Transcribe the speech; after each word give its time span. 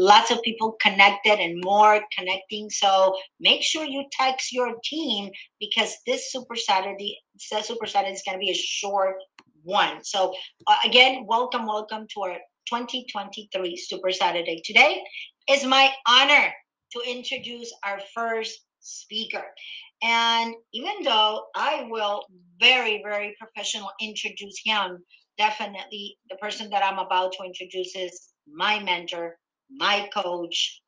lots 0.00 0.30
of 0.30 0.40
people 0.40 0.78
connected 0.80 1.38
and 1.38 1.62
more 1.62 2.00
connecting. 2.16 2.70
So 2.70 3.14
make 3.38 3.62
sure 3.62 3.84
you 3.84 4.04
text 4.10 4.50
your 4.50 4.72
team 4.82 5.30
because 5.60 5.94
this 6.06 6.32
Super 6.32 6.56
Saturday, 6.56 7.18
this 7.34 7.66
Super 7.66 7.86
Saturday 7.86 8.14
is 8.14 8.22
going 8.24 8.36
to 8.36 8.40
be 8.40 8.50
a 8.50 8.54
short 8.54 9.16
one. 9.62 10.02
So 10.02 10.32
uh, 10.66 10.76
again, 10.86 11.26
welcome, 11.26 11.66
welcome 11.66 12.06
to 12.14 12.20
our 12.22 12.38
2023 12.66 13.76
Super 13.76 14.10
Saturday. 14.10 14.62
Today 14.64 15.02
is 15.50 15.66
my 15.66 15.90
honor 16.08 16.50
to 16.92 17.02
introduce 17.06 17.70
our 17.84 18.00
first 18.14 18.58
speaker. 18.80 19.44
And 20.02 20.54
even 20.72 21.02
though 21.04 21.44
I 21.54 21.86
will 21.90 22.24
very, 22.58 23.02
very 23.04 23.36
professional 23.38 23.90
introduce 24.00 24.62
him, 24.64 25.04
definitely 25.36 26.16
the 26.30 26.36
person 26.36 26.70
that 26.70 26.82
I'm 26.82 26.98
about 26.98 27.32
to 27.32 27.44
introduce 27.44 27.94
is 27.94 28.30
my 28.50 28.82
mentor, 28.82 29.36
my 29.70 30.08
coach, 30.12 30.82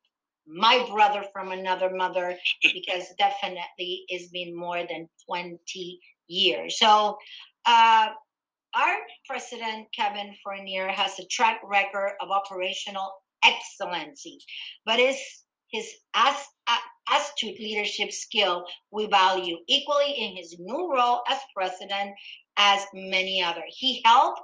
my 0.45 0.85
brother 0.89 1.23
from 1.31 1.51
another 1.51 1.89
mother, 1.89 2.37
because 2.73 3.05
definitely 3.17 4.05
it's 4.07 4.29
been 4.29 4.55
more 4.55 4.85
than 4.89 5.07
20 5.27 5.99
years. 6.27 6.79
So 6.79 7.17
uh, 7.65 8.07
our 8.75 8.95
president, 9.27 9.87
Kevin 9.95 10.33
Fournier, 10.43 10.87
has 10.87 11.19
a 11.19 11.25
track 11.25 11.61
record 11.63 12.13
of 12.21 12.31
operational 12.31 13.11
excellency, 13.43 14.39
but 14.85 14.99
is 14.99 15.17
his 15.71 15.89
astute 17.11 17.59
leadership 17.59 18.11
skill 18.11 18.63
we 18.91 19.07
value 19.07 19.57
equally 19.67 20.11
in 20.11 20.35
his 20.35 20.55
new 20.59 20.93
role 20.93 21.21
as 21.29 21.39
president 21.55 22.11
as 22.57 22.85
many 22.93 23.41
other. 23.41 23.63
He 23.67 24.01
helped 24.05 24.41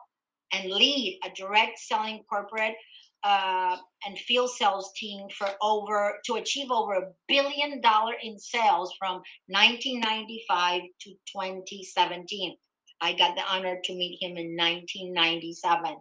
and 0.52 0.72
lead 0.72 1.20
a 1.23 1.30
direct 1.36 1.80
selling 1.80 2.23
corporate 2.30 2.76
uh, 3.23 3.78
and 4.05 4.18
field 4.20 4.50
sales 4.50 4.91
team 4.96 5.28
for 5.38 5.50
over 5.62 6.16
to 6.26 6.36
achieve 6.36 6.72
over 6.72 6.94
a 6.94 7.12
billion 7.28 7.82
dollar 7.82 8.14
in 8.22 8.38
sales 8.39 8.94
from 8.98 9.22
1995 9.48 10.81
to 11.02 11.09
2017. 11.09 12.56
I 13.02 13.14
got 13.14 13.36
the 13.36 13.44
honor 13.44 13.80
to 13.84 13.94
meet 13.94 14.17
him 14.22 14.31
in 14.31 14.58
1997. 14.58 15.95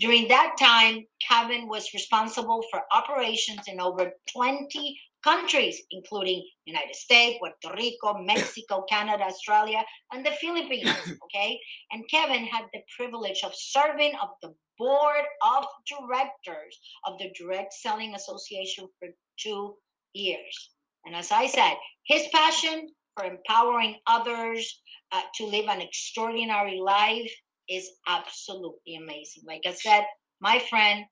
During 0.00 0.28
that 0.28 0.56
time, 0.58 1.06
Kevin 1.28 1.68
was 1.68 1.94
responsible 1.94 2.64
for 2.70 2.82
operations 2.92 3.60
in 3.68 3.80
over 3.80 4.12
20 4.32 5.00
countries, 5.22 5.80
including 5.90 6.46
United 6.64 6.94
States, 6.94 7.38
Puerto 7.38 7.76
Rico, 7.76 8.14
Mexico, 8.22 8.84
Canada, 8.88 9.24
Australia, 9.24 9.84
and 10.12 10.24
the 10.24 10.32
Philippines. 10.32 10.90
Okay, 11.24 11.60
and 11.92 12.02
Kevin 12.10 12.44
had 12.44 12.64
the 12.72 12.80
privilege 12.96 13.44
of 13.44 13.52
serving 13.54 14.14
of 14.20 14.30
the 14.42 14.52
board 14.80 15.24
of 15.42 15.66
directors 15.86 16.80
of 17.04 17.18
the 17.18 17.30
Direct 17.38 17.72
Selling 17.74 18.14
Association 18.14 18.88
for 18.98 19.08
two 19.38 19.76
years. 20.14 20.70
And 21.04 21.14
as 21.14 21.30
I 21.30 21.46
said, 21.46 21.74
his 22.04 22.26
passion 22.32 22.88
for 23.14 23.26
empowering 23.26 23.96
others 24.06 24.80
uh, 25.12 25.20
to 25.34 25.44
live 25.44 25.66
an 25.68 25.82
extraordinary 25.82 26.80
life 26.80 27.30
is 27.68 27.90
absolutely 28.08 28.96
amazing. 28.96 29.42
Like 29.46 29.62
I 29.66 29.74
said, 29.74 30.04
my 30.40 30.58
friend, 30.70 31.04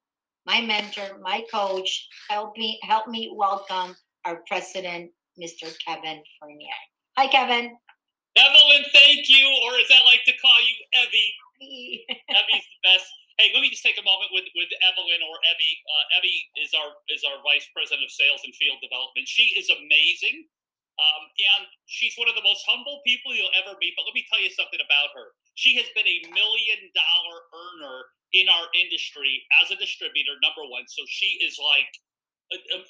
my 0.46 0.62
mentor, 0.62 1.18
my 1.20 1.44
coach, 1.52 2.08
help 2.30 2.56
me 2.56 2.80
help 2.82 3.06
me 3.06 3.30
welcome 3.36 3.94
our 4.24 4.42
president, 4.48 5.10
Mr. 5.38 5.70
Kevin 5.86 6.22
Fournier. 6.40 6.80
Hi, 7.18 7.26
Kevin. 7.26 7.76
Evelyn, 8.36 8.84
thank 8.94 9.28
you, 9.28 9.44
or 9.64 9.74
as 9.76 9.90
I 9.90 10.04
like 10.06 10.24
to 10.24 10.32
call 10.40 10.58
you, 10.64 11.02
Evie. 11.02 12.04
Evie's 12.28 12.64
the 12.64 12.88
best. 12.88 13.06
Hey, 13.38 13.54
let 13.54 13.62
me 13.62 13.70
just 13.70 13.86
take 13.86 13.94
a 13.94 14.02
moment 14.02 14.34
with, 14.34 14.50
with 14.58 14.66
Evelyn 14.82 15.22
or 15.22 15.38
Evie. 15.46 15.78
Uh, 15.86 16.18
Evie 16.18 16.42
is 16.58 16.74
our 16.74 16.90
is 17.06 17.22
our 17.22 17.38
vice 17.46 17.70
president 17.70 18.02
of 18.02 18.10
sales 18.10 18.42
and 18.42 18.50
field 18.58 18.82
development. 18.82 19.30
She 19.30 19.54
is 19.54 19.70
amazing, 19.70 20.42
um, 20.98 21.22
and 21.38 21.70
she's 21.86 22.18
one 22.18 22.26
of 22.26 22.34
the 22.34 22.42
most 22.42 22.66
humble 22.66 22.98
people 23.06 23.30
you'll 23.30 23.54
ever 23.54 23.78
meet. 23.78 23.94
But 23.94 24.10
let 24.10 24.18
me 24.18 24.26
tell 24.26 24.42
you 24.42 24.50
something 24.50 24.82
about 24.82 25.14
her. 25.14 25.38
She 25.54 25.78
has 25.78 25.86
been 25.94 26.10
a 26.10 26.26
million 26.34 26.90
dollar 26.98 27.38
earner 27.54 28.10
in 28.34 28.50
our 28.50 28.66
industry 28.74 29.46
as 29.62 29.70
a 29.70 29.78
distributor, 29.78 30.34
number 30.42 30.66
one. 30.66 30.90
So 30.90 31.06
she 31.06 31.38
is 31.38 31.62
like 31.62 31.94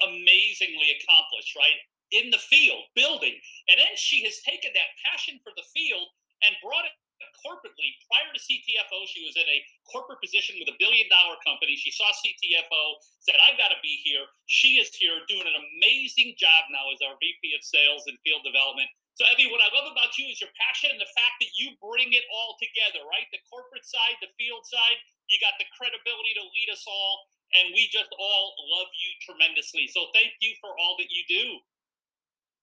amazingly 0.00 0.96
accomplished, 0.96 1.60
right? 1.60 1.76
In 2.16 2.32
the 2.32 2.40
field, 2.40 2.88
building. 2.96 3.36
And 3.68 3.76
then 3.76 3.92
she 4.00 4.24
has 4.24 4.40
taken 4.48 4.72
that 4.72 4.96
passion 5.04 5.44
for 5.44 5.52
the 5.60 5.68
field 5.76 6.08
and 6.40 6.56
brought 6.64 6.88
it 6.88 6.96
corporately. 7.42 7.90
Prior 8.10 8.30
to 8.30 8.40
CTFO, 8.40 8.98
she 9.10 9.24
was 9.26 9.34
in 9.38 9.46
a 9.46 9.58
corporate 9.88 10.22
position 10.22 10.58
with 10.58 10.70
a 10.70 10.76
billion 10.78 11.06
dollar 11.10 11.38
company. 11.42 11.74
She 11.78 11.90
saw 11.90 12.06
CTFO, 12.10 12.82
said, 13.22 13.38
I've 13.42 13.58
got 13.58 13.70
to 13.74 13.80
be 13.82 14.00
here. 14.02 14.26
She 14.46 14.78
is 14.78 14.90
here 14.94 15.22
doing 15.26 15.46
an 15.46 15.56
amazing 15.56 16.38
job 16.38 16.68
now 16.70 16.86
as 16.94 17.02
our 17.02 17.16
VP 17.18 17.54
of 17.54 17.62
sales 17.62 18.06
and 18.06 18.18
field 18.22 18.42
development. 18.46 18.90
So, 19.18 19.26
Evie, 19.34 19.50
what 19.50 19.58
I 19.58 19.70
love 19.74 19.90
about 19.90 20.14
you 20.14 20.30
is 20.30 20.38
your 20.38 20.54
passion 20.54 20.94
and 20.94 21.02
the 21.02 21.10
fact 21.10 21.42
that 21.42 21.50
you 21.58 21.74
bring 21.82 22.14
it 22.14 22.22
all 22.30 22.54
together, 22.62 23.02
right? 23.10 23.26
The 23.34 23.42
corporate 23.50 23.82
side, 23.82 24.14
the 24.22 24.30
field 24.38 24.62
side, 24.62 24.98
you 25.26 25.42
got 25.42 25.58
the 25.58 25.66
credibility 25.74 26.38
to 26.38 26.44
lead 26.46 26.70
us 26.70 26.86
all, 26.86 27.26
and 27.58 27.74
we 27.74 27.90
just 27.90 28.14
all 28.14 28.54
love 28.78 28.86
you 28.94 29.10
tremendously. 29.26 29.90
So, 29.90 30.14
thank 30.14 30.38
you 30.38 30.54
for 30.62 30.70
all 30.78 30.94
that 31.02 31.10
you 31.10 31.26
do. 31.26 31.58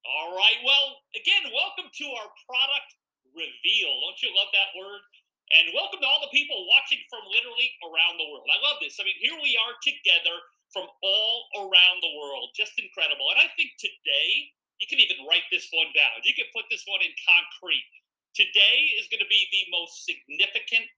All 0.05 0.37
right. 0.37 0.61
Well, 0.63 1.01
again, 1.17 1.49
welcome 1.51 1.89
to 1.89 2.05
our 2.13 2.29
product 2.45 2.89
reveal. 3.35 3.91
Don't 4.01 4.19
you 4.23 4.31
love 4.31 4.49
that 4.55 4.71
word? 4.73 5.03
And 5.53 5.69
welcome 5.77 6.01
to 6.01 6.07
all 6.09 6.25
the 6.25 6.33
people 6.33 6.57
watching 6.65 6.97
from 7.05 7.21
literally 7.29 7.69
around 7.85 8.17
the 8.17 8.25
world. 8.33 8.49
I 8.49 8.57
love 8.65 8.81
this. 8.81 8.97
I 8.97 9.05
mean, 9.05 9.19
here 9.21 9.37
we 9.37 9.53
are 9.61 9.77
together 9.85 10.33
from 10.73 10.89
all 11.05 11.37
around 11.61 12.01
the 12.01 12.15
world. 12.17 12.49
Just 12.57 12.73
incredible. 12.81 13.29
And 13.29 13.45
I 13.45 13.51
think 13.53 13.77
today 13.77 14.49
you 14.81 14.89
can 14.89 14.97
even 14.97 15.21
write 15.29 15.45
this 15.53 15.69
one 15.69 15.93
down. 15.93 16.25
You 16.25 16.33
can 16.33 16.49
put 16.49 16.65
this 16.73 16.81
one 16.89 17.05
in 17.05 17.13
concrete. 17.21 17.85
Today 18.33 18.97
is 18.97 19.05
going 19.07 19.21
to 19.21 19.29
be 19.29 19.45
the 19.53 19.69
most 19.69 20.03
significant 20.03 20.89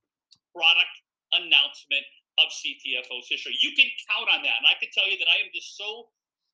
product 0.56 0.96
announcement 1.36 2.08
of 2.40 2.48
CTFO's 2.50 3.28
history. 3.28 3.60
You 3.60 3.76
can 3.76 3.92
count 4.08 4.32
on 4.32 4.42
that. 4.48 4.64
And 4.64 4.70
I 4.70 4.80
can 4.80 4.90
tell 4.96 5.06
you 5.06 5.20
that 5.20 5.28
I 5.28 5.44
am 5.44 5.52
just 5.52 5.76
so 5.76 6.08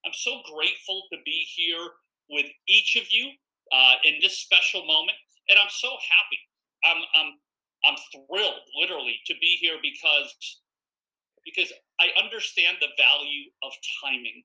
I'm 0.03 0.15
so 0.15 0.43
grateful 0.51 1.07
to 1.13 1.17
be 1.23 1.47
here 1.55 1.95
with 2.29 2.47
each 2.67 2.95
of 2.99 3.07
you 3.07 3.31
uh, 3.71 3.95
in 4.03 4.19
this 4.19 4.37
special 4.39 4.85
moment. 4.85 5.15
And 5.49 5.59
I'm 5.59 5.71
so 5.71 5.89
happy. 5.89 6.41
I'm 6.83 7.01
I'm 7.15 7.29
I'm 7.83 7.97
thrilled 8.11 8.63
literally 8.79 9.19
to 9.27 9.33
be 9.39 9.57
here 9.59 9.77
because 9.81 10.31
because 11.43 11.71
I 11.99 12.07
understand 12.21 12.77
the 12.79 12.91
value 12.95 13.51
of 13.63 13.71
timing 13.99 14.43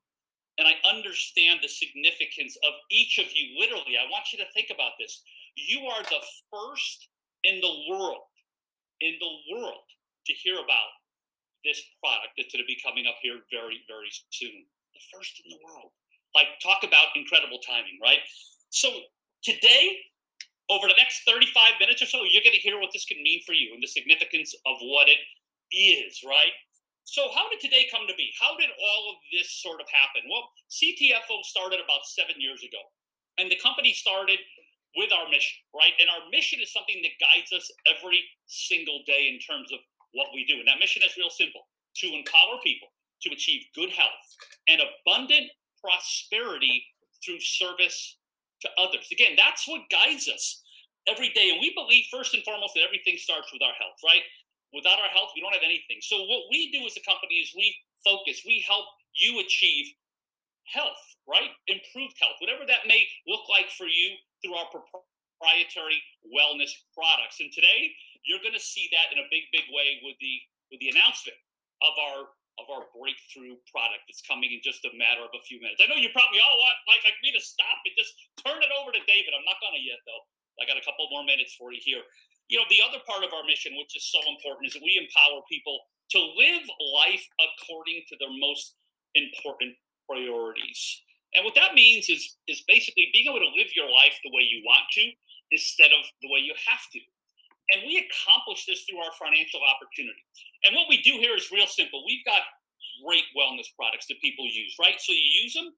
and 0.59 0.67
I 0.67 0.75
understand 0.83 1.61
the 1.63 1.71
significance 1.71 2.59
of 2.67 2.75
each 2.91 3.19
of 3.19 3.31
you. 3.31 3.59
Literally, 3.59 3.95
I 3.95 4.11
want 4.11 4.35
you 4.35 4.39
to 4.43 4.51
think 4.53 4.75
about 4.75 4.99
this. 4.99 5.23
You 5.55 5.87
are 5.87 6.03
the 6.03 6.23
first 6.51 7.09
in 7.45 7.63
the 7.63 7.75
world, 7.89 8.27
in 9.01 9.15
the 9.23 9.35
world, 9.55 9.87
to 10.27 10.33
hear 10.35 10.59
about 10.59 10.91
this 11.65 11.79
product 12.03 12.35
that's 12.37 12.51
going 12.51 12.63
to 12.63 12.67
be 12.67 12.79
coming 12.83 13.07
up 13.07 13.23
here 13.23 13.39
very, 13.51 13.87
very 13.87 14.11
soon. 14.31 14.67
The 14.95 15.03
first 15.15 15.39
in 15.47 15.55
the 15.55 15.63
world. 15.63 15.95
Like, 16.35 16.59
talk 16.63 16.83
about 16.83 17.15
incredible 17.15 17.59
timing, 17.63 17.99
right? 18.03 18.21
So, 18.71 18.91
today, 19.43 19.99
over 20.69 20.87
the 20.87 20.99
next 21.01 21.25
35 21.25 21.81
minutes 21.81 22.03
or 22.03 22.07
so, 22.07 22.25
you're 22.29 22.45
going 22.45 22.57
to 22.57 22.61
hear 22.61 22.79
what 22.79 22.93
this 22.93 23.09
can 23.09 23.23
mean 23.25 23.41
for 23.45 23.53
you 23.57 23.73
and 23.73 23.83
the 23.83 23.89
significance 23.89 24.55
of 24.67 24.77
what 24.85 25.09
it 25.09 25.21
is, 25.73 26.21
right? 26.25 26.53
So, 27.09 27.33
how 27.33 27.49
did 27.49 27.65
today 27.65 27.89
come 27.89 28.05
to 28.05 28.13
be? 28.21 28.29
How 28.37 28.53
did 28.61 28.69
all 28.69 29.05
of 29.09 29.17
this 29.33 29.49
sort 29.65 29.81
of 29.81 29.89
happen? 29.89 30.29
Well, 30.29 30.45
CTFO 30.69 31.41
started 31.41 31.81
about 31.81 32.05
seven 32.05 32.37
years 32.37 32.61
ago, 32.61 32.85
and 33.41 33.49
the 33.49 33.57
company 33.57 33.97
started 33.97 34.37
with 34.93 35.09
our 35.09 35.25
mission, 35.33 35.57
right? 35.73 35.97
And 36.01 36.13
our 36.13 36.29
mission 36.29 36.61
is 36.61 36.69
something 36.69 37.01
that 37.01 37.17
guides 37.17 37.49
us 37.57 37.65
every 37.89 38.21
single 38.45 39.01
day 39.09 39.33
in 39.33 39.41
terms 39.41 39.73
of 39.73 39.81
what 40.13 40.29
we 40.37 40.45
do. 40.45 40.61
And 40.61 40.69
that 40.69 40.81
mission 40.81 41.01
is 41.01 41.17
real 41.17 41.33
simple 41.33 41.65
to 42.05 42.07
empower 42.13 42.61
people 42.61 42.93
to 43.25 43.33
achieve 43.33 43.65
good 43.75 43.91
health 43.91 44.29
and 44.69 44.85
abundant 44.85 45.49
prosperity 45.81 46.85
through 47.25 47.41
service 47.41 48.18
to 48.63 48.69
others. 48.79 49.09
Again, 49.13 49.35
that's 49.37 49.67
what 49.69 49.89
guides 49.91 50.29
us 50.29 50.63
every 51.07 51.31
day. 51.31 51.51
And 51.51 51.61
we 51.61 51.73
believe, 51.75 52.07
first 52.11 52.35
and 52.35 52.43
foremost, 52.45 52.75
that 52.75 52.87
everything 52.87 53.17
starts 53.17 53.53
with 53.53 53.63
our 53.63 53.75
health, 53.79 53.99
right? 54.05 54.23
Without 54.73 55.01
our 55.01 55.13
health, 55.15 55.33
we 55.35 55.41
don't 55.41 55.55
have 55.55 55.65
anything. 55.65 55.99
So 56.05 56.21
what 56.29 56.51
we 56.51 56.71
do 56.71 56.85
as 56.85 56.97
a 56.97 57.05
company 57.09 57.41
is 57.41 57.55
we 57.57 57.73
focus, 58.05 58.45
we 58.45 58.61
help 58.67 58.85
you 59.17 59.41
achieve 59.41 59.89
health, 60.69 61.01
right? 61.25 61.49
Improved 61.67 62.17
health, 62.21 62.37
whatever 62.41 62.69
that 62.69 62.85
may 62.85 63.09
look 63.27 63.49
like 63.49 63.73
for 63.73 63.89
you 63.89 64.17
through 64.45 64.55
our 64.55 64.69
proprietary 64.69 65.99
wellness 66.29 66.71
products. 66.93 67.41
And 67.41 67.49
today, 67.53 67.97
you're 68.29 68.45
going 68.45 68.57
to 68.57 68.63
see 68.63 68.93
that 68.93 69.09
in 69.15 69.19
a 69.19 69.27
big, 69.33 69.49
big 69.53 69.65
way 69.73 70.05
with 70.05 70.21
the 70.21 70.35
with 70.69 70.85
the 70.85 70.93
announcement 70.93 71.39
of 71.81 71.97
our 71.97 72.29
of 72.59 72.67
our 72.69 72.91
breakthrough 72.93 73.55
product 73.71 74.05
that's 74.11 74.23
coming 74.27 74.51
in 74.51 74.61
just 74.61 74.83
a 74.85 74.93
matter 74.99 75.23
of 75.23 75.33
a 75.33 75.43
few 75.47 75.63
minutes. 75.63 75.79
I 75.79 75.87
know 75.87 75.97
you're 75.99 76.15
probably 76.15 76.43
all 76.43 76.59
want 76.59 76.77
like 76.91 77.03
like 77.07 77.19
me 77.23 77.31
to 77.33 77.43
stop 77.43 77.79
and 77.87 77.95
just 77.95 78.13
turn 78.43 78.59
it 78.59 78.73
over 78.75 78.91
to 78.91 79.03
David. 79.07 79.31
I'm 79.33 79.47
not 79.47 79.63
gonna 79.63 79.81
yet 79.81 80.03
though. 80.05 80.25
I 80.59 80.67
got 80.67 80.75
a 80.75 80.83
couple 80.83 81.07
more 81.15 81.23
minutes 81.23 81.55
for 81.55 81.71
you 81.71 81.79
here 81.79 82.03
you 82.49 82.57
know, 82.57 82.65
the 82.73 82.81
other 82.81 82.99
part 83.05 83.23
of 83.25 83.33
our 83.33 83.45
mission, 83.45 83.77
which 83.77 83.95
is 83.95 84.09
so 84.09 84.19
important, 84.25 84.67
is 84.69 84.73
that 84.73 84.83
we 84.83 84.97
empower 84.97 85.45
people 85.49 85.79
to 86.17 86.19
live 86.19 86.65
life 86.97 87.25
according 87.37 88.03
to 88.09 88.17
their 88.17 88.33
most 88.33 88.75
important 89.15 89.77
priorities. 90.09 90.81
And 91.37 91.45
what 91.45 91.55
that 91.61 91.77
means 91.77 92.09
is 92.09 92.41
is 92.49 92.65
basically 92.65 93.13
being 93.13 93.29
able 93.29 93.45
to 93.45 93.53
live 93.53 93.69
your 93.77 93.93
life 93.93 94.17
the 94.25 94.33
way 94.33 94.49
you 94.49 94.65
want 94.65 94.89
to 94.97 95.05
instead 95.53 95.93
of 95.93 96.09
the 96.25 96.29
way 96.33 96.41
you 96.41 96.57
have 96.57 96.85
to. 96.97 97.01
And 97.69 97.85
we 97.85 98.01
accomplish 98.01 98.65
this 98.65 98.89
through 98.89 99.01
our 99.05 99.13
financial 99.21 99.61
opportunity. 99.61 100.25
And 100.65 100.73
what 100.73 100.89
we 100.89 101.05
do 101.05 101.21
here 101.21 101.37
is 101.37 101.53
real 101.53 101.69
simple. 101.69 102.01
We've 102.09 102.25
got 102.25 102.41
great 103.05 103.29
wellness 103.37 103.69
products 103.77 104.09
that 104.09 104.19
people 104.25 104.49
use, 104.49 104.75
right? 104.81 104.97
So 104.99 105.13
you 105.13 105.29
use 105.45 105.53
them 105.53 105.71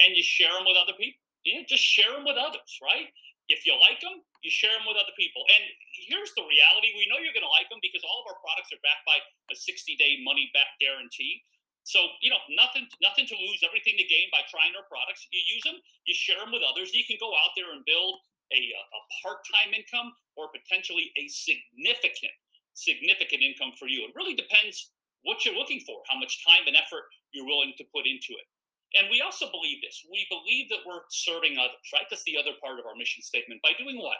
and 0.00 0.16
you 0.16 0.24
share 0.24 0.52
them 0.56 0.64
with 0.64 0.80
other 0.80 0.96
people. 0.96 1.20
Yeah, 1.44 1.62
just 1.68 1.84
share 1.84 2.10
them 2.10 2.26
with 2.26 2.34
others, 2.34 2.66
right? 2.82 3.06
If 3.46 3.62
you 3.62 3.78
like 3.78 4.02
them, 4.02 4.18
you 4.42 4.50
share 4.50 4.74
them 4.74 4.82
with 4.90 4.98
other 4.98 5.14
people. 5.14 5.46
And 5.54 5.62
here's 6.10 6.34
the 6.34 6.42
reality 6.42 6.90
we 6.98 7.06
know 7.06 7.22
you're 7.22 7.36
going 7.36 7.46
to 7.46 7.54
like 7.54 7.70
them 7.70 7.78
because 7.78 8.02
all 8.02 8.26
of 8.26 8.34
our 8.34 8.38
products 8.42 8.74
are 8.74 8.82
backed 8.82 9.06
by 9.06 9.22
a 9.52 9.54
60 9.54 9.94
day 9.94 10.18
money 10.26 10.50
back 10.50 10.74
guarantee. 10.82 11.46
So 11.86 12.02
you 12.18 12.34
know 12.34 12.42
nothing, 12.50 12.90
nothing 12.98 13.30
to 13.30 13.36
lose, 13.38 13.62
everything 13.62 13.94
to 13.94 14.06
gain 14.10 14.26
by 14.34 14.42
trying 14.50 14.74
our 14.74 14.82
products. 14.90 15.30
You 15.30 15.38
use 15.38 15.62
them, 15.62 15.78
you 16.10 16.18
share 16.18 16.42
them 16.42 16.50
with 16.50 16.66
others. 16.66 16.90
You 16.90 17.06
can 17.06 17.14
go 17.22 17.30
out 17.30 17.54
there 17.54 17.70
and 17.70 17.86
build 17.86 18.18
a, 18.52 18.60
a 18.74 19.00
part-time 19.22 19.74
income 19.74 20.12
or 20.36 20.52
potentially 20.52 21.10
a 21.16 21.26
significant, 21.28 22.34
significant 22.74 23.42
income 23.42 23.72
for 23.78 23.88
you. 23.88 24.06
It 24.06 24.14
really 24.14 24.34
depends 24.34 24.92
what 25.26 25.42
you're 25.42 25.58
looking 25.58 25.82
for, 25.82 26.02
how 26.06 26.18
much 26.18 26.44
time 26.46 26.70
and 26.70 26.78
effort 26.78 27.10
you're 27.34 27.48
willing 27.48 27.74
to 27.78 27.84
put 27.90 28.06
into 28.06 28.36
it. 28.38 28.46
And 28.94 29.10
we 29.10 29.20
also 29.20 29.50
believe 29.50 29.82
this. 29.82 30.06
We 30.06 30.24
believe 30.30 30.70
that 30.70 30.86
we're 30.86 31.02
serving 31.10 31.58
others, 31.58 31.82
right? 31.90 32.06
That's 32.06 32.22
the 32.24 32.38
other 32.38 32.54
part 32.62 32.78
of 32.78 32.86
our 32.86 32.94
mission 32.94 33.20
statement. 33.20 33.58
By 33.60 33.74
doing 33.74 33.98
what? 33.98 34.16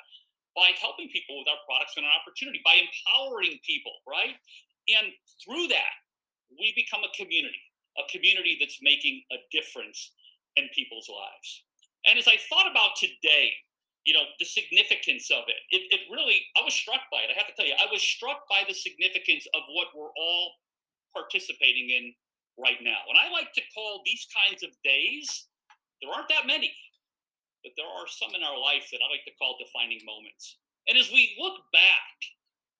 By 0.59 0.75
helping 0.83 1.09
people 1.15 1.39
with 1.39 1.47
our 1.47 1.63
products 1.69 1.95
and 1.95 2.05
an 2.05 2.11
opportunity, 2.11 2.61
by 2.67 2.83
empowering 2.83 3.63
people, 3.63 3.95
right? 4.09 4.35
And 4.91 5.15
through 5.39 5.71
that, 5.71 5.95
we 6.59 6.75
become 6.75 7.07
a 7.07 7.13
community, 7.15 7.63
a 7.95 8.05
community 8.11 8.59
that's 8.59 8.83
making 8.83 9.23
a 9.31 9.39
difference 9.55 10.13
in 10.59 10.67
people's 10.75 11.07
lives. 11.07 11.49
And 12.07 12.19
as 12.19 12.27
I 12.27 12.39
thought 12.51 12.71
about 12.71 12.97
today, 12.97 13.55
you 14.07 14.15
know, 14.15 14.23
the 14.39 14.47
significance 14.47 15.35
of 15.35 15.43
it, 15.51 15.59
it, 15.75 15.83
it 15.91 16.07
really, 16.07 16.39
I 16.55 16.63
was 16.63 16.73
struck 16.73 17.03
by 17.11 17.27
it. 17.27 17.31
I 17.35 17.35
have 17.35 17.51
to 17.51 17.57
tell 17.59 17.67
you, 17.67 17.75
I 17.75 17.91
was 17.91 18.01
struck 18.01 18.47
by 18.47 18.63
the 18.63 18.73
significance 18.73 19.45
of 19.51 19.67
what 19.75 19.91
we're 19.99 20.15
all 20.15 20.47
participating 21.11 21.91
in 21.91 22.15
right 22.55 22.79
now. 22.81 23.03
And 23.11 23.19
I 23.19 23.35
like 23.35 23.51
to 23.59 23.65
call 23.75 24.07
these 24.07 24.31
kinds 24.31 24.63
of 24.63 24.71
days, 24.87 25.27
there 25.99 26.15
aren't 26.15 26.31
that 26.31 26.47
many, 26.47 26.71
but 27.67 27.75
there 27.75 27.91
are 27.91 28.07
some 28.07 28.31
in 28.39 28.47
our 28.47 28.55
life 28.55 28.87
that 28.95 29.03
I 29.03 29.11
like 29.11 29.27
to 29.27 29.35
call 29.43 29.59
defining 29.59 30.01
moments. 30.07 30.63
And 30.87 30.95
as 30.95 31.11
we 31.11 31.35
look 31.43 31.59
back 31.75 32.15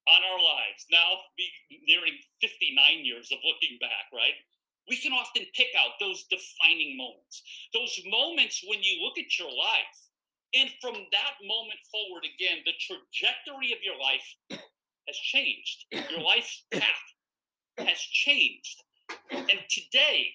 on 0.07 0.23
our 0.23 0.39
lives, 0.39 0.87
now 0.87 1.27
be 1.35 1.51
nearing 1.83 2.15
59 2.39 3.03
years 3.03 3.35
of 3.35 3.43
looking 3.43 3.75
back, 3.83 4.07
right? 4.15 4.39
We 4.87 4.95
can 4.95 5.11
often 5.11 5.43
pick 5.51 5.75
out 5.75 5.99
those 5.99 6.23
defining 6.31 6.95
moments, 6.95 7.43
those 7.75 7.99
moments 8.07 8.63
when 8.63 8.79
you 8.79 9.03
look 9.03 9.19
at 9.19 9.35
your 9.35 9.51
life. 9.51 9.99
And 10.57 10.73
from 10.81 10.97
that 11.13 11.37
moment 11.45 11.77
forward, 11.93 12.25
again, 12.25 12.65
the 12.65 12.73
trajectory 12.81 13.77
of 13.77 13.79
your 13.85 13.93
life 14.01 14.25
has 15.05 15.17
changed. 15.29 15.85
Your 15.91 16.25
life 16.25 16.49
path 16.73 17.05
has 17.77 17.99
changed. 17.99 18.81
And 19.29 19.61
today, 19.69 20.33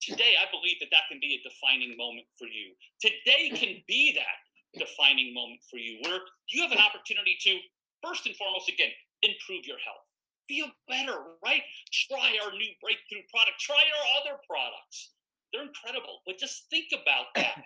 today, 0.00 0.40
I 0.40 0.48
believe 0.48 0.80
that 0.80 0.88
that 0.90 1.12
can 1.12 1.20
be 1.20 1.36
a 1.36 1.44
defining 1.44 1.92
moment 2.00 2.26
for 2.38 2.48
you. 2.48 2.72
Today 3.04 3.52
can 3.52 3.84
be 3.86 4.16
that 4.16 4.40
defining 4.80 5.34
moment 5.34 5.60
for 5.68 5.76
you 5.76 6.00
where 6.08 6.20
you 6.48 6.62
have 6.62 6.72
an 6.72 6.80
opportunity 6.80 7.36
to 7.42 7.58
first 8.02 8.24
and 8.24 8.36
foremost, 8.36 8.68
again, 8.68 8.90
improve 9.22 9.66
your 9.66 9.78
health. 9.84 10.06
Feel 10.48 10.72
better, 10.88 11.36
right? 11.44 11.62
Try 12.08 12.38
our 12.42 12.50
new 12.52 12.72
breakthrough 12.80 13.28
product. 13.28 13.60
Try 13.60 13.76
our 13.76 14.06
other 14.22 14.40
products. 14.48 15.10
They're 15.52 15.68
incredible. 15.68 16.24
But 16.24 16.38
just 16.38 16.66
think 16.70 16.88
about 16.96 17.34
that. 17.36 17.60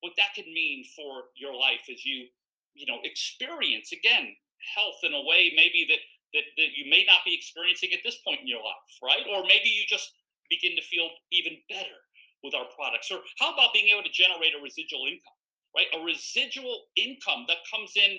What 0.00 0.12
that 0.16 0.34
could 0.34 0.46
mean 0.46 0.84
for 0.96 1.30
your 1.36 1.54
life 1.54 1.84
as 1.90 2.04
you, 2.04 2.26
you 2.74 2.86
know, 2.86 2.98
experience 3.04 3.92
again 3.92 4.34
health 4.76 5.00
in 5.02 5.14
a 5.14 5.24
way 5.24 5.52
maybe 5.56 5.86
that 5.88 6.00
that, 6.32 6.46
that 6.56 6.70
you 6.76 6.88
may 6.88 7.02
not 7.04 7.26
be 7.26 7.34
experiencing 7.34 7.90
at 7.92 8.00
this 8.04 8.22
point 8.22 8.40
in 8.40 8.46
your 8.46 8.62
life, 8.62 8.92
right? 9.02 9.26
Or 9.34 9.42
maybe 9.42 9.66
you 9.66 9.82
just 9.88 10.14
begin 10.48 10.76
to 10.76 10.82
feel 10.82 11.10
even 11.32 11.58
better 11.68 11.98
with 12.44 12.54
our 12.54 12.70
products. 12.70 13.10
Or 13.10 13.18
how 13.38 13.52
about 13.52 13.74
being 13.74 13.90
able 13.90 14.06
to 14.06 14.14
generate 14.14 14.54
a 14.54 14.62
residual 14.62 15.10
income, 15.10 15.40
right? 15.74 15.90
A 15.90 16.04
residual 16.06 16.86
income 16.94 17.46
that 17.48 17.66
comes 17.66 17.98
in 17.98 18.18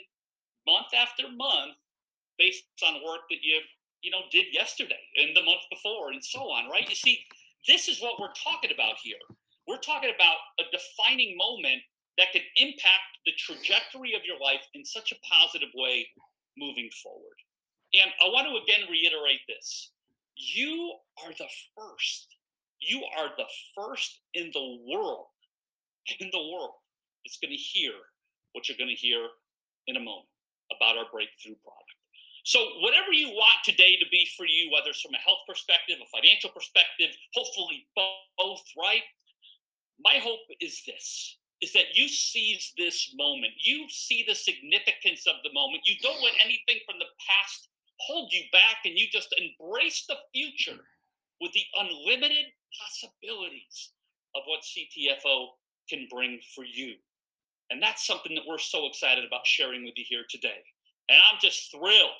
month 0.68 0.92
after 0.92 1.32
month 1.32 1.80
based 2.38 2.64
on 2.86 2.96
work 3.06 3.22
that 3.30 3.40
you 3.42 3.60
you 4.02 4.10
know 4.10 4.22
did 4.32 4.46
yesterday 4.52 5.02
and 5.18 5.36
the 5.36 5.44
month 5.44 5.62
before 5.70 6.12
and 6.12 6.24
so 6.24 6.40
on 6.40 6.70
right 6.70 6.90
you 6.90 6.96
see 6.96 7.20
this 7.68 7.88
is 7.88 8.02
what 8.02 8.20
we're 8.20 8.34
talking 8.34 8.72
about 8.74 8.96
here 9.02 9.22
we're 9.72 9.80
talking 9.80 10.12
about 10.14 10.36
a 10.60 10.68
defining 10.68 11.38
moment 11.38 11.82
that 12.18 12.32
can 12.34 12.44
impact 12.58 13.24
the 13.26 13.32
trajectory 13.40 14.14
of 14.14 14.22
your 14.28 14.36
life 14.44 14.68
in 14.76 14.84
such 14.84 15.12
a 15.12 15.22
positive 15.24 15.72
way 15.74 16.06
moving 16.58 16.90
forward 17.02 17.40
and 17.96 18.12
i 18.20 18.28
want 18.28 18.46
to 18.46 18.60
again 18.60 18.84
reiterate 18.92 19.40
this 19.48 19.92
you 20.36 20.94
are 21.24 21.32
the 21.40 21.48
first 21.78 22.36
you 22.80 23.02
are 23.18 23.30
the 23.38 23.48
first 23.74 24.20
in 24.34 24.52
the 24.54 24.78
world 24.92 25.28
in 26.20 26.30
the 26.32 26.52
world 26.52 26.76
that's 27.24 27.38
going 27.38 27.56
to 27.56 27.58
hear 27.58 27.94
what 28.54 28.68
you're 28.68 28.78
going 28.78 28.90
to 28.90 29.00
hear 29.00 29.28
in 29.88 29.96
a 29.96 30.00
moment 30.00 30.28
about 30.76 30.98
our 30.98 31.06
breakthrough 31.12 31.58
product. 31.62 31.98
So, 32.44 32.58
whatever 32.82 33.14
you 33.14 33.30
want 33.30 33.62
today 33.64 34.02
to 34.02 34.08
be 34.10 34.26
for 34.36 34.50
you, 34.50 34.74
whether 34.74 34.90
it's 34.90 35.02
from 35.02 35.14
a 35.14 35.22
health 35.22 35.46
perspective, 35.48 36.02
a 36.02 36.10
financial 36.10 36.50
perspective, 36.50 37.14
hopefully 37.38 37.86
both, 37.94 38.66
right? 38.74 39.06
My 40.04 40.20
hope 40.22 40.40
is 40.60 40.82
this 40.86 41.38
is 41.62 41.74
that 41.74 41.94
you 41.94 42.08
seize 42.08 42.74
this 42.76 43.14
moment. 43.16 43.54
You 43.62 43.86
see 43.88 44.26
the 44.28 44.34
significance 44.34 45.28
of 45.28 45.36
the 45.44 45.54
moment. 45.54 45.86
You 45.86 45.96
don't 46.02 46.24
let 46.24 46.34
anything 46.44 46.82
from 46.88 46.98
the 46.98 47.06
past 47.30 47.70
hold 48.00 48.34
you 48.34 48.42
back 48.52 48.78
and 48.84 48.98
you 48.98 49.06
just 49.12 49.34
embrace 49.38 50.06
the 50.08 50.18
future 50.34 50.82
with 51.40 51.52
the 51.54 51.64
unlimited 51.80 52.46
possibilities 52.82 53.92
of 54.36 54.42
what 54.48 54.62
CTFO 54.62 55.50
can 55.88 56.08
bring 56.10 56.40
for 56.56 56.64
you. 56.64 56.96
And 57.70 57.82
that's 57.82 58.08
something 58.08 58.34
that 58.36 58.44
we're 58.48 58.58
so 58.58 58.88
excited 58.88 59.24
about 59.24 59.46
sharing 59.46 59.86
with 59.86 59.94
you 59.98 60.06
here 60.08 60.26
today. 60.30 60.64
And 61.10 61.20
I'm 61.32 61.40
just 61.40 61.72
thrilled 61.72 62.18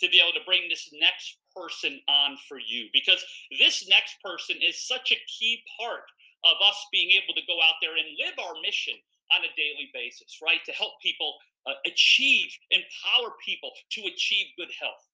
to 0.00 0.08
be 0.08 0.20
able 0.20 0.32
to 0.32 0.44
bring 0.46 0.68
this 0.68 0.90
next 1.00 1.36
person 1.54 2.00
on 2.08 2.36
for 2.48 2.58
you 2.58 2.86
because 2.92 3.24
this 3.58 3.88
next 3.88 4.16
person 4.24 4.56
is 4.62 4.86
such 4.86 5.12
a 5.12 5.20
key 5.38 5.62
part 5.78 6.04
of 6.44 6.56
us 6.64 6.78
being 6.92 7.10
able 7.12 7.34
to 7.34 7.44
go 7.46 7.60
out 7.60 7.76
there 7.82 7.96
and 7.96 8.16
live 8.16 8.36
our 8.40 8.56
mission 8.64 8.96
on 9.32 9.44
a 9.44 9.52
daily 9.56 9.90
basis, 9.92 10.40
right? 10.42 10.62
To 10.66 10.72
help 10.72 10.98
people 11.02 11.36
uh, 11.66 11.76
achieve, 11.86 12.50
empower 12.70 13.36
people 13.44 13.70
to 13.96 14.00
achieve 14.08 14.46
good 14.56 14.72
health. 14.80 15.04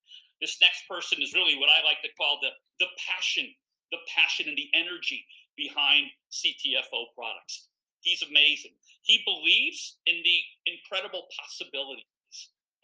This 0.40 0.58
next 0.60 0.84
person 0.88 1.22
is 1.22 1.34
really 1.34 1.56
what 1.58 1.70
I 1.72 1.84
like 1.84 2.00
to 2.04 2.12
call 2.16 2.38
the, 2.40 2.52
the 2.80 2.88
passion, 3.00 3.48
the 3.90 3.98
passion 4.08 4.48
and 4.48 4.56
the 4.56 4.68
energy 4.74 5.24
behind 5.56 6.12
CTFO 6.30 7.12
products. 7.16 7.68
He's 8.00 8.22
amazing. 8.22 8.72
He 9.02 9.22
believes 9.24 9.98
in 10.06 10.22
the 10.22 10.38
incredible 10.70 11.26
possibilities 11.40 12.04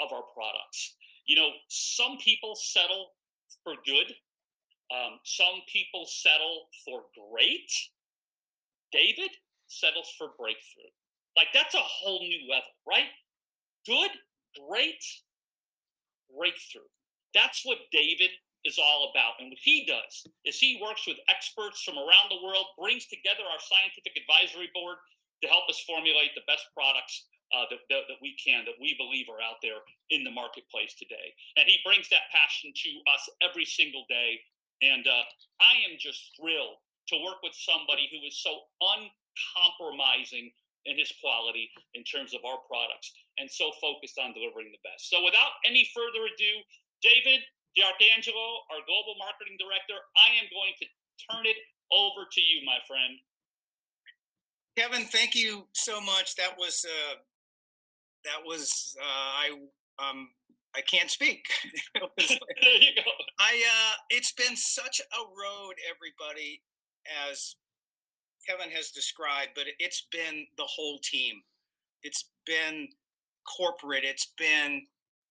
of 0.01 0.13
our 0.13 0.25
products. 0.35 0.97
You 1.27 1.37
know, 1.37 1.51
some 1.69 2.19
people 2.19 2.57
settle 2.57 3.13
for 3.63 3.75
good, 3.87 4.13
um, 4.91 5.21
some 5.25 5.63
people 5.73 6.07
settle 6.07 6.69
for 6.85 7.05
great. 7.15 7.71
David 8.93 9.31
settles 9.67 10.13
for 10.19 10.37
breakthrough. 10.39 10.93
Like 11.37 11.49
that's 11.55 11.75
a 11.75 11.83
whole 11.83 12.21
new 12.21 12.45
level, 12.49 12.73
right? 12.87 13.09
Good, 13.87 14.13
great, 14.69 15.03
breakthrough. 16.29 16.89
That's 17.35 17.65
what 17.65 17.89
David 17.91 18.31
is 18.65 18.79
all 18.79 19.11
about. 19.11 19.41
And 19.41 19.51
what 19.51 19.59
he 19.59 19.89
does 19.89 20.29
is 20.45 20.61
he 20.61 20.79
works 20.79 21.09
with 21.09 21.19
experts 21.27 21.83
from 21.83 21.99
around 21.99 22.31
the 22.31 22.43
world, 22.45 22.67
brings 22.79 23.09
together 23.09 23.43
our 23.43 23.59
scientific 23.59 24.15
advisory 24.15 24.71
board 24.77 25.01
to 25.43 25.49
help 25.49 25.67
us 25.67 25.83
formulate 25.83 26.37
the 26.37 26.47
best 26.47 26.71
products 26.77 27.27
uh, 27.51 27.67
that, 27.69 27.83
that, 27.91 28.07
that, 28.09 28.21
we 28.23 28.37
can, 28.39 28.65
that 28.65 28.79
we 28.81 28.95
believe 28.97 29.27
are 29.29 29.43
out 29.43 29.61
there 29.61 29.83
in 30.15 30.23
the 30.25 30.31
marketplace 30.31 30.95
today. 30.95 31.35
And 31.59 31.67
he 31.67 31.83
brings 31.85 32.09
that 32.09 32.31
passion 32.33 32.73
to 32.73 32.91
us 33.11 33.29
every 33.43 33.67
single 33.67 34.07
day. 34.09 34.41
And 34.81 35.05
uh, 35.07 35.27
I 35.61 35.83
am 35.91 35.99
just 35.99 36.33
thrilled 36.39 36.81
to 37.09 37.17
work 37.25 37.43
with 37.43 37.55
somebody 37.57 38.07
who 38.11 38.23
is 38.27 38.39
so 38.39 38.53
uncompromising 38.79 40.53
in 40.87 40.99
his 40.99 41.13
quality 41.23 41.71
in 41.95 42.03
terms 42.03 42.35
of 42.35 42.43
our 42.43 42.59
products 42.67 43.15
and 43.39 43.47
so 43.51 43.71
focused 43.79 44.19
on 44.19 44.35
delivering 44.35 44.75
the 44.75 44.83
best. 44.83 45.11
So 45.11 45.23
without 45.23 45.55
any 45.67 45.87
further 45.95 46.27
ado, 46.27 46.53
David, 47.03 47.43
D'Arcangelo, 47.79 48.67
our 48.71 48.83
global 48.87 49.15
marketing 49.19 49.57
director, 49.59 49.99
I 50.19 50.37
am 50.43 50.47
going 50.51 50.75
to 50.83 50.87
turn 51.31 51.47
it 51.47 51.59
over 51.95 52.27
to 52.27 52.41
you, 52.41 52.67
my 52.67 52.79
friend. 52.87 53.19
Kevin, 54.77 55.05
thank 55.07 55.35
you 55.35 55.67
so 55.73 56.01
much. 56.01 56.35
That 56.37 56.57
was 56.59 56.85
uh, 56.89 57.17
that 58.25 58.41
was 58.45 58.97
uh, 58.99 59.05
I 59.05 59.51
um 59.99 60.31
I 60.75 60.81
can't 60.81 61.11
speak. 61.11 61.45
there 61.95 62.81
you 62.81 62.95
go. 62.97 63.11
I 63.39 63.53
uh, 63.53 63.95
it's 64.09 64.33
been 64.33 64.57
such 64.57 65.01
a 65.01 65.21
road, 65.21 65.75
everybody. 65.89 66.63
As 67.29 67.57
Kevin 68.47 68.71
has 68.71 68.91
described, 68.91 69.51
but 69.55 69.65
it's 69.79 70.07
been 70.11 70.47
the 70.57 70.65
whole 70.65 70.99
team. 70.99 71.43
It's 72.03 72.31
been 72.47 72.89
corporate. 73.57 74.05
It's 74.05 74.33
been 74.39 74.83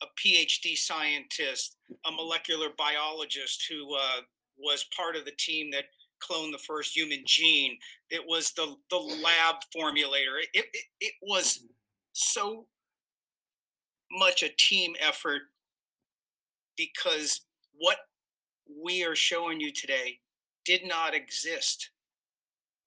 a 0.02 0.06
PhD 0.20 0.78
scientist, 0.78 1.78
a 2.06 2.12
molecular 2.12 2.70
biologist 2.78 3.66
who 3.70 3.96
uh, 3.96 4.22
was 4.58 4.86
part 4.96 5.16
of 5.16 5.26
the 5.26 5.34
team 5.38 5.72
that 5.72 5.86
cloned 6.22 6.52
the 6.52 6.58
first 6.58 6.96
human 6.96 7.24
gene. 7.26 7.78
It 8.10 8.22
was 8.26 8.52
the 8.52 8.76
the 8.90 8.98
lab 8.98 9.56
formulator. 9.76 10.40
It, 10.54 10.66
it, 10.74 10.86
it 11.00 11.14
was 11.22 11.66
so 12.14 12.66
much 14.12 14.44
a 14.44 14.50
team 14.58 14.96
effort 15.00 15.44
because 16.78 17.42
what 17.78 17.98
we 18.84 19.04
are 19.04 19.16
showing 19.16 19.60
you 19.60 19.72
today 19.72 20.21
did 20.72 20.88
not 20.88 21.14
exist. 21.14 21.90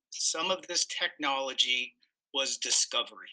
Some 0.09 0.51
of 0.51 0.67
this 0.67 0.87
technology 0.87 1.95
was 2.33 2.57
discovery. 2.57 3.29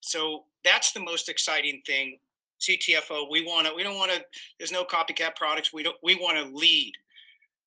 So 0.00 0.44
that's 0.64 0.90
the 0.90 0.98
most 0.98 1.28
exciting 1.28 1.80
thing. 1.86 2.18
CTFO, 2.60 3.30
we 3.30 3.44
want 3.44 3.68
to, 3.68 3.74
we 3.74 3.84
don't 3.84 3.96
want 3.96 4.10
to, 4.10 4.24
there's 4.58 4.72
no 4.72 4.84
copycat 4.84 5.36
products. 5.36 5.72
We 5.72 5.84
don't, 5.84 5.96
we 6.02 6.16
want 6.16 6.36
to 6.36 6.52
lead 6.52 6.94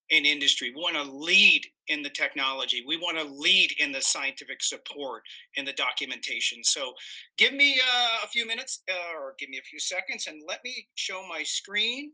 in 0.09 0.25
industry. 0.25 0.73
We 0.75 0.81
want 0.81 0.95
to 0.95 1.09
lead 1.09 1.61
in 1.87 2.03
the 2.03 2.09
technology. 2.09 2.83
We 2.85 2.97
want 2.97 3.17
to 3.17 3.23
lead 3.23 3.71
in 3.79 3.93
the 3.93 4.01
scientific 4.01 4.61
support 4.61 5.23
and 5.55 5.65
the 5.65 5.73
documentation. 5.73 6.65
So 6.65 6.91
give 7.37 7.53
me 7.53 7.75
uh, 7.75 8.25
a 8.25 8.27
few 8.27 8.45
minutes 8.45 8.83
uh, 8.91 9.17
or 9.17 9.35
give 9.39 9.49
me 9.49 9.57
a 9.57 9.69
few 9.69 9.79
seconds 9.79 10.27
and 10.27 10.41
let 10.45 10.61
me 10.65 10.85
show 10.95 11.25
my 11.29 11.43
screen. 11.43 12.11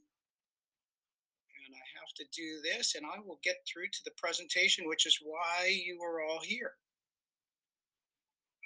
Have 2.10 2.28
to 2.28 2.42
do 2.42 2.62
this 2.64 2.96
and 2.96 3.06
I 3.06 3.20
will 3.26 3.40
get 3.44 3.58
through 3.68 3.88
to 3.88 4.00
the 4.06 4.12
presentation, 4.18 4.88
which 4.88 5.06
is 5.06 5.20
why 5.24 5.68
you 5.68 6.00
are 6.02 6.22
all 6.22 6.40
here. 6.42 6.72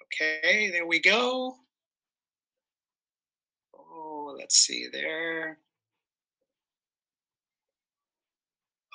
Okay, 0.06 0.70
there 0.72 0.88
we 0.88 1.00
go. 1.00 1.56
Oh, 3.76 4.36
let's 4.38 4.58
see 4.58 4.88
there. 4.92 5.58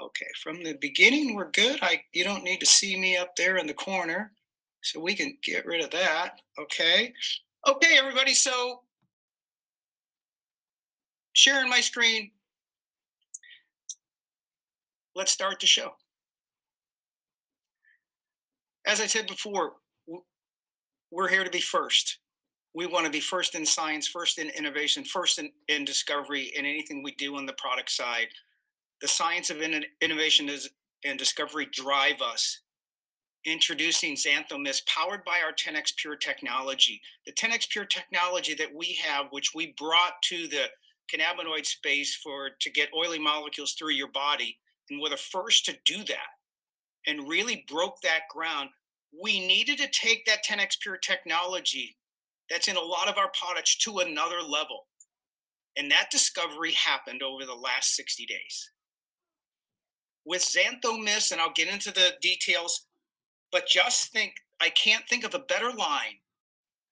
Okay, 0.01 0.27
from 0.43 0.63
the 0.63 0.75
beginning, 0.81 1.35
we're 1.35 1.51
good. 1.51 1.81
I 1.83 2.03
you 2.13 2.25
don't 2.25 2.45
need 2.45 2.61
to 2.61 2.67
see 2.67 2.99
me 2.99 3.17
up 3.17 3.35
there 3.37 3.57
in 3.57 3.67
the 3.67 3.75
corner, 3.75 4.33
so 4.81 5.01
we 5.01 5.15
can 5.15 5.37
get 5.43 5.67
rid 5.67 5.85
of 5.85 5.91
that. 5.91 6.41
Okay, 6.59 7.13
okay, 7.67 7.99
everybody. 7.99 8.33
So 8.33 8.83
sharing 11.33 11.69
my 11.69 11.81
screen. 11.81 12.31
Let's 15.19 15.33
start 15.33 15.59
the 15.59 15.67
show. 15.67 15.95
As 18.87 19.01
I 19.01 19.07
said 19.07 19.27
before, 19.27 19.73
we're 21.11 21.29
here 21.29 21.43
to 21.43 21.51
be 21.51 21.61
first. 21.61 22.19
We 22.73 22.87
want 22.87 23.05
to 23.05 23.11
be 23.11 23.19
first 23.19 23.57
in 23.57 23.67
science, 23.67 24.07
first 24.07 24.39
in 24.39 24.49
innovation, 24.51 25.03
first 25.03 25.41
in, 25.41 25.51
in 25.67 25.85
discovery, 25.85 26.53
in 26.57 26.65
anything 26.65 27.03
we 27.03 27.17
do 27.17 27.35
on 27.35 27.47
the 27.47 27.53
product 27.55 27.91
side. 27.91 28.29
The 29.01 29.09
science 29.09 29.51
of 29.51 29.61
in- 29.61 29.87
innovation 30.01 30.49
is, 30.49 30.71
and 31.05 31.19
discovery 31.19 31.67
drive 31.73 32.23
us. 32.23 32.61
Introducing 33.45 34.15
Xanthomist, 34.15 34.87
powered 34.87 35.25
by 35.25 35.41
our 35.45 35.53
10x 35.53 35.97
Pure 35.97 36.19
technology. 36.19 37.01
The 37.27 37.33
10x 37.33 37.71
Pure 37.71 37.87
technology 37.87 38.55
that 38.55 38.73
we 38.73 38.97
have, 39.05 39.27
which 39.31 39.51
we 39.53 39.75
brought 39.77 40.23
to 40.27 40.47
the 40.47 40.67
cannabinoid 41.13 41.67
space 41.67 42.15
for 42.15 42.51
to 42.61 42.71
get 42.71 42.91
oily 42.97 43.19
molecules 43.19 43.73
through 43.73 43.95
your 43.95 44.13
body, 44.13 44.57
and 44.91 45.01
we're 45.01 45.11
the 45.11 45.17
first 45.17 45.65
to 45.67 45.77
do 45.85 46.05
that, 46.05 46.29
and 47.07 47.29
really 47.29 47.65
broke 47.69 48.01
that 48.03 48.23
ground 48.31 48.71
we 49.23 49.47
needed 49.47 49.79
to 49.79 49.89
take 49.89 50.25
that 50.27 50.45
10x 50.45 50.81
Pure 50.81 50.99
technology 50.99 51.97
that's 52.51 52.69
in 52.69 52.77
a 52.77 52.81
lot 52.81 53.09
of 53.09 53.19
our 53.19 53.31
products 53.39 53.77
to 53.79 53.99
another 53.99 54.41
level. 54.41 54.87
And 55.77 55.91
that 55.91 56.11
discovery 56.11 56.73
happened 56.73 57.23
over 57.23 57.45
the 57.45 57.55
last 57.55 57.95
60 57.95 58.27
days. 58.27 58.71
With 60.25 60.43
Xanthomist, 60.43 61.33
and 61.33 61.41
I'll 61.41 61.53
get 61.53 61.73
into 61.73 61.93
the 61.93 62.13
details, 62.21 62.87
but 63.53 63.67
just 63.67 64.13
think 64.13 64.35
I 64.61 64.71
can't 64.71 65.07
think 65.09 65.25
of 65.25 65.35
a 65.35 65.39
better 65.39 65.73
line 65.73 66.19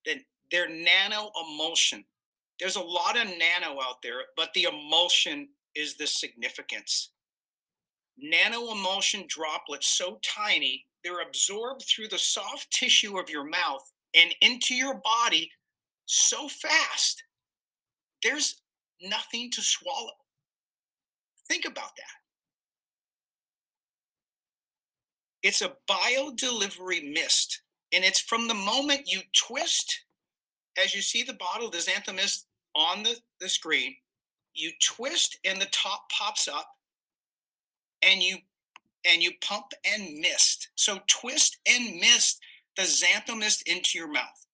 than 0.07 0.25
their 0.51 0.69
nano 0.69 1.31
emulsion. 1.45 2.05
There's 2.61 2.77
a 2.77 2.83
lot 2.83 3.19
of 3.19 3.27
nano 3.27 3.81
out 3.83 4.01
there, 4.03 4.21
but 4.37 4.51
the 4.55 4.65
emulsion 4.65 5.49
is 5.75 5.97
the 5.97 6.07
significance. 6.07 7.11
Nano 8.19 8.73
emulsion 8.73 9.25
droplets 9.29 9.87
so 9.87 10.19
tiny 10.23 10.87
they're 11.05 11.21
absorbed 11.21 11.85
through 11.85 12.09
the 12.09 12.19
soft 12.19 12.71
tissue 12.73 13.19
of 13.19 13.31
your 13.31 13.45
mouth 13.45 13.93
and 14.15 14.35
into 14.41 14.75
your 14.75 14.95
body 14.95 15.51
so 16.07 16.49
fast, 16.49 17.23
there's 18.23 18.63
nothing 19.01 19.51
to 19.53 19.63
swallow. 19.63 20.15
Think 21.49 21.65
about 21.65 21.95
that. 21.97 22.05
It's 25.43 25.63
a 25.63 25.75
biodelivery 25.89 27.13
mist, 27.13 27.63
and 27.93 28.05
it's 28.05 28.21
from 28.21 28.49
the 28.49 28.55
moment 28.55 29.03
you 29.07 29.21
twist, 29.33 30.05
as 30.83 30.95
you 30.95 31.03
see 31.03 31.23
the 31.23 31.35
bottle, 31.35 31.71
the 31.71 31.79
Xanthomist 31.79 32.47
on 32.75 33.03
the, 33.03 33.17
the 33.41 33.49
screen, 33.49 33.95
you 34.55 34.73
twist 34.83 35.39
and 35.45 35.61
the 35.61 35.67
top 35.67 36.11
pops 36.11 36.49
up, 36.49 36.76
and 38.03 38.23
you 38.23 38.39
and 39.07 39.23
you 39.23 39.33
pump 39.41 39.67
and 39.85 40.19
mist. 40.19 40.69
So 40.75 40.99
twist 41.07 41.59
and 41.67 42.01
mist 42.01 42.41
the 42.77 42.83
xanthomist 42.83 43.63
into 43.67 43.99
your 43.99 44.11
mouth. 44.11 44.47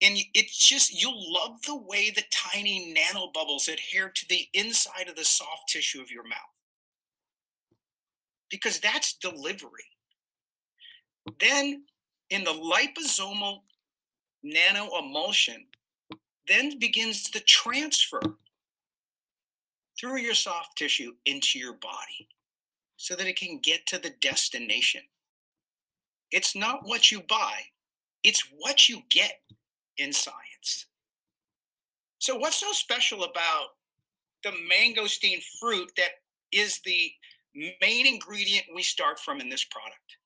And 0.00 0.16
it's 0.32 0.56
just, 0.56 0.92
you'll 0.92 1.34
love 1.34 1.60
the 1.66 1.76
way 1.76 2.10
the 2.10 2.22
tiny 2.30 2.94
nano 2.94 3.30
bubbles 3.34 3.66
adhere 3.66 4.10
to 4.14 4.26
the 4.28 4.46
inside 4.54 5.08
of 5.08 5.16
the 5.16 5.24
soft 5.24 5.68
tissue 5.68 6.00
of 6.00 6.10
your 6.10 6.22
mouth. 6.22 6.38
Because 8.48 8.78
that's 8.78 9.14
delivery. 9.14 9.90
Then 11.40 11.82
in 12.30 12.44
the 12.44 12.52
liposomal 12.52 13.62
nano 14.44 14.88
emulsion, 14.98 15.66
then 16.46 16.78
begins 16.78 17.28
the 17.30 17.40
transfer 17.40 18.20
through 19.98 20.18
your 20.18 20.34
soft 20.34 20.78
tissue 20.78 21.12
into 21.26 21.58
your 21.58 21.74
body 21.74 22.28
so 22.98 23.14
that 23.14 23.26
it 23.26 23.38
can 23.38 23.58
get 23.62 23.86
to 23.86 23.98
the 23.98 24.12
destination. 24.20 25.00
It's 26.30 26.54
not 26.54 26.80
what 26.84 27.10
you 27.10 27.22
buy, 27.26 27.62
it's 28.22 28.44
what 28.58 28.88
you 28.88 29.02
get 29.08 29.40
in 29.96 30.12
science. 30.12 30.86
So, 32.18 32.36
what's 32.36 32.60
so 32.60 32.72
special 32.72 33.24
about 33.24 33.68
the 34.44 34.50
mangosteen 34.50 35.42
fruit 35.60 35.90
that 35.96 36.10
is 36.52 36.80
the 36.84 37.10
main 37.80 38.06
ingredient 38.06 38.66
we 38.74 38.82
start 38.82 39.18
from 39.20 39.40
in 39.40 39.48
this 39.48 39.64
product? 39.64 40.16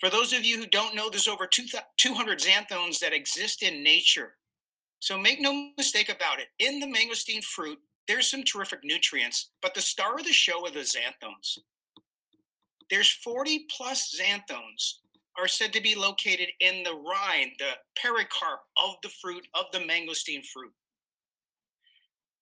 For 0.00 0.08
those 0.08 0.32
of 0.32 0.44
you 0.44 0.58
who 0.58 0.66
don't 0.66 0.94
know, 0.94 1.10
there's 1.10 1.28
over 1.28 1.46
200 1.46 2.38
xanthones 2.38 2.98
that 3.00 3.12
exist 3.12 3.62
in 3.62 3.82
nature. 3.82 4.36
So 5.00 5.18
make 5.18 5.40
no 5.40 5.70
mistake 5.76 6.08
about 6.08 6.38
it. 6.38 6.48
In 6.58 6.80
the 6.80 6.86
mangosteen 6.86 7.42
fruit, 7.42 7.78
there's 8.08 8.30
some 8.30 8.42
terrific 8.42 8.80
nutrients, 8.82 9.50
but 9.60 9.74
the 9.74 9.82
star 9.82 10.16
of 10.16 10.24
the 10.24 10.32
show 10.32 10.66
are 10.66 10.70
the 10.70 10.80
xanthones. 10.80 11.58
There's 12.90 13.10
40 13.10 13.66
plus 13.76 14.18
xanthones 14.18 14.94
are 15.38 15.46
said 15.46 15.72
to 15.74 15.82
be 15.82 15.94
located 15.94 16.48
in 16.60 16.82
the 16.82 16.94
rind, 16.94 17.52
the 17.58 17.72
pericarp 18.02 18.60
of 18.76 18.96
the 19.02 19.10
fruit, 19.20 19.46
of 19.54 19.66
the 19.72 19.78
mangosteen 19.80 20.42
fruit. 20.44 20.72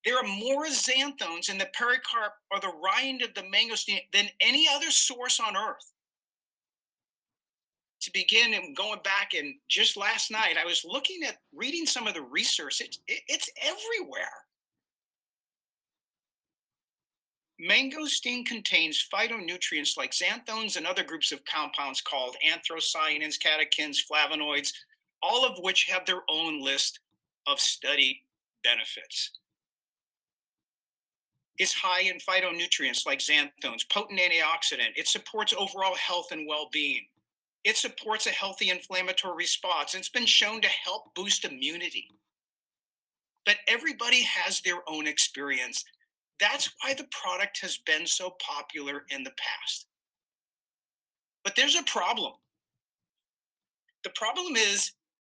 There 0.05 0.17
are 0.17 0.23
more 0.23 0.67
xanthones 0.67 1.51
in 1.51 1.59
the 1.59 1.69
pericarp 1.77 2.33
or 2.53 2.61
the 2.61 2.73
rind 2.83 3.23
of 3.23 3.35
the 3.35 3.43
mangosteen 3.43 3.99
than 4.13 4.29
any 4.41 4.69
other 4.73 4.91
source 4.91 5.41
on 5.41 5.57
earth. 5.57 5.93
To 8.03 8.13
begin 8.13 8.55
and 8.55 8.77
going 8.77 9.01
back 9.03 9.33
and 9.37 9.57
just 9.69 9.97
last 9.97 10.31
night, 10.31 10.57
I 10.57 10.65
was 10.65 10.87
looking 10.89 11.25
at 11.25 11.39
reading 11.53 11.87
some 11.87 12.07
of 12.07 12.15
the 12.15 12.23
research. 12.23 12.81
It's, 12.81 13.01
it's 13.09 13.51
everywhere. 13.61 14.46
Mangosteen 17.61 18.45
contains 18.45 19.07
phytonutrients 19.13 19.97
like 19.97 20.11
xanthones 20.11 20.77
and 20.77 20.87
other 20.87 21.03
groups 21.03 21.33
of 21.33 21.45
compounds 21.47 22.03
called 22.03 22.37
anthocyanins, 22.47 23.39
catechins, 23.39 23.99
flavonoids, 24.11 24.73
all 25.23 25.47
of 25.47 25.59
which 25.63 25.85
have 25.85 26.05
their 26.05 26.23
own 26.29 26.63
list 26.63 27.01
of 27.47 27.59
studied 27.59 28.21
benefits. 28.63 29.31
It's 31.59 31.73
high 31.73 32.03
in 32.03 32.19
phytonutrients 32.19 33.07
like 33.07 33.21
xanthones, 33.21 33.89
potent 33.91 34.21
antioxidant. 34.21 34.93
It 34.95 35.09
supports 35.09 35.55
overall 35.57 35.95
health 35.95 36.33
and 36.33 36.47
well 36.47 36.69
being. 36.71 37.07
It 37.65 37.79
supports 37.79 38.27
a 38.27 38.31
healthy 38.31 38.69
inflammatory 38.69 39.35
response. 39.35 39.95
It's 39.95 40.11
been 40.11 40.27
shown 40.27 40.61
to 40.61 40.69
help 40.69 41.15
boost 41.15 41.47
immunity. 41.47 42.11
But 43.47 43.57
everybody 43.67 44.23
has 44.23 44.61
their 44.61 44.83
own 44.87 45.07
experience 45.07 45.85
that's 46.41 46.71
why 46.83 46.95
the 46.95 47.07
product 47.11 47.61
has 47.63 47.79
been 47.79 48.07
so 48.07 48.37
popular 48.41 49.05
in 49.11 49.23
the 49.25 49.33
past. 49.37 49.87
But 51.45 51.55
there's 51.57 51.77
a 51.77 51.83
problem. 51.85 52.33
The 54.05 54.11
problem 54.11 54.57
is 54.57 54.93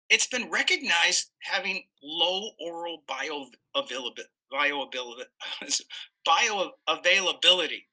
it's 0.09 0.27
been 0.27 0.49
recognized 0.49 1.31
having 1.39 1.83
low 2.03 2.49
oral 2.59 3.03
bioavailability. 3.09 4.23
Bioavailability. 6.27 7.83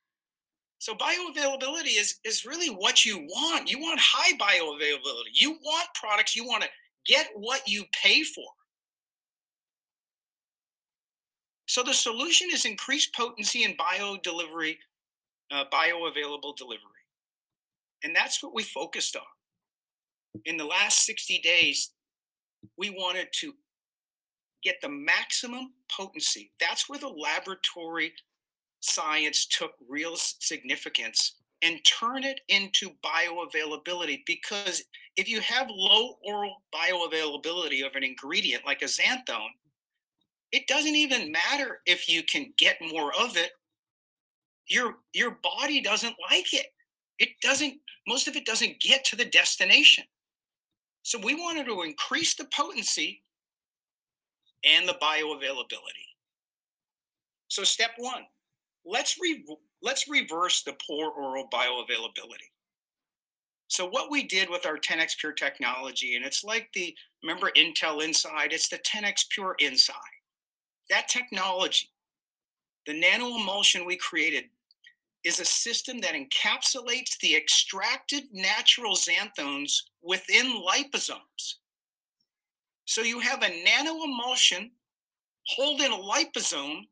So 0.79 0.95
bioavailability 0.95 1.99
is, 1.99 2.17
is 2.25 2.45
really 2.45 2.69
what 2.69 3.05
you 3.05 3.19
want. 3.19 3.71
You 3.71 3.79
want 3.79 4.01
high 4.01 4.33
bioavailability. 4.37 5.31
You 5.33 5.53
want 5.63 5.89
products, 5.95 6.37
you 6.37 6.45
want 6.47 6.63
to 6.63 6.69
get 7.07 7.29
what 7.35 7.63
you 7.67 7.85
pay 7.93 8.23
for. 8.23 8.45
So 11.71 11.85
the 11.85 11.95
solution 11.95 12.49
is 12.53 12.65
increased 12.65 13.15
potency 13.15 13.63
and 13.63 13.77
bio 13.77 14.17
delivery, 14.25 14.81
uh, 15.53 15.67
bioavailable 15.73 16.57
delivery. 16.57 17.05
And 18.03 18.15
that's 18.15 18.43
what 18.43 18.53
we 18.53 18.65
focused 18.65 19.15
on. 19.15 20.43
In 20.47 20.57
the 20.57 20.65
last 20.65 21.07
60 21.07 21.39
days, 21.45 21.93
we 22.77 22.91
wanted 22.91 23.29
to 23.35 23.55
get 24.65 24.81
the 24.83 24.89
maximum 24.89 25.75
potency. 25.97 26.51
That's 26.59 26.89
where 26.89 26.99
the 26.99 27.07
laboratory 27.07 28.15
science 28.81 29.47
took 29.47 29.75
real 29.89 30.17
significance 30.17 31.37
and 31.63 31.79
turn 31.85 32.25
it 32.25 32.41
into 32.49 32.91
bioavailability 33.05 34.23
because 34.27 34.83
if 35.17 35.29
you 35.29 35.41
have 35.41 35.69
low 35.71 36.19
oral 36.25 36.63
bioavailability 36.75 37.87
of 37.87 37.95
an 37.95 38.03
ingredient 38.03 38.67
like 38.67 38.83
a 38.83 38.87
xanthone 38.87 39.51
it 40.53 40.67
doesn't 40.67 40.97
even 40.97 41.31
matter 41.31 41.81
if 41.87 42.09
you 42.09 42.23
can 42.23 42.53
get 42.59 42.77
more 42.93 43.13
of 43.19 43.37
it. 43.37 43.53
Your 44.67 44.97
your 45.13 45.39
body 45.43 45.81
doesn't 45.81 46.17
like 46.31 46.53
it. 46.53 46.67
It 47.19 47.31
doesn't 47.43 47.75
most 48.07 48.29
of 48.29 48.37
it 48.37 48.47
doesn't 48.47 48.81
get 48.81 49.05
to 49.07 49.17
the 49.17 49.25
destination. 49.25 50.05
So 51.03 51.19
we 51.19 51.35
wanted 51.35 51.67
to 51.67 51.83
increase 51.83 52.35
the 52.35 52.47
potency 52.55 53.23
and 54.65 54.89
the 54.89 54.97
bioavailability. 55.01 56.09
So 57.49 57.65
step 57.65 57.91
one 57.99 58.25
let's 58.85 59.17
re- 59.21 59.45
let's 59.83 60.09
reverse 60.09 60.63
the 60.63 60.77
poor 60.87 61.11
oral 61.11 61.49
bioavailability. 61.53 62.51
So 63.69 63.87
what 63.89 64.11
we 64.11 64.25
did 64.25 64.51
with 64.51 64.67
our 64.67 64.79
10x 64.79 65.17
pure 65.19 65.33
technology 65.33 66.17
and 66.17 66.25
it's 66.25 66.43
like 66.43 66.71
the 66.75 66.95
remember 67.23 67.51
intel 67.57 68.03
inside? 68.03 68.53
It's 68.53 68.69
the 68.69 68.79
10x 68.79 69.29
pure 69.31 69.55
inside 69.61 70.20
that 70.91 71.09
technology, 71.09 71.89
the 72.87 72.99
nano 72.99 73.37
emulsion 73.37 73.87
we 73.87 73.97
created, 73.97 74.45
is 75.25 75.39
a 75.39 75.45
system 75.45 76.01
that 76.01 76.15
encapsulates 76.15 77.19
the 77.21 77.37
extracted 77.37 78.25
natural 78.33 78.95
xanthones 78.95 79.83
within 80.03 80.63
liposomes. 80.67 81.57
So 82.87 83.03
you 83.03 83.21
have 83.21 83.43
a 83.43 83.65
nano 83.65 84.03
emulsion 84.03 84.71
holding 85.47 85.93
a 85.93 85.97
liposome 85.97 86.83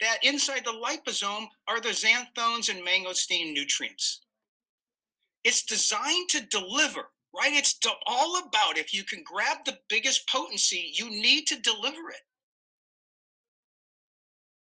that 0.00 0.18
inside 0.22 0.64
the 0.64 0.72
liposome 0.72 1.46
are 1.66 1.80
the 1.80 1.88
xanthones 1.88 2.68
and 2.68 2.86
mangosteen 2.86 3.54
nutrients. 3.54 4.20
It's 5.44 5.64
designed 5.64 6.28
to 6.30 6.46
deliver, 6.46 7.10
right? 7.34 7.52
It's 7.52 7.78
all 8.06 8.38
about 8.38 8.78
if 8.78 8.92
you 8.92 9.04
can 9.04 9.22
grab 9.24 9.58
the 9.64 9.78
biggest 9.88 10.28
potency, 10.28 10.92
you 10.94 11.08
need 11.08 11.46
to 11.46 11.60
deliver 11.60 12.10
it 12.10 12.22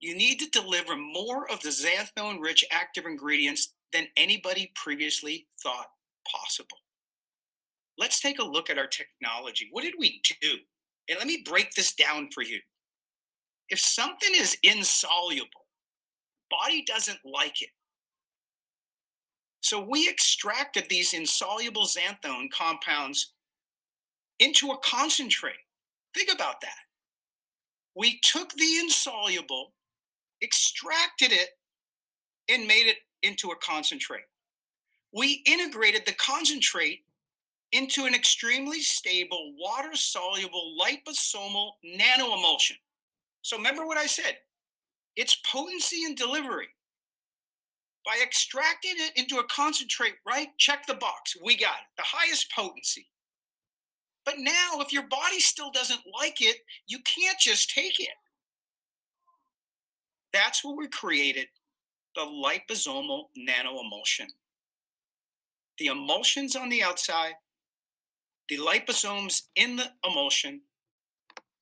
you 0.05 0.15
need 0.15 0.39
to 0.39 0.51
deliver 0.51 0.97
more 0.97 1.51
of 1.51 1.61
the 1.63 1.71
xanthone 1.71 2.39
rich 2.39 2.63
active 2.71 3.07
ingredients 3.07 3.73
than 3.93 4.07
anybody 4.19 4.71
previously 4.75 5.47
thought 5.63 5.87
possible. 6.31 6.77
Let's 7.97 8.21
take 8.21 8.39
a 8.39 8.45
look 8.45 8.69
at 8.69 8.77
our 8.77 8.87
technology. 8.87 9.69
What 9.71 9.83
did 9.83 9.95
we 9.99 10.21
do? 10.43 10.57
And 11.09 11.19
let 11.19 11.27
me 11.27 11.43
break 11.47 11.73
this 11.73 11.95
down 11.95 12.29
for 12.35 12.43
you. 12.43 12.59
If 13.71 13.79
something 13.79 14.31
is 14.35 14.59
insoluble, 14.63 15.49
body 16.51 16.85
doesn't 16.87 17.21
like 17.25 17.63
it. 17.63 17.71
So 19.63 19.81
we 19.89 20.07
extracted 20.11 20.85
these 20.91 21.15
insoluble 21.15 21.87
xanthone 21.87 22.51
compounds 22.53 23.33
into 24.39 24.71
a 24.71 24.79
concentrate. 24.85 25.55
Think 26.15 26.31
about 26.31 26.61
that. 26.61 26.77
We 27.97 28.21
took 28.23 28.53
the 28.53 28.79
insoluble 28.81 29.73
extracted 30.45 31.33
it, 31.33 31.51
and 32.49 32.67
made 32.67 32.87
it 32.87 32.99
into 33.23 33.51
a 33.51 33.57
concentrate. 33.57 34.25
We 35.13 35.43
integrated 35.47 36.03
the 36.07 36.13
concentrate 36.15 37.01
into 37.73 38.05
an 38.05 38.15
extremely 38.15 38.81
stable, 38.81 39.55
water 39.59 39.95
soluble 39.95 40.77
liposomal 40.81 41.73
nanoemulsion. 41.85 42.77
So 43.43 43.57
remember 43.57 43.87
what 43.87 43.99
I 43.99 44.07
said 44.07 44.39
it's 45.17 45.37
potency 45.51 46.05
and 46.05 46.17
delivery. 46.17 46.69
By 48.05 48.19
extracting 48.23 48.97
it 48.97 49.13
into 49.17 49.39
a 49.39 49.45
concentrate, 49.45 50.15
right? 50.27 50.49
Check 50.59 50.87
the 50.87 50.95
box. 50.95 51.37
We 51.43 51.57
got 51.57 51.77
it. 51.77 51.89
The 51.97 52.05
highest 52.05 52.53
potency. 52.53 53.09
But 54.27 54.35
now, 54.39 54.81
if 54.81 54.93
your 54.93 55.07
body 55.09 55.41
still 55.41 55.71
doesn't 55.71 56.03
like 56.21 56.43
it, 56.43 56.59
you 56.87 56.99
can't 57.05 57.39
just 57.39 57.71
take 57.71 58.01
it. 58.01 58.11
That's 60.35 60.65
what 60.65 60.77
we 60.77 60.89
created 60.89 61.47
the 62.17 62.23
liposomal 62.23 63.27
nanoemulsion. 63.39 64.27
The 65.79 65.87
emulsions 65.87 66.57
on 66.57 66.69
the 66.69 66.83
outside, 66.83 67.35
the 68.49 68.59
liposomes 68.59 69.43
in 69.55 69.77
the 69.77 69.87
emulsion, 70.05 70.63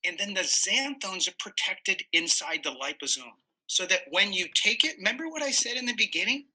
and 0.03 0.17
then 0.17 0.33
the 0.33 0.41
xanthones 0.41 1.29
are 1.29 1.35
protected 1.39 2.03
inside 2.13 2.61
the 2.63 2.71
liposome. 2.71 3.37
So 3.67 3.85
that 3.85 4.01
when 4.09 4.33
you 4.33 4.47
take 4.53 4.83
it, 4.83 4.97
remember 4.97 5.29
what 5.29 5.43
I 5.43 5.51
said 5.51 5.77
in 5.77 5.85
the 5.85 5.95
beginning? 5.95 6.45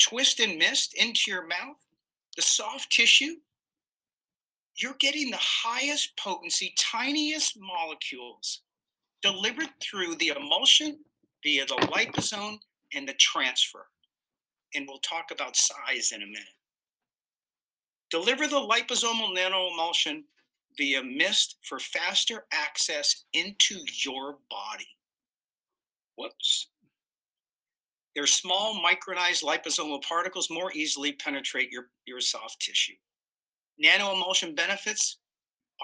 Twist 0.00 0.40
and 0.40 0.58
mist 0.58 0.94
into 0.94 1.30
your 1.30 1.46
mouth, 1.46 1.76
the 2.36 2.42
soft 2.42 2.90
tissue, 2.90 3.36
you're 4.76 4.96
getting 4.98 5.30
the 5.30 5.38
highest 5.40 6.16
potency, 6.16 6.74
tiniest 6.76 7.56
molecules 7.58 8.62
delivered 9.24 9.70
through 9.80 10.14
the 10.16 10.32
emulsion 10.36 10.98
via 11.42 11.64
the 11.64 11.76
liposome 11.94 12.58
and 12.94 13.08
the 13.08 13.14
transfer. 13.14 13.86
And 14.74 14.86
we'll 14.86 14.98
talk 14.98 15.30
about 15.32 15.56
size 15.56 16.12
in 16.14 16.22
a 16.22 16.26
minute. 16.26 16.42
Deliver 18.10 18.46
the 18.46 18.56
liposomal 18.56 19.34
nanoemulsion 19.34 20.24
via 20.76 21.02
mist 21.02 21.56
for 21.62 21.78
faster 21.78 22.44
access 22.52 23.24
into 23.32 23.76
your 24.04 24.36
body. 24.50 24.88
Whoops. 26.18 26.68
Their 28.14 28.26
small 28.26 28.78
micronized 28.84 29.42
liposomal 29.42 30.02
particles 30.02 30.50
more 30.50 30.70
easily 30.74 31.12
penetrate 31.12 31.72
your, 31.72 31.86
your 32.04 32.20
soft 32.20 32.60
tissue. 32.60 32.92
Nanoemulsion 33.82 34.54
benefits 34.54 35.16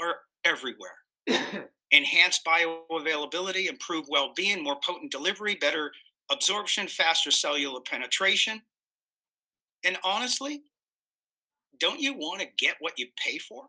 are 0.00 0.16
everywhere. 0.44 0.98
enhanced 1.90 2.44
bioavailability, 2.44 3.68
improved 3.68 4.08
well 4.10 4.32
being, 4.34 4.62
more 4.62 4.78
potent 4.84 5.10
delivery, 5.10 5.56
better 5.56 5.92
absorption, 6.30 6.86
faster 6.86 7.30
cellular 7.30 7.80
penetration. 7.80 8.62
And 9.84 9.98
honestly, 10.04 10.62
don't 11.78 12.00
you 12.00 12.14
want 12.14 12.40
to 12.40 12.46
get 12.58 12.76
what 12.80 12.98
you 12.98 13.06
pay 13.22 13.38
for? 13.38 13.64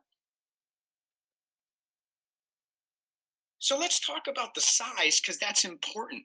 So 3.60 3.78
let's 3.78 4.00
talk 4.00 4.28
about 4.28 4.54
the 4.56 4.62
size 4.62 5.20
because 5.22 5.38
that's 5.38 5.66
important. 5.66 6.24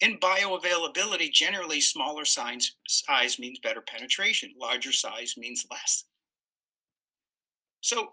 In 0.00 0.18
bioavailability, 0.18 1.32
generally 1.32 1.80
smaller 1.80 2.24
size, 2.24 2.72
size 2.86 3.38
means 3.38 3.58
better 3.60 3.80
penetration, 3.80 4.52
larger 4.60 4.92
size 4.92 5.34
means 5.38 5.64
less. 5.70 6.04
So 7.80 8.08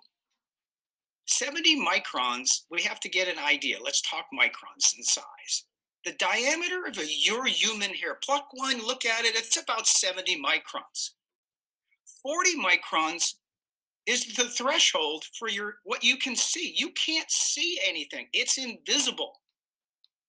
70 1.26 1.80
microns, 1.86 2.64
we 2.70 2.82
have 2.84 3.00
to 3.02 3.10
get 3.10 3.28
an 3.28 3.40
idea. 3.40 3.78
Let's 3.84 4.02
talk 4.02 4.26
microns 4.34 4.98
in 4.98 5.04
size. 5.04 5.66
The 6.06 6.14
diameter 6.14 6.86
of 6.86 6.98
a, 6.98 7.06
your 7.08 7.46
human 7.46 7.92
hair, 7.92 8.18
pluck 8.24 8.48
one, 8.52 8.86
look 8.86 9.06
at 9.06 9.24
it, 9.24 9.36
it's 9.36 9.62
about 9.62 9.88
70 9.88 10.42
microns. 10.42 11.12
40 12.22 12.58
microns 12.58 13.36
is 14.06 14.36
the 14.36 14.46
threshold 14.46 15.24
for 15.38 15.50
your 15.50 15.76
what 15.86 16.04
you 16.04 16.18
can 16.18 16.36
see. 16.36 16.74
You 16.76 16.92
can't 16.92 17.30
see 17.32 17.80
anything. 17.86 18.28
It's 18.34 18.58
invisible 18.58 19.40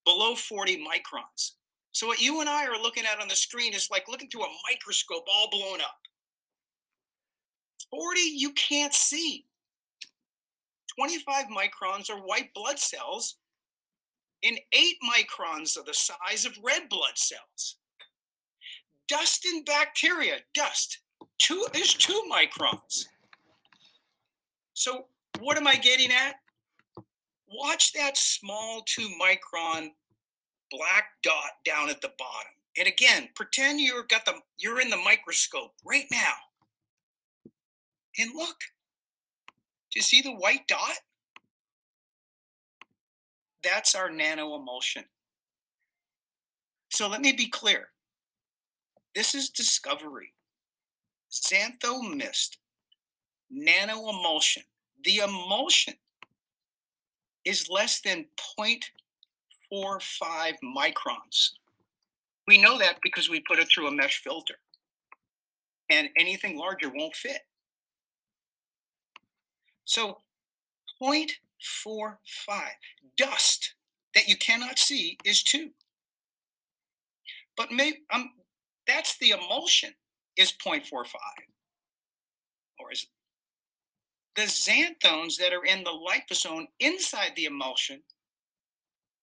below 0.04 0.34
40 0.36 0.76
microns. 0.76 1.52
So 1.92 2.06
what 2.06 2.20
you 2.20 2.40
and 2.40 2.48
I 2.48 2.66
are 2.66 2.80
looking 2.80 3.04
at 3.04 3.20
on 3.20 3.28
the 3.28 3.36
screen 3.36 3.74
is 3.74 3.88
like 3.90 4.08
looking 4.08 4.28
through 4.28 4.44
a 4.44 4.56
microscope 4.70 5.24
all 5.32 5.48
blown 5.50 5.80
up. 5.80 5.98
40 7.90 8.20
you 8.20 8.52
can't 8.52 8.94
see. 8.94 9.46
25 10.98 11.46
microns 11.46 12.10
are 12.10 12.20
white 12.20 12.52
blood 12.54 12.78
cells, 12.78 13.36
and 14.42 14.58
8 14.72 14.96
microns 15.08 15.76
are 15.78 15.84
the 15.84 15.94
size 15.94 16.44
of 16.44 16.58
red 16.62 16.88
blood 16.88 17.16
cells. 17.16 17.76
Dust 19.08 19.44
and 19.44 19.64
bacteria, 19.64 20.36
dust, 20.54 21.00
two 21.38 21.66
is 21.74 21.94
two 21.94 22.22
microns. 22.30 23.06
So 24.74 25.06
what 25.40 25.56
am 25.56 25.66
I 25.66 25.76
getting 25.76 26.10
at? 26.10 26.36
Watch 27.48 27.92
that 27.92 28.16
small 28.16 28.82
two 28.86 29.08
micron 29.20 29.90
black 30.70 31.04
dot 31.22 31.50
down 31.64 31.90
at 31.90 32.00
the 32.00 32.12
bottom. 32.18 32.52
And 32.76 32.88
again, 32.88 33.28
pretend 33.34 33.80
you're 33.80 34.04
got 34.04 34.24
the 34.24 34.34
you're 34.58 34.80
in 34.80 34.90
the 34.90 34.96
microscope 34.96 35.72
right 35.84 36.06
now. 36.10 36.34
And 38.18 38.30
look, 38.34 38.56
do 39.94 40.00
you 40.00 40.02
see 40.02 40.20
the 40.22 40.34
white 40.34 40.66
dot? 40.66 40.98
That's 43.62 43.94
our 43.94 44.10
nano 44.10 44.56
emulsion. 44.56 45.04
So 46.90 47.08
let 47.08 47.20
me 47.20 47.32
be 47.32 47.46
clear. 47.46 47.90
This 49.14 49.36
is 49.36 49.50
discovery. 49.50 50.32
Xanthomist, 51.30 52.56
nano 53.48 54.08
emulsion. 54.08 54.64
The 55.04 55.18
emulsion 55.18 55.94
is 57.44 57.70
less 57.70 58.00
than 58.00 58.26
0.45 58.58 58.82
microns. 60.76 61.50
We 62.48 62.60
know 62.60 62.78
that 62.78 62.98
because 63.00 63.30
we 63.30 63.44
put 63.46 63.60
it 63.60 63.68
through 63.72 63.86
a 63.86 63.92
mesh 63.92 64.18
filter. 64.18 64.56
And 65.88 66.08
anything 66.18 66.58
larger 66.58 66.90
won't 66.92 67.14
fit. 67.14 67.42
So 69.84 70.18
0.45 71.02 72.16
dust 73.16 73.74
that 74.14 74.28
you 74.28 74.36
cannot 74.36 74.78
see 74.78 75.18
is 75.24 75.42
two. 75.42 75.70
But 77.56 77.70
maybe 77.70 78.02
um, 78.12 78.30
that's 78.86 79.16
the 79.18 79.30
emulsion 79.30 79.94
is 80.36 80.52
0.45. 80.52 81.04
Or 82.80 82.92
is 82.92 83.04
it? 83.04 83.08
the 84.34 84.42
xanthones 84.42 85.36
that 85.36 85.52
are 85.52 85.64
in 85.64 85.84
the 85.84 85.90
liposome 85.90 86.66
inside 86.80 87.32
the 87.36 87.44
emulsion 87.44 88.02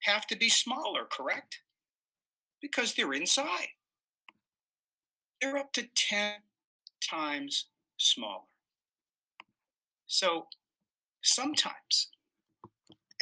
have 0.04 0.26
to 0.28 0.38
be 0.38 0.50
smaller, 0.50 1.06
correct? 1.10 1.60
Because 2.62 2.94
they're 2.94 3.14
inside. 3.14 3.70
They're 5.42 5.58
up 5.58 5.74
to 5.74 5.88
10 5.96 6.34
times 7.08 7.66
smaller. 7.98 8.44
So 10.12 10.48
sometimes, 11.24 12.10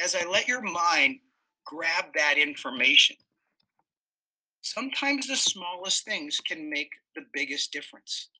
as 0.02 0.16
I 0.16 0.28
let 0.28 0.48
your 0.48 0.60
mind 0.60 1.20
grab 1.64 2.06
that 2.16 2.34
information, 2.36 3.14
sometimes 4.62 5.28
the 5.28 5.36
smallest 5.36 6.04
things 6.04 6.40
can 6.40 6.68
make 6.68 6.90
the 7.14 7.22
biggest 7.32 7.72
difference. 7.72 8.30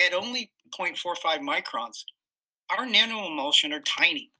At 0.00 0.14
only 0.14 0.52
0.45 0.74 1.40
microns, 1.40 2.04
our 2.70 2.86
nanoemulsion 2.86 3.74
are 3.74 3.82
tiny. 3.82 4.30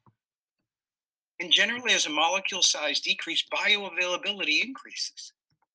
And 1.41 1.53
generally, 1.53 1.93
as 1.93 2.07
a 2.07 2.11
molecule 2.11 2.63
size 2.63 3.01
decreases, 3.01 3.45
bioavailability 3.55 4.65
increases, 4.65 5.35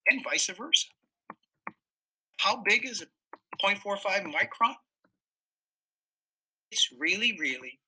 and 0.09 0.23
vice 0.23 0.47
versa. 0.47 0.87
How 2.37 2.63
big 2.63 2.87
is 2.87 3.03
a 3.03 3.05
0.45 3.63 4.33
micron? 4.33 4.73
It's 6.73 6.89
really, 6.97 7.37
really, 7.39 7.79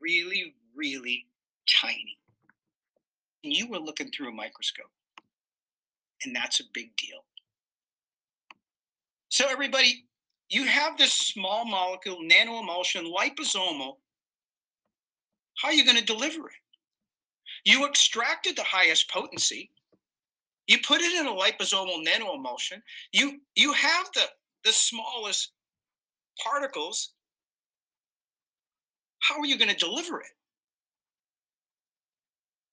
really, 0.00 0.54
really 0.74 1.26
tiny. 1.68 2.16
And 3.44 3.52
you 3.52 3.68
were 3.68 3.78
looking 3.78 4.10
through 4.10 4.30
a 4.30 4.32
microscope. 4.32 4.90
And 6.24 6.34
that's 6.34 6.58
a 6.58 6.64
big 6.72 6.96
deal. 6.96 7.26
So, 9.28 9.44
everybody, 9.50 10.06
you 10.48 10.64
have 10.64 10.96
this 10.96 11.12
small 11.12 11.66
molecule, 11.66 12.20
nanoemulsion, 12.22 13.12
liposomal. 13.14 13.96
How 15.58 15.68
are 15.68 15.74
you 15.74 15.84
going 15.84 15.98
to 15.98 16.04
deliver 16.04 16.48
it? 16.48 16.62
You 17.66 17.86
extracted 17.86 18.56
the 18.56 18.64
highest 18.64 19.10
potency. 19.10 19.70
You 20.66 20.78
put 20.78 21.02
it 21.02 21.12
in 21.12 21.26
a 21.26 21.30
liposomal 21.30 22.02
nanoemulsion. 22.06 22.80
You 23.12 23.42
you 23.54 23.74
have 23.74 24.06
the 24.14 24.24
the 24.64 24.72
smallest 24.72 25.52
particles. 26.42 27.12
How 29.20 29.38
are 29.38 29.46
you 29.46 29.58
going 29.58 29.70
to 29.70 29.76
deliver 29.76 30.20
it? 30.20 30.26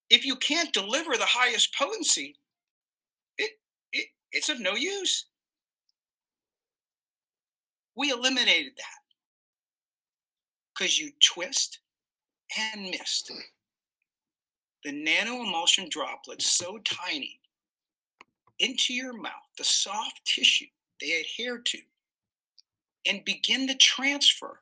If 0.09 0.25
you 0.25 0.35
can't 0.35 0.71
deliver 0.73 1.17
the 1.17 1.25
highest 1.25 1.75
potency, 1.75 2.35
it, 3.37 3.51
it 3.91 4.07
it's 4.31 4.49
of 4.49 4.59
no 4.59 4.75
use. 4.75 5.25
We 7.95 8.11
eliminated 8.11 8.73
that 8.77 9.05
because 10.73 10.99
you 10.99 11.11
twist 11.23 11.79
and 12.73 12.89
missed. 12.91 13.31
The 14.83 14.91
nano 14.91 15.41
emulsion 15.41 15.87
droplets 15.89 16.45
so 16.45 16.77
tiny 16.79 17.39
into 18.59 18.93
your 18.93 19.13
mouth, 19.13 19.31
the 19.57 19.63
soft 19.63 20.21
tissue 20.25 20.67
they 21.01 21.19
adhere 21.19 21.57
to, 21.57 21.79
and 23.07 23.25
begin 23.25 23.65
the 23.65 23.75
transfer 23.75 24.59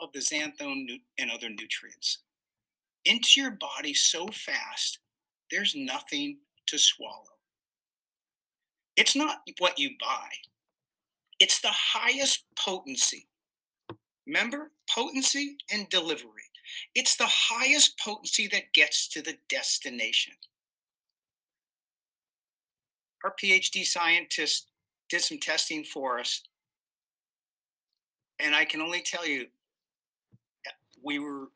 of 0.00 0.12
the 0.12 0.20
xanthone 0.20 0.86
and 1.18 1.30
other 1.30 1.48
nutrients 1.48 2.18
into 3.04 3.40
your 3.40 3.52
body 3.52 3.94
so 3.94 4.26
fast, 4.28 4.98
there's 5.50 5.74
nothing 5.74 6.38
to 6.66 6.78
swallow. 6.78 7.24
It's 8.96 9.16
not 9.16 9.38
what 9.58 9.78
you 9.78 9.90
buy, 10.00 10.28
it's 11.38 11.60
the 11.60 11.72
highest 11.72 12.44
potency. 12.58 13.26
Remember, 14.26 14.70
potency 14.94 15.56
and 15.72 15.88
delivery. 15.88 16.42
It's 16.94 17.16
the 17.16 17.26
highest 17.26 17.98
potency 17.98 18.46
that 18.48 18.72
gets 18.74 19.08
to 19.08 19.22
the 19.22 19.36
destination. 19.48 20.34
Our 23.24 23.34
PhD 23.42 23.84
scientist 23.84 24.68
did 25.08 25.22
some 25.22 25.38
testing 25.38 25.82
for 25.82 26.20
us. 26.20 26.42
And 28.38 28.54
I 28.54 28.64
can 28.64 28.80
only 28.80 29.02
tell 29.02 29.26
you, 29.26 29.46
we 31.04 31.18
were, 31.18 31.48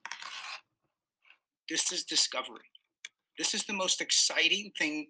this 1.68 1.92
is 1.92 2.04
discovery. 2.04 2.70
This 3.38 3.54
is 3.54 3.64
the 3.64 3.72
most 3.72 4.00
exciting 4.00 4.72
thing 4.78 5.08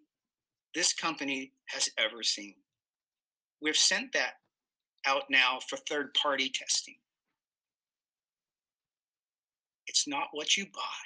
this 0.75 0.93
company 0.93 1.53
has 1.67 1.89
ever 1.99 2.23
seen. 2.23 2.55
We've 3.61 3.77
sent 3.77 4.13
that 4.13 4.35
out 5.07 5.25
now 5.31 5.59
for 5.69 5.77
third 5.77 6.15
party 6.15 6.51
testing. 6.53 6.97
It's 9.87 10.09
not 10.09 10.29
what 10.33 10.57
you 10.57 10.67
buy, 10.67 11.05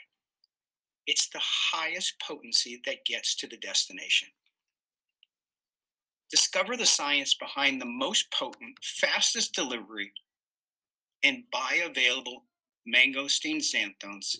it's 1.06 1.28
the 1.28 1.40
highest 1.42 2.20
potency 2.20 2.80
that 2.86 3.04
gets 3.04 3.34
to 3.36 3.46
the 3.46 3.56
destination. 3.56 4.28
Discover 6.30 6.76
the 6.76 6.86
science 6.86 7.34
behind 7.34 7.80
the 7.80 7.86
most 7.86 8.30
potent, 8.30 8.76
fastest 8.82 9.54
delivery, 9.54 10.12
and 11.24 11.44
bioavailable 11.52 12.42
mangosteen 12.94 13.58
xanthones 13.58 14.36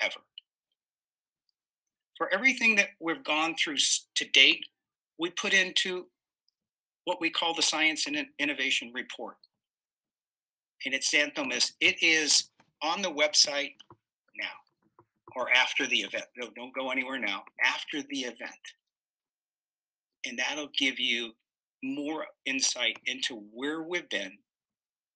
ever 0.00 0.20
for 2.18 2.28
everything 2.34 2.74
that 2.74 2.88
we've 3.00 3.22
gone 3.22 3.54
through 3.54 3.76
to 4.16 4.28
date, 4.30 4.66
we 5.18 5.30
put 5.30 5.54
into 5.54 6.06
what 7.04 7.20
we 7.20 7.30
call 7.30 7.54
the 7.54 7.62
Science 7.62 8.06
and 8.06 8.26
Innovation 8.40 8.90
Report. 8.92 9.36
And 10.84 10.92
it's 10.92 11.10
Xanthomist. 11.10 11.72
It 11.80 12.02
is 12.02 12.50
on 12.82 13.02
the 13.02 13.10
website 13.10 13.74
now 14.36 14.48
or 15.36 15.50
after 15.50 15.86
the 15.86 16.00
event. 16.00 16.24
No, 16.36 16.48
don't 16.54 16.74
go 16.74 16.90
anywhere 16.90 17.18
now. 17.18 17.44
After 17.64 18.02
the 18.02 18.20
event. 18.20 18.52
And 20.26 20.38
that'll 20.38 20.70
give 20.76 20.98
you 20.98 21.30
more 21.82 22.26
insight 22.44 22.98
into 23.06 23.42
where 23.52 23.82
we've 23.82 24.08
been, 24.08 24.32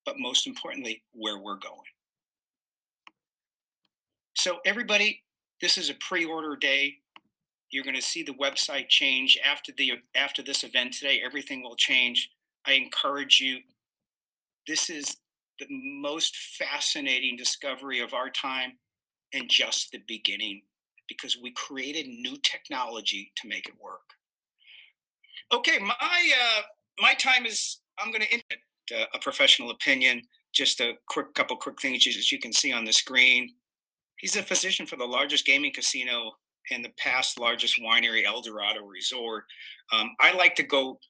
but 0.07 0.15
most 0.19 0.47
importantly, 0.47 1.03
where 1.13 1.39
we're 1.39 1.57
going. 1.57 1.92
So, 4.43 4.59
everybody, 4.67 5.23
this 5.61 5.79
is 5.79 5.89
a 5.89 5.95
pre-order 5.95 6.57
day. 6.57 6.97
You're 7.71 7.85
going 7.85 7.95
to 7.95 8.03
see 8.03 8.25
the 8.25 8.35
website 8.35 8.89
change 8.89 9.39
after 9.49 9.71
the 9.79 9.93
after 10.17 10.43
this 10.43 10.65
event 10.65 10.95
today. 10.95 11.23
Everything 11.25 11.63
will 11.63 11.77
change. 11.77 12.29
I 12.67 12.73
encourage 12.73 13.39
you. 13.39 13.59
This 14.67 14.91
is 14.91 15.19
the 15.61 15.67
most 15.71 16.37
fascinating 16.59 17.37
discovery 17.37 18.01
of 18.01 18.15
our 18.15 18.31
time 18.31 18.73
and 19.33 19.49
just 19.49 19.93
the 19.93 20.03
beginning 20.09 20.63
because 21.07 21.39
we 21.41 21.53
created 21.53 22.09
new 22.09 22.37
technology 22.39 23.31
to 23.37 23.49
make 23.49 23.69
it 23.69 23.81
work. 23.81 24.11
Okay, 25.55 25.79
my 25.79 25.93
uh, 25.93 26.63
my 26.99 27.15
time 27.15 27.47
is. 27.47 27.79
I'm 27.97 28.11
going 28.11 28.23
to 28.23 28.33
end 28.33 28.43
uh, 28.93 29.05
a 29.15 29.21
professional 29.21 29.71
opinion. 29.71 30.23
Just 30.53 30.81
a 30.81 30.95
quick 31.07 31.33
couple 31.35 31.57
quick 31.59 31.81
things 31.81 32.09
as 32.09 32.33
you 32.33 32.41
can 32.41 32.53
see 32.53 32.73
on 32.73 32.85
the 32.85 32.93
screen. 32.93 33.55
He's 34.23 34.37
a 34.37 34.43
physician 34.43 34.87
for 34.87 34.95
the 34.95 35.05
largest 35.05 35.45
gaming 35.45 35.73
casino 35.73 36.31
and 36.71 36.85
the 36.85 36.93
past 36.97 37.41
largest 37.41 37.81
winery, 37.83 38.25
El 38.25 38.41
Dorado 38.41 38.85
Resort. 38.85 39.43
Um, 39.93 40.13
I 40.21 40.33
like 40.33 40.55
to 40.55 40.63
go 40.63 41.01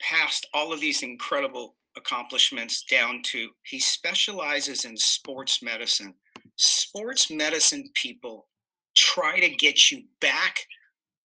past 0.00 0.46
all 0.54 0.72
of 0.72 0.78
these 0.78 1.02
incredible 1.02 1.74
accomplishments 1.96 2.84
down 2.84 3.22
to 3.24 3.48
he 3.64 3.80
specializes 3.80 4.84
in 4.84 4.96
sports 4.96 5.60
medicine. 5.60 6.14
Sports 6.54 7.28
medicine 7.28 7.90
people 7.94 8.46
try 8.96 9.40
to 9.40 9.48
get 9.48 9.90
you 9.90 10.04
back 10.20 10.60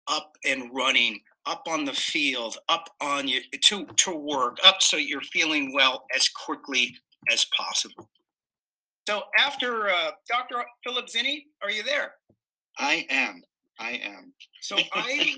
up 0.08 0.32
and 0.44 0.70
running, 0.74 1.20
up 1.46 1.62
on 1.66 1.86
the 1.86 1.94
field, 1.94 2.58
up 2.68 2.90
on 3.00 3.26
you 3.28 3.40
to 3.62 3.86
to 3.86 4.14
work, 4.14 4.58
up 4.62 4.82
so 4.82 4.98
you're 4.98 5.22
feeling 5.22 5.72
well 5.72 6.04
as 6.14 6.28
quickly 6.28 6.94
as 7.32 7.46
possible. 7.56 8.10
So 9.08 9.22
after 9.38 9.88
uh, 9.88 10.10
Dr. 10.28 10.62
Philip 10.84 11.06
Zinni, 11.06 11.44
are 11.62 11.70
you 11.70 11.82
there? 11.82 12.12
I 12.78 13.06
am. 13.08 13.40
I 13.80 13.92
am. 13.92 14.34
So 14.60 14.76
I 14.92 15.34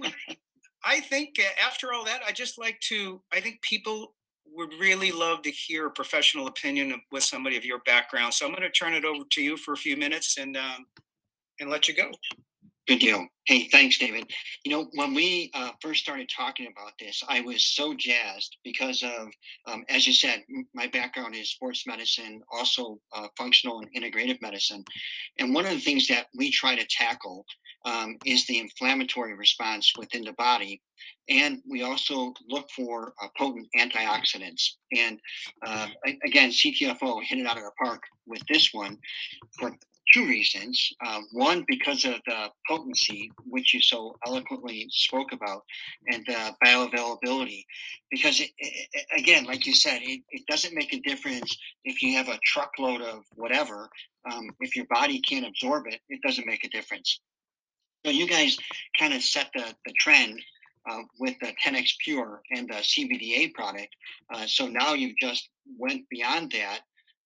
I 0.85 0.99
think 0.99 1.37
uh, 1.39 1.65
after 1.65 1.93
all 1.93 2.05
that, 2.05 2.21
I 2.27 2.33
just 2.33 2.59
like 2.59 2.81
to. 2.89 3.23
I 3.33 3.39
think 3.39 3.63
people 3.63 4.17
would 4.57 4.73
really 4.81 5.13
love 5.13 5.43
to 5.43 5.53
hear 5.53 5.87
a 5.87 5.91
professional 5.93 6.49
opinion 6.49 6.91
of, 6.91 6.99
with 7.13 7.23
somebody 7.23 7.57
of 7.57 7.65
your 7.65 7.79
background. 7.87 8.35
So 8.35 8.45
I'm 8.45 8.51
going 8.51 8.63
to 8.63 8.71
turn 8.71 8.93
it 8.93 9.05
over 9.05 9.23
to 9.31 9.41
you 9.41 9.57
for 9.57 9.73
a 9.73 9.77
few 9.77 9.97
minutes 9.97 10.37
and 10.37 10.57
um, 10.57 10.87
and 11.61 11.71
let 11.71 11.87
you 11.87 11.95
go. 11.95 12.11
Good 12.91 12.99
deal. 12.99 13.25
Hey, 13.47 13.69
thanks, 13.69 13.99
David. 13.99 14.29
You 14.65 14.73
know, 14.73 14.89
when 14.95 15.15
we 15.15 15.49
uh, 15.55 15.71
first 15.81 16.03
started 16.03 16.29
talking 16.29 16.67
about 16.67 16.91
this, 16.99 17.23
I 17.29 17.41
was 17.41 17.65
so 17.65 17.95
jazzed 17.95 18.57
because 18.65 19.05
of, 19.05 19.29
um, 19.69 19.85
as 19.89 20.09
you 20.09 20.13
said, 20.13 20.43
my 20.75 20.89
background 20.89 21.37
is 21.37 21.53
sports 21.53 21.87
medicine, 21.87 22.41
also 22.51 22.99
uh, 23.15 23.29
functional 23.39 23.79
and 23.79 23.89
integrative 23.95 24.43
medicine. 24.43 24.85
And 25.39 25.55
one 25.55 25.67
of 25.67 25.71
the 25.71 25.79
things 25.79 26.09
that 26.09 26.27
we 26.37 26.51
try 26.51 26.75
to 26.75 26.85
tackle 26.91 27.47
um, 27.85 28.17
is 28.27 28.45
the 28.47 28.59
inflammatory 28.59 29.35
response 29.37 29.93
within 29.97 30.25
the 30.25 30.33
body. 30.33 30.83
And 31.29 31.63
we 31.71 31.83
also 31.83 32.35
look 32.49 32.69
for 32.75 33.15
uh, 33.23 33.29
potent 33.39 33.69
antioxidants. 33.79 34.69
And 34.97 35.21
uh, 35.65 35.87
again, 36.25 36.51
CTFO 36.51 37.23
hit 37.23 37.39
it 37.39 37.47
out 37.47 37.57
of 37.57 37.63
the 37.63 37.71
park 37.81 38.03
with 38.27 38.43
this 38.49 38.71
one 38.73 38.99
for 39.61 39.71
two 40.13 40.27
reasons. 40.27 40.93
Uh, 41.05 41.21
one, 41.33 41.65
because 41.69 42.05
of 42.05 42.15
the 42.27 42.49
potency, 42.69 43.31
which 43.47 43.75
you 43.75 43.81
so 43.81 44.17
eloquently 44.27 44.87
spoke 44.91 45.33
about, 45.33 45.63
and 46.09 46.25
the 46.27 46.55
bioavailability. 46.65 47.65
Because, 48.11 48.41
it, 48.41 48.51
it, 48.59 49.07
again, 49.17 49.45
like 49.45 49.67
you 49.67 49.75
said, 49.75 50.01
it, 50.03 50.23
it 50.31 50.47
doesn't 50.47 50.75
make 50.75 50.93
a 50.93 51.01
difference 51.01 51.57
if 51.85 52.03
you 52.03 52.17
have 52.17 52.29
a 52.29 52.39
truckload 52.45 53.03
of 53.03 53.23
whatever. 53.37 53.89
Um, 54.31 54.51
if 54.61 54.77
your 54.77 54.87
body 54.87 55.21
can't 55.21 55.47
absorb 55.47 55.87
it, 55.87 56.01
it 56.09 56.21
doesn't 56.23 56.47
make 56.47 56.65
a 56.65 56.69
difference. 56.69 57.21
So 58.05 58.13
you 58.13 58.27
guys 58.27 58.57
kind 58.99 59.13
of 59.13 59.23
set 59.23 59.51
the, 59.55 59.75
the 59.85 59.93
trend 59.99 60.41
uh, 60.89 61.03
with 61.19 61.35
the 61.41 61.53
10x 61.65 61.93
Pure 62.03 62.43
and 62.51 62.69
the 62.69 62.75
CBDA 62.75 63.53
product. 63.53 63.95
Uh, 64.33 64.47
so 64.47 64.67
now 64.67 64.95
you've 64.95 65.19
just 65.21 65.49
went 65.79 66.09
beyond 66.09 66.53
that 66.53 66.81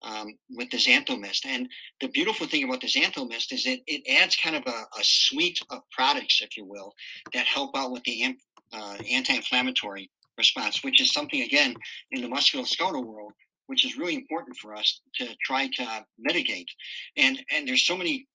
um, 0.05 0.27
with 0.51 0.69
the 0.69 0.77
Xanthomist. 0.77 1.45
And 1.45 1.67
the 1.99 2.07
beautiful 2.09 2.47
thing 2.47 2.63
about 2.63 2.81
the 2.81 2.87
Xanthomist 2.87 3.51
is 3.51 3.63
that 3.65 3.79
it 3.87 4.03
adds 4.07 4.35
kind 4.35 4.55
of 4.55 4.63
a, 4.65 4.99
a 4.99 5.03
suite 5.03 5.59
of 5.69 5.79
products, 5.91 6.41
if 6.41 6.55
you 6.55 6.65
will, 6.65 6.93
that 7.33 7.45
help 7.45 7.75
out 7.75 7.91
with 7.91 8.03
the 8.03 8.37
uh, 8.71 8.97
anti-inflammatory 9.09 10.09
response, 10.37 10.83
which 10.83 11.01
is 11.01 11.11
something 11.11 11.41
again 11.41 11.75
in 12.11 12.21
the 12.21 12.27
musculoskeletal 12.27 13.05
world, 13.05 13.33
which 13.67 13.85
is 13.85 13.97
really 13.97 14.15
important 14.15 14.55
for 14.57 14.75
us 14.75 15.01
to 15.15 15.27
try 15.43 15.67
to 15.67 16.05
mitigate. 16.19 16.69
And 17.17 17.43
and 17.51 17.67
there's 17.67 17.85
so 17.85 17.97
many 17.97 18.27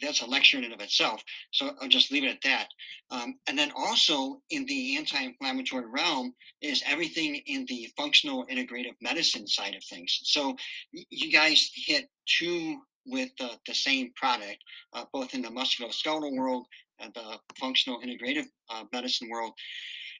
that's 0.00 0.22
a 0.22 0.26
lecture 0.26 0.58
in 0.58 0.64
and 0.64 0.72
of 0.72 0.80
itself. 0.80 1.22
So 1.52 1.72
I'll 1.80 1.88
just 1.88 2.10
leave 2.10 2.24
it 2.24 2.30
at 2.30 2.42
that. 2.42 2.68
Um, 3.10 3.38
and 3.48 3.58
then 3.58 3.70
also 3.76 4.40
in 4.50 4.66
the 4.66 4.96
anti-inflammatory 4.96 5.86
realm 5.86 6.34
is 6.60 6.82
everything 6.86 7.36
in 7.46 7.66
the 7.66 7.88
functional 7.96 8.46
integrative 8.46 8.96
medicine 9.00 9.46
side 9.46 9.74
of 9.74 9.84
things. 9.84 10.20
So 10.24 10.56
you 10.92 11.32
guys 11.32 11.70
hit 11.74 12.08
two 12.26 12.78
with 13.06 13.30
the, 13.38 13.50
the 13.66 13.74
same 13.74 14.12
product, 14.16 14.58
uh, 14.94 15.04
both 15.12 15.34
in 15.34 15.42
the 15.42 15.48
musculoskeletal 15.48 16.36
world 16.36 16.66
and 17.00 17.12
the 17.14 17.38
functional 17.58 18.00
integrative 18.00 18.46
uh, 18.70 18.84
medicine 18.92 19.28
world. 19.28 19.52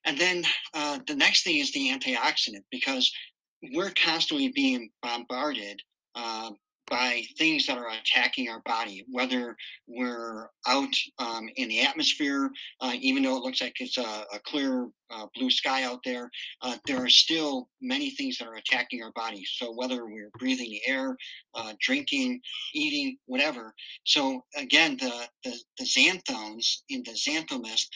And 0.05 0.19
then 0.19 0.45
uh, 0.75 0.99
the 1.07 1.15
next 1.15 1.45
thing 1.45 1.59
is 1.59 1.73
the 1.73 1.91
antioxidant 1.91 2.65
because 2.71 3.11
we're 3.73 3.93
constantly 3.93 4.49
being 4.49 4.91
bombarded 5.03 5.81
uh, 6.15 6.51
by 6.91 7.23
things 7.39 7.67
that 7.67 7.79
are 7.79 7.89
attacking 7.89 8.49
our 8.49 8.61
body, 8.61 9.05
whether 9.11 9.57
we're 9.87 10.49
out 10.67 10.95
um, 11.19 11.49
in 11.57 11.69
the 11.69 11.81
atmosphere, 11.81 12.51
uh, 12.81 12.93
even 13.01 13.23
though 13.23 13.37
it 13.37 13.43
looks 13.43 13.61
like 13.61 13.75
it's 13.81 13.99
a, 13.99 14.25
a 14.33 14.39
clear 14.45 14.89
uh, 15.11 15.27
blue 15.35 15.51
sky 15.51 15.85
out 15.85 16.01
there, 16.05 16.31
uh, 16.63 16.77
there 16.87 17.03
are 17.03 17.09
still 17.09 17.69
many 17.81 18.11
things 18.11 18.39
that 18.39 18.49
are 18.49 18.57
attacking 18.57 19.03
our 19.03 19.13
body. 19.13 19.45
So 19.45 19.73
whether 19.73 20.07
we're 20.07 20.31
breathing 20.39 20.71
the 20.71 20.81
air, 20.87 21.17
uh, 21.55 21.75
drinking, 21.81 22.41
eating, 22.75 23.17
whatever. 23.27 23.75
So 24.05 24.45
again, 24.57 24.97
the, 24.99 25.29
the, 25.45 25.57
the 25.79 25.85
xanthones 25.85 26.83
in 26.89 27.03
the 27.05 27.13
xanthomist, 27.13 27.87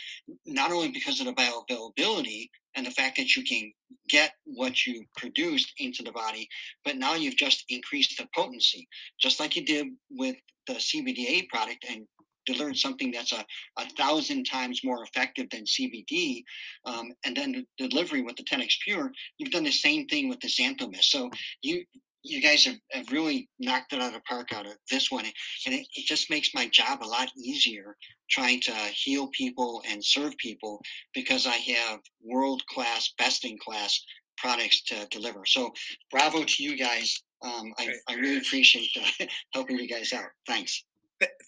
not 0.46 0.72
only 0.72 0.90
because 0.90 1.20
of 1.20 1.26
the 1.26 1.32
bioavailability, 1.32 2.48
and 2.74 2.86
the 2.86 2.90
fact 2.92 3.16
that 3.16 3.34
you 3.34 3.42
can 3.42 3.72
get 4.08 4.32
what 4.44 4.86
you 4.86 5.04
produced 5.16 5.72
into 5.78 6.02
the 6.02 6.12
body, 6.12 6.48
but 6.84 6.96
now 6.96 7.14
you've 7.14 7.36
just 7.36 7.64
increased 7.68 8.16
the 8.16 8.28
potency, 8.36 8.86
just 9.20 9.40
like 9.40 9.56
you 9.56 9.64
did 9.64 9.88
with 10.10 10.36
the 10.68 10.74
CBDA 10.74 11.48
product 11.48 11.84
and 11.90 12.06
delivered 12.52 12.76
something 12.76 13.10
that's 13.10 13.32
a, 13.32 13.44
a 13.78 13.88
thousand 13.96 14.44
times 14.44 14.80
more 14.84 15.02
effective 15.02 15.46
than 15.50 15.64
CBD, 15.64 16.42
um, 16.84 17.12
and 17.24 17.36
then 17.36 17.64
the 17.78 17.88
delivery 17.88 18.22
with 18.22 18.36
the 18.36 18.44
10x 18.44 18.74
Pure, 18.84 19.12
you've 19.38 19.52
done 19.52 19.64
the 19.64 19.70
same 19.70 20.06
thing 20.06 20.28
with 20.28 20.40
the 20.40 20.48
Xanthomist. 20.48 21.04
So 21.04 21.30
you 21.62 21.84
you 22.24 22.42
guys 22.42 22.64
have, 22.64 22.76
have 22.90 23.10
really 23.12 23.48
knocked 23.58 23.92
it 23.92 24.00
out 24.00 24.08
of 24.08 24.14
the 24.14 24.20
park 24.20 24.52
out 24.52 24.66
of 24.66 24.72
this 24.90 25.10
one. 25.10 25.24
And 25.66 25.74
it, 25.74 25.86
it 25.94 26.04
just 26.04 26.30
makes 26.30 26.50
my 26.54 26.68
job 26.68 27.02
a 27.02 27.06
lot 27.06 27.28
easier 27.36 27.96
trying 28.30 28.60
to 28.62 28.72
heal 28.72 29.28
people 29.28 29.82
and 29.88 30.04
serve 30.04 30.36
people 30.36 30.82
because 31.14 31.46
I 31.46 31.56
have 31.56 32.00
world 32.22 32.62
class, 32.66 33.12
best 33.18 33.44
in 33.44 33.56
class 33.58 34.00
products 34.36 34.82
to 34.84 35.06
deliver. 35.10 35.44
So 35.46 35.72
bravo 36.10 36.44
to 36.44 36.62
you 36.62 36.76
guys. 36.76 37.22
Um, 37.42 37.72
I, 37.78 37.94
I 38.08 38.14
really 38.14 38.38
appreciate 38.38 38.90
helping 39.54 39.78
you 39.78 39.88
guys 39.88 40.12
out. 40.12 40.30
Thanks. 40.46 40.84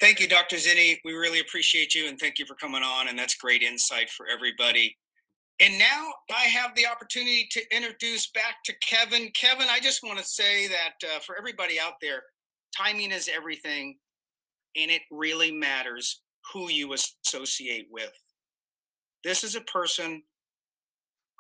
Thank 0.01 0.21
you, 0.21 0.27
Dr. 0.27 0.57
Zinni. 0.57 0.99
We 1.05 1.13
really 1.13 1.41
appreciate 1.41 1.95
you 1.95 2.09
and 2.09 2.19
thank 2.19 2.39
you 2.39 2.47
for 2.47 2.55
coming 2.55 2.83
on. 2.83 3.09
And 3.09 3.19
that's 3.19 3.35
great 3.37 3.63
insight 3.63 4.11
for 4.11 4.27
everybody. 4.27 4.97
And 5.61 5.79
now 5.79 6.07
I 6.35 6.45
have 6.45 6.75
the 6.75 6.87
opportunity 6.87 7.47
to 7.53 7.61
introduce 7.71 8.31
back 8.31 8.65
to 8.65 8.73
Kevin. 8.81 9.31
Kevin, 9.35 9.69
I 9.71 9.79
just 9.79 10.03
want 10.03 10.19
to 10.19 10.25
say 10.25 10.67
that 10.69 10.95
uh, 11.05 11.21
for 11.21 11.37
everybody 11.37 11.79
out 11.79 11.95
there, 12.01 12.23
timing 12.77 13.13
is 13.13 13.29
everything, 13.33 13.99
and 14.75 14.91
it 14.91 15.03
really 15.11 15.53
matters 15.53 16.23
who 16.53 16.71
you 16.71 16.95
associate 16.95 17.89
with. 17.91 18.13
This 19.23 19.45
is 19.45 19.55
a 19.55 19.61
person 19.61 20.23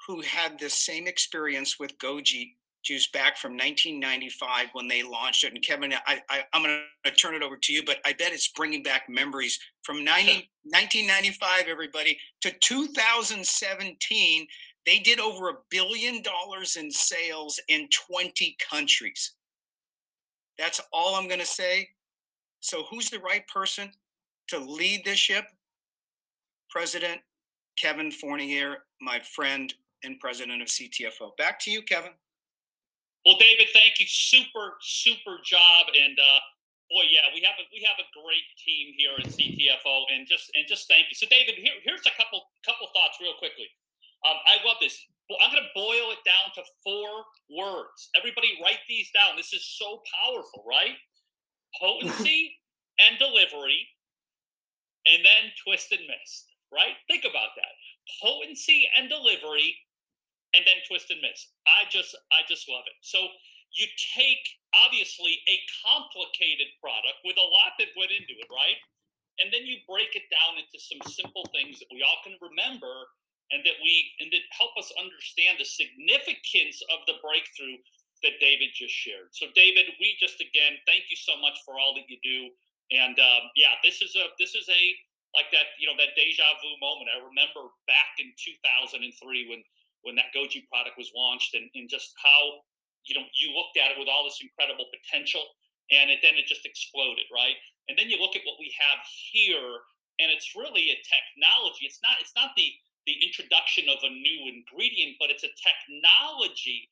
who 0.06 0.20
had 0.20 0.58
this 0.58 0.74
same 0.74 1.06
experience 1.06 1.76
with 1.80 1.96
Goji 1.98 2.56
juice 2.82 3.08
back 3.08 3.36
from 3.36 3.52
1995 3.52 4.68
when 4.72 4.88
they 4.88 5.02
launched 5.02 5.44
it. 5.44 5.52
And 5.52 5.62
Kevin, 5.62 5.92
I, 6.06 6.20
I, 6.28 6.44
am 6.52 6.62
going 6.62 6.80
to 7.04 7.10
turn 7.12 7.34
it 7.34 7.42
over 7.42 7.56
to 7.56 7.72
you, 7.72 7.84
but 7.84 7.98
I 8.04 8.12
bet 8.12 8.32
it's 8.32 8.48
bringing 8.48 8.82
back 8.82 9.08
memories 9.08 9.58
from 9.82 10.04
90, 10.04 10.50
1995, 10.64 11.64
everybody, 11.68 12.18
to 12.42 12.50
2017. 12.60 14.46
They 14.86 14.98
did 14.98 15.20
over 15.20 15.50
a 15.50 15.58
billion 15.70 16.22
dollars 16.22 16.76
in 16.76 16.90
sales 16.90 17.60
in 17.68 17.88
20 18.08 18.56
countries. 18.70 19.32
That's 20.58 20.80
all 20.92 21.16
I'm 21.16 21.28
going 21.28 21.40
to 21.40 21.46
say. 21.46 21.88
So, 22.60 22.84
who's 22.90 23.08
the 23.10 23.20
right 23.20 23.46
person 23.48 23.90
to 24.48 24.58
lead 24.58 25.04
this 25.04 25.18
ship? 25.18 25.44
President 26.70 27.20
Kevin 27.76 28.10
Fournier, 28.10 28.84
my 29.00 29.18
friend 29.20 29.72
and 30.04 30.18
president 30.20 30.62
of 30.62 30.68
CTFO. 30.68 31.36
Back 31.36 31.58
to 31.60 31.70
you, 31.70 31.82
Kevin. 31.82 32.12
Well, 33.24 33.36
David, 33.36 33.68
thank 33.72 34.00
you. 34.00 34.06
Super, 34.08 34.80
super 34.80 35.44
job. 35.44 35.92
And 35.92 36.16
uh, 36.16 36.40
boy, 36.88 37.04
yeah, 37.12 37.28
we 37.36 37.44
have 37.44 37.56
a 37.60 37.64
we 37.68 37.84
have 37.84 38.00
a 38.00 38.08
great 38.16 38.48
team 38.58 38.96
here 38.96 39.14
at 39.20 39.28
CTFO, 39.28 40.08
and 40.10 40.26
just 40.26 40.50
and 40.56 40.64
just 40.66 40.88
thank 40.88 41.12
you. 41.12 41.16
So, 41.16 41.28
David, 41.28 41.60
here, 41.60 41.76
here's 41.84 42.04
a 42.08 42.14
couple 42.16 42.42
couple 42.64 42.88
thoughts 42.96 43.20
real 43.20 43.36
quickly. 43.38 43.68
Um, 44.24 44.36
I 44.44 44.60
love 44.64 44.80
this. 44.80 44.96
I'm 45.30 45.52
going 45.54 45.62
to 45.62 45.70
boil 45.78 46.10
it 46.10 46.18
down 46.26 46.50
to 46.58 46.62
four 46.82 47.22
words. 47.54 48.10
Everybody, 48.18 48.58
write 48.58 48.82
these 48.88 49.08
down. 49.14 49.38
This 49.38 49.54
is 49.54 49.62
so 49.78 50.02
powerful, 50.10 50.66
right? 50.66 50.98
Potency 51.78 52.58
and 52.98 53.14
delivery, 53.16 53.86
and 55.06 55.22
then 55.22 55.54
twist 55.62 55.92
and 55.92 56.02
miss. 56.02 56.50
Right? 56.72 56.98
Think 57.06 57.22
about 57.22 57.54
that. 57.54 57.74
Potency 58.22 58.86
and 58.98 59.08
delivery, 59.08 59.74
and 60.54 60.62
then 60.66 60.78
twist 60.88 61.10
and 61.10 61.20
miss. 61.22 61.54
I 61.66 61.86
just 61.90 62.14
I 62.32 62.42
just 62.48 62.68
love 62.68 62.84
it. 62.86 62.98
So 63.02 63.20
you 63.74 63.86
take 64.16 64.42
obviously 64.74 65.38
a 65.46 65.56
complicated 65.86 66.74
product 66.82 67.22
with 67.22 67.38
a 67.38 67.48
lot 67.54 67.78
that 67.78 67.94
went 67.94 68.10
into 68.10 68.34
it, 68.34 68.50
right? 68.50 68.78
and 69.40 69.48
then 69.48 69.64
you 69.64 69.80
break 69.88 70.12
it 70.12 70.28
down 70.28 70.60
into 70.60 70.76
some 70.76 71.00
simple 71.08 71.48
things 71.56 71.80
that 71.80 71.90
we 71.90 72.04
all 72.04 72.20
can 72.22 72.36
remember 72.44 73.08
and 73.50 73.64
that 73.64 73.80
we 73.82 74.12
and 74.20 74.30
that 74.30 74.44
help 74.52 74.76
us 74.76 74.92
understand 75.00 75.58
the 75.58 75.66
significance 75.66 76.84
of 76.92 77.02
the 77.08 77.18
breakthrough 77.24 77.80
that 78.22 78.36
David 78.38 78.70
just 78.76 78.92
shared. 78.92 79.32
So 79.32 79.48
David, 79.56 79.88
we 79.96 80.14
just 80.20 80.38
again 80.38 80.76
thank 80.84 81.08
you 81.08 81.16
so 81.16 81.40
much 81.40 81.56
for 81.64 81.80
all 81.80 81.96
that 81.96 82.06
you 82.06 82.20
do. 82.20 82.52
And 82.92 83.16
um, 83.18 83.48
yeah, 83.56 83.80
this 83.80 84.04
is 84.04 84.14
a 84.14 84.28
this 84.36 84.52
is 84.54 84.68
a 84.68 84.82
like 85.32 85.48
that 85.56 85.72
you 85.80 85.88
know 85.88 85.96
that 85.96 86.12
deja 86.14 86.46
vu 86.60 86.70
moment. 86.78 87.08
I 87.10 87.18
remember 87.24 87.72
back 87.88 88.20
in 88.20 88.30
2003 88.36 89.00
when 89.48 89.64
when 90.02 90.16
that 90.16 90.32
Goji 90.36 90.66
product 90.68 90.96
was 90.96 91.12
launched 91.14 91.54
and, 91.54 91.68
and 91.74 91.88
just 91.88 92.12
how 92.20 92.64
you 93.04 93.16
know 93.16 93.24
you 93.32 93.52
looked 93.56 93.76
at 93.80 93.92
it 93.92 93.98
with 93.98 94.08
all 94.08 94.24
this 94.24 94.40
incredible 94.40 94.86
potential 94.92 95.42
and 95.90 96.10
it, 96.10 96.22
then 96.22 96.38
it 96.38 96.46
just 96.46 96.64
exploded 96.64 97.26
right? 97.34 97.58
And 97.88 97.98
then 97.98 98.08
you 98.08 98.20
look 98.20 98.36
at 98.36 98.46
what 98.46 98.60
we 98.60 98.70
have 98.78 99.00
here 99.32 99.82
and 100.20 100.28
it's 100.30 100.54
really 100.54 100.92
a 100.92 100.98
technology. 101.02 101.88
It's 101.88 102.00
not 102.04 102.20
it's 102.20 102.36
not 102.36 102.52
the 102.56 102.70
the 103.08 103.16
introduction 103.24 103.88
of 103.88 103.98
a 104.04 104.12
new 104.12 104.40
ingredient 104.52 105.16
but 105.18 105.32
it's 105.32 105.44
a 105.44 105.52
technology 105.56 106.88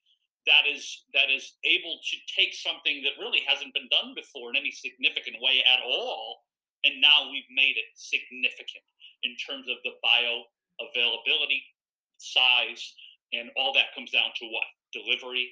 that 0.49 0.65
is 0.65 1.05
that 1.13 1.29
is 1.29 1.61
able 1.69 2.01
to 2.01 2.17
take 2.33 2.57
something 2.57 3.05
that 3.05 3.21
really 3.21 3.45
hasn't 3.45 3.77
been 3.77 3.89
done 3.93 4.17
before 4.17 4.49
in 4.51 4.57
any 4.57 4.73
significant 4.73 5.37
way 5.45 5.61
at 5.69 5.85
all 5.85 6.49
and 6.85 7.01
now 7.05 7.29
we've 7.29 7.49
made 7.53 7.77
it 7.77 7.91
significant 7.95 8.87
in 9.23 9.37
terms 9.37 9.69
of 9.69 9.77
the 9.85 9.93
bio 10.01 10.49
availability 10.81 11.61
size 12.19 12.95
and 13.33 13.51
all 13.57 13.73
that 13.73 13.95
comes 13.95 14.11
down 14.11 14.31
to 14.37 14.45
what 14.47 14.67
delivery 14.93 15.49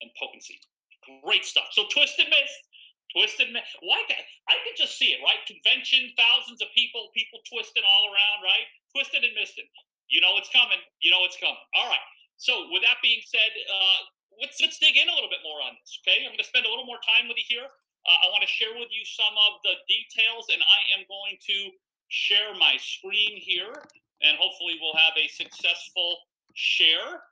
and 0.00 0.10
potency 0.18 0.58
great 1.22 1.44
stuff 1.44 1.68
so 1.72 1.84
twisted 1.92 2.26
mist 2.30 2.58
Twisted, 3.12 3.54
Mist. 3.54 3.70
why? 3.78 4.02
I 4.50 4.58
could 4.66 4.74
just 4.74 4.98
see 4.98 5.14
it, 5.14 5.22
right? 5.22 5.38
Convention, 5.46 6.10
thousands 6.18 6.58
of 6.58 6.66
people, 6.74 7.14
people 7.14 7.38
twisting 7.46 7.86
all 7.86 8.10
around, 8.10 8.42
right? 8.42 8.66
Twisted 8.90 9.22
and 9.22 9.30
misted. 9.38 9.70
You 10.10 10.18
know 10.18 10.34
it's 10.34 10.50
coming. 10.50 10.82
You 10.98 11.14
know 11.14 11.22
it's 11.22 11.38
coming. 11.38 11.62
All 11.78 11.86
right. 11.86 12.06
So 12.42 12.66
with 12.74 12.82
that 12.82 12.98
being 13.06 13.22
said, 13.22 13.52
uh, 13.70 13.98
let's 14.42 14.58
let's 14.58 14.82
dig 14.82 14.98
in 14.98 15.06
a 15.06 15.14
little 15.14 15.30
bit 15.30 15.46
more 15.46 15.62
on 15.62 15.78
this. 15.78 16.02
Okay, 16.02 16.26
I'm 16.26 16.34
going 16.34 16.42
to 16.42 16.48
spend 16.48 16.66
a 16.66 16.72
little 16.72 16.90
more 16.90 16.98
time 17.06 17.30
with 17.30 17.38
you 17.38 17.46
here. 17.46 17.68
Uh, 18.04 18.18
I 18.18 18.26
want 18.34 18.42
to 18.42 18.50
share 18.50 18.74
with 18.74 18.90
you 18.90 19.06
some 19.06 19.32
of 19.48 19.62
the 19.62 19.78
details, 19.86 20.50
and 20.50 20.60
I 20.60 20.80
am 20.98 21.06
going 21.06 21.38
to 21.38 21.56
share 22.10 22.52
my 22.58 22.76
screen 22.82 23.38
here, 23.38 23.78
and 24.22 24.38
hopefully 24.38 24.78
we'll 24.80 24.96
have 24.96 25.16
a 25.16 25.26
successful 25.28 26.18
share. 26.54 27.22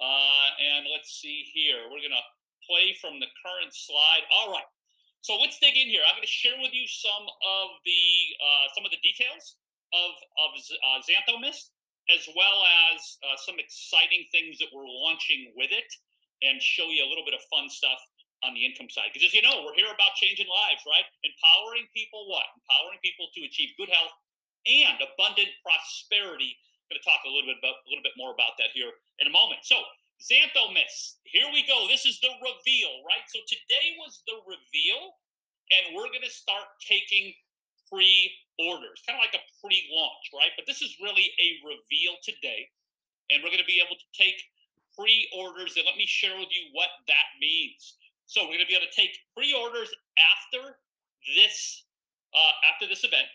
Uh, 0.00 0.48
and 0.58 0.86
let's 0.90 1.20
see 1.20 1.46
here. 1.54 1.86
We're 1.86 2.02
going 2.02 2.16
to 2.16 2.28
play 2.66 2.96
from 2.98 3.20
the 3.20 3.30
current 3.44 3.70
slide. 3.70 4.26
All 4.32 4.50
right. 4.50 4.66
So 5.22 5.38
let's 5.38 5.62
dig 5.62 5.78
in 5.78 5.86
here. 5.86 6.02
I'm 6.02 6.18
going 6.18 6.26
to 6.26 6.40
share 6.42 6.58
with 6.58 6.74
you 6.74 6.82
some 6.90 7.24
of 7.46 7.66
the 7.86 8.04
uh, 8.42 8.66
some 8.74 8.82
of 8.82 8.90
the 8.90 8.98
details 9.06 9.54
of 9.94 10.12
of 10.42 10.50
uh, 10.58 10.98
Xanthomist, 11.06 11.70
as 12.10 12.26
well 12.34 12.66
as 12.90 12.98
uh, 13.22 13.38
some 13.38 13.62
exciting 13.62 14.26
things 14.34 14.58
that 14.58 14.74
we're 14.74 14.88
launching 14.88 15.54
with 15.54 15.70
it, 15.70 15.86
and 16.42 16.58
show 16.58 16.90
you 16.90 17.06
a 17.06 17.08
little 17.08 17.22
bit 17.22 17.38
of 17.38 17.42
fun 17.46 17.70
stuff 17.70 18.02
on 18.42 18.50
the 18.58 18.66
income 18.66 18.90
side. 18.90 19.14
Because 19.14 19.30
as 19.30 19.34
you 19.34 19.46
know, 19.46 19.62
we're 19.62 19.78
here 19.78 19.94
about 19.94 20.18
changing 20.18 20.50
lives, 20.50 20.82
right? 20.90 21.06
Empowering 21.22 21.86
people, 21.94 22.26
what? 22.26 22.50
Empowering 22.58 22.98
people 22.98 23.30
to 23.38 23.46
achieve 23.46 23.70
good 23.78 23.94
health 23.94 24.10
and 24.66 24.96
abundant 25.02 25.50
prosperity. 25.62 26.54
I'm 26.86 26.96
going 26.96 27.00
to 27.00 27.06
talk 27.06 27.22
a 27.24 27.32
little 27.32 27.48
bit 27.48 27.58
about 27.58 27.82
a 27.82 27.88
little 27.88 28.04
bit 28.04 28.14
more 28.20 28.36
about 28.36 28.54
that 28.60 28.70
here 28.76 28.92
in 29.18 29.26
a 29.26 29.32
moment. 29.32 29.64
So 29.64 29.80
Xanthomist. 30.22 31.18
Here 31.26 31.50
we 31.50 31.66
go. 31.66 31.90
This 31.90 32.06
is 32.06 32.22
the 32.22 32.30
reveal, 32.38 33.02
right? 33.02 33.26
So 33.26 33.42
today 33.50 33.98
was 33.98 34.22
the 34.30 34.38
reveal, 34.46 35.18
and 35.74 35.98
we're 35.98 36.14
going 36.14 36.22
to 36.22 36.30
start 36.30 36.70
taking 36.78 37.34
pre 37.90 38.30
orders, 38.70 39.02
kind 39.02 39.18
of 39.18 39.22
like 39.26 39.34
a 39.34 39.42
pre 39.58 39.90
launch, 39.90 40.24
right? 40.30 40.54
But 40.54 40.70
this 40.70 40.78
is 40.78 40.94
really 41.02 41.26
a 41.42 41.48
reveal 41.66 42.22
today, 42.22 42.70
and 43.34 43.42
we're 43.42 43.50
going 43.50 43.66
to 43.66 43.68
be 43.68 43.82
able 43.82 43.98
to 43.98 44.10
take 44.14 44.38
pre 44.94 45.26
orders. 45.34 45.74
And 45.74 45.82
let 45.90 45.98
me 45.98 46.06
share 46.06 46.38
with 46.38 46.54
you 46.54 46.70
what 46.70 46.94
that 47.10 47.28
means. 47.42 47.98
So 48.30 48.46
we're 48.46 48.62
going 48.62 48.68
to 48.68 48.70
be 48.70 48.78
able 48.78 48.86
to 48.86 48.94
take 48.94 49.18
pre 49.34 49.50
orders 49.50 49.90
after 50.14 50.78
this 51.34 51.82
uh, 52.30 52.54
after 52.70 52.86
this 52.86 53.02
event. 53.02 53.26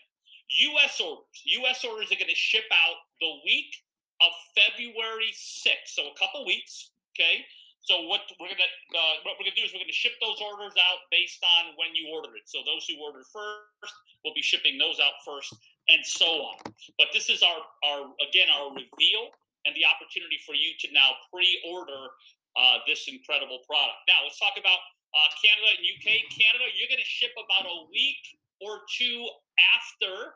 U.S. 0.48 1.00
orders. 1.00 1.28
U.S. 1.62 1.84
orders 1.84 2.10
are 2.12 2.20
going 2.20 2.32
to 2.32 2.38
ship 2.38 2.64
out 2.72 2.96
the 3.20 3.32
week 3.44 3.72
of 4.20 4.32
February 4.56 5.30
6th. 5.32 5.94
So 5.94 6.08
a 6.08 6.16
couple 6.18 6.44
weeks. 6.46 6.90
Okay. 7.14 7.44
So 7.88 8.04
what 8.04 8.20
we're 8.36 8.52
gonna 8.52 8.78
uh, 8.92 9.16
what 9.24 9.40
we're 9.40 9.48
gonna 9.48 9.56
do 9.56 9.64
is 9.64 9.72
we're 9.72 9.80
gonna 9.80 9.96
ship 9.96 10.12
those 10.20 10.36
orders 10.44 10.76
out 10.76 11.08
based 11.08 11.40
on 11.40 11.72
when 11.80 11.96
you 11.96 12.12
ordered 12.12 12.36
it. 12.36 12.44
So 12.44 12.60
those 12.68 12.84
who 12.84 13.00
ordered 13.00 13.24
first 13.32 13.96
will 14.20 14.36
be 14.36 14.44
shipping 14.44 14.76
those 14.76 15.00
out 15.00 15.16
first, 15.24 15.56
and 15.88 16.04
so 16.04 16.52
on. 16.52 16.60
But 17.00 17.16
this 17.16 17.32
is 17.32 17.40
our 17.40 17.60
our 17.88 18.12
again 18.28 18.52
our 18.52 18.76
reveal 18.76 19.32
and 19.64 19.72
the 19.72 19.88
opportunity 19.88 20.36
for 20.44 20.52
you 20.52 20.76
to 20.84 20.92
now 20.92 21.16
pre-order 21.32 22.12
uh, 22.60 22.84
this 22.84 23.08
incredible 23.08 23.64
product. 23.64 24.04
Now 24.04 24.20
let's 24.20 24.36
talk 24.36 24.60
about 24.60 24.84
uh, 25.16 25.28
Canada 25.40 25.72
and 25.72 25.82
UK. 25.88 26.28
Canada, 26.28 26.68
you're 26.76 26.92
gonna 26.92 27.08
ship 27.08 27.32
about 27.40 27.64
a 27.64 27.88
week 27.88 28.20
or 28.60 28.82
two 28.90 29.28
after 29.76 30.34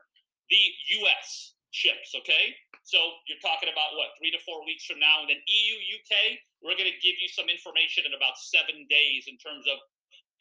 the 0.50 0.64
US 1.02 1.56
ships. 1.72 2.12
Okay. 2.14 2.54
So 2.84 2.98
you're 3.30 3.40
talking 3.40 3.70
about 3.70 3.94
what, 3.94 4.12
three 4.18 4.34
to 4.34 4.40
four 4.42 4.66
weeks 4.66 4.84
from 4.84 4.98
now. 4.98 5.22
And 5.22 5.30
then 5.30 5.38
EU, 5.38 5.74
UK, 5.98 6.38
we're 6.60 6.76
going 6.76 6.90
to 6.90 7.00
give 7.00 7.16
you 7.16 7.30
some 7.30 7.46
information 7.46 8.04
in 8.04 8.12
about 8.12 8.34
seven 8.36 8.84
days 8.90 9.30
in 9.30 9.38
terms 9.38 9.70
of 9.70 9.78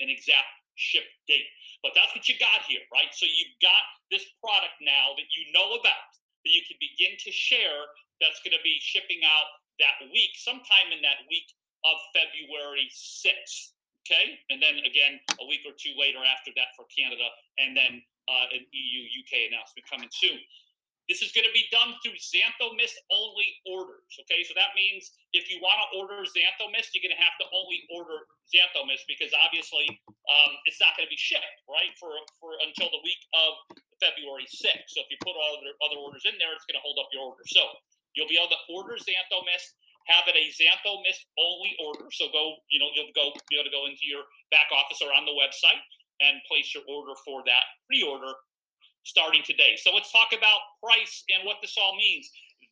an 0.02 0.10
exact 0.10 0.50
ship 0.76 1.06
date. 1.30 1.46
But 1.86 1.94
that's 1.94 2.12
what 2.18 2.26
you 2.26 2.36
got 2.42 2.66
here, 2.66 2.82
right? 2.90 3.14
So 3.14 3.30
you've 3.30 3.58
got 3.62 3.84
this 4.10 4.26
product 4.42 4.78
now 4.82 5.14
that 5.14 5.30
you 5.38 5.54
know 5.54 5.78
about 5.78 6.10
that 6.42 6.52
you 6.52 6.66
can 6.66 6.78
begin 6.82 7.14
to 7.22 7.30
share 7.30 7.86
that's 8.18 8.42
going 8.42 8.58
to 8.58 8.64
be 8.66 8.78
shipping 8.82 9.22
out 9.26 9.50
that 9.82 9.98
week, 10.14 10.34
sometime 10.38 10.94
in 10.94 11.02
that 11.02 11.26
week 11.30 11.46
of 11.86 11.98
February 12.14 12.90
6th. 12.90 13.74
Okay. 14.06 14.40
And 14.50 14.58
then 14.58 14.82
again, 14.82 15.22
a 15.38 15.46
week 15.46 15.62
or 15.64 15.78
two 15.78 15.94
later 15.94 16.20
after 16.26 16.50
that 16.58 16.74
for 16.74 16.90
Canada, 16.90 17.30
and 17.62 17.78
then 17.78 18.02
uh, 18.26 18.48
an 18.56 18.66
EU 18.74 19.02
UK 19.22 19.52
announcement 19.54 19.86
coming 19.86 20.10
soon. 20.10 20.42
This 21.10 21.20
is 21.26 21.34
going 21.36 21.44
to 21.44 21.52
be 21.52 21.68
done 21.76 21.92
through 22.00 22.16
Xanthomist 22.16 22.96
only 23.12 23.50
orders. 23.68 24.08
Okay, 24.24 24.48
so 24.48 24.56
that 24.56 24.72
means 24.80 25.12
if 25.36 25.52
you 25.52 25.60
want 25.60 25.76
to 25.84 25.88
order 26.00 26.24
Xanthomist, 26.24 26.94
you're 26.96 27.04
going 27.04 27.12
to 27.12 27.20
have 27.20 27.36
to 27.42 27.48
only 27.52 27.84
order 27.92 28.30
Xanthomist 28.48 29.04
because 29.12 29.34
obviously 29.36 29.92
um, 30.32 30.52
it's 30.70 30.80
not 30.80 30.96
going 30.96 31.10
to 31.10 31.12
be 31.12 31.20
shipped 31.20 31.66
right 31.68 31.92
for 32.00 32.16
for 32.40 32.56
until 32.64 32.88
the 32.94 33.02
week 33.04 33.20
of 33.36 33.60
February 34.00 34.48
6th. 34.48 34.88
So 34.94 35.04
if 35.04 35.12
you 35.12 35.20
put 35.20 35.36
all 35.36 35.60
the 35.60 35.74
other 35.84 36.00
orders 36.00 36.24
in 36.24 36.38
there, 36.40 36.54
it's 36.56 36.64
going 36.64 36.80
to 36.80 36.86
hold 36.86 36.96
up 37.02 37.12
your 37.12 37.34
order. 37.34 37.44
So 37.50 37.60
you'll 38.16 38.32
be 38.32 38.40
able 38.40 38.54
to 38.54 38.62
order 38.72 38.96
Xanthomist 38.96 39.68
have 40.08 40.26
it 40.26 40.38
a 40.38 40.46
Xanthomist 40.50 41.22
only 41.38 41.76
order. 41.84 42.10
So 42.12 42.32
go, 42.34 42.58
you 42.70 42.80
know, 42.80 42.90
you'll 42.96 43.14
go 43.14 43.34
be 43.50 43.58
able 43.60 43.70
to 43.70 43.76
go 43.76 43.86
into 43.86 44.06
your 44.08 44.24
back 44.50 44.72
office 44.74 45.02
or 45.02 45.14
on 45.14 45.26
the 45.26 45.36
website 45.36 45.82
and 46.22 46.42
place 46.48 46.74
your 46.74 46.84
order 46.90 47.14
for 47.26 47.42
that 47.46 47.66
pre-order 47.90 48.34
starting 49.04 49.42
today. 49.42 49.74
So 49.78 49.94
let's 49.94 50.12
talk 50.12 50.34
about 50.34 50.62
price 50.82 51.26
and 51.34 51.46
what 51.46 51.58
this 51.62 51.76
all 51.78 51.98
means. 51.98 52.30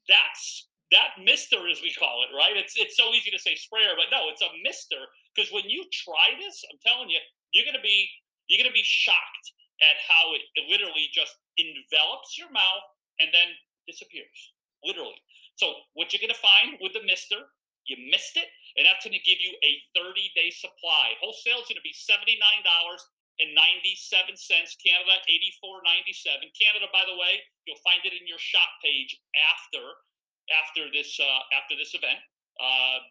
That's 0.08 0.70
that 0.92 1.22
mister 1.22 1.70
as 1.70 1.82
we 1.86 1.94
call 1.94 2.26
it, 2.26 2.34
right? 2.34 2.58
It's 2.58 2.74
it's 2.78 2.98
so 2.98 3.14
easy 3.14 3.30
to 3.30 3.42
say 3.42 3.54
sprayer, 3.54 3.94
but 3.94 4.10
no, 4.10 4.30
it's 4.30 4.42
a 4.42 4.50
mister 4.66 4.98
because 5.34 5.54
when 5.54 5.70
you 5.70 5.86
try 5.94 6.34
this, 6.42 6.62
I'm 6.70 6.82
telling 6.82 7.10
you, 7.10 7.22
you're 7.54 7.66
gonna 7.66 7.84
be 7.84 8.10
you're 8.50 8.62
gonna 8.62 8.74
be 8.74 8.86
shocked 8.86 9.48
at 9.86 9.98
how 10.02 10.34
it, 10.34 10.42
it 10.58 10.66
literally 10.70 11.08
just 11.14 11.38
envelops 11.58 12.38
your 12.38 12.50
mouth 12.52 12.86
and 13.22 13.30
then 13.34 13.54
disappears. 13.88 14.54
Literally. 14.84 15.18
So 15.60 15.76
what 15.92 16.16
you're 16.16 16.24
gonna 16.24 16.40
find 16.40 16.80
with 16.80 16.96
the 16.96 17.04
mister, 17.04 17.36
you 17.84 18.00
missed 18.08 18.40
it, 18.40 18.48
and 18.80 18.88
that's 18.88 19.04
gonna 19.04 19.20
give 19.28 19.44
you 19.44 19.52
a 19.60 19.84
30-day 19.92 20.56
supply. 20.56 21.20
Wholesale 21.20 21.60
is 21.60 21.68
gonna 21.68 21.84
be 21.84 21.92
$79 21.92 22.40
and 23.44 23.52
97 23.52 24.40
cents. 24.40 24.80
Canada 24.80 25.20
84.97. 25.28 26.48
Canada, 26.56 26.88
by 26.96 27.04
the 27.04 27.16
way, 27.20 27.44
you'll 27.68 27.84
find 27.84 28.00
it 28.08 28.16
in 28.16 28.24
your 28.24 28.40
shop 28.40 28.72
page 28.80 29.20
after 29.36 29.84
after 30.48 30.88
this 30.96 31.20
uh, 31.20 31.44
after 31.52 31.76
this 31.76 31.92
event. 31.92 32.24
Uh, 32.56 33.04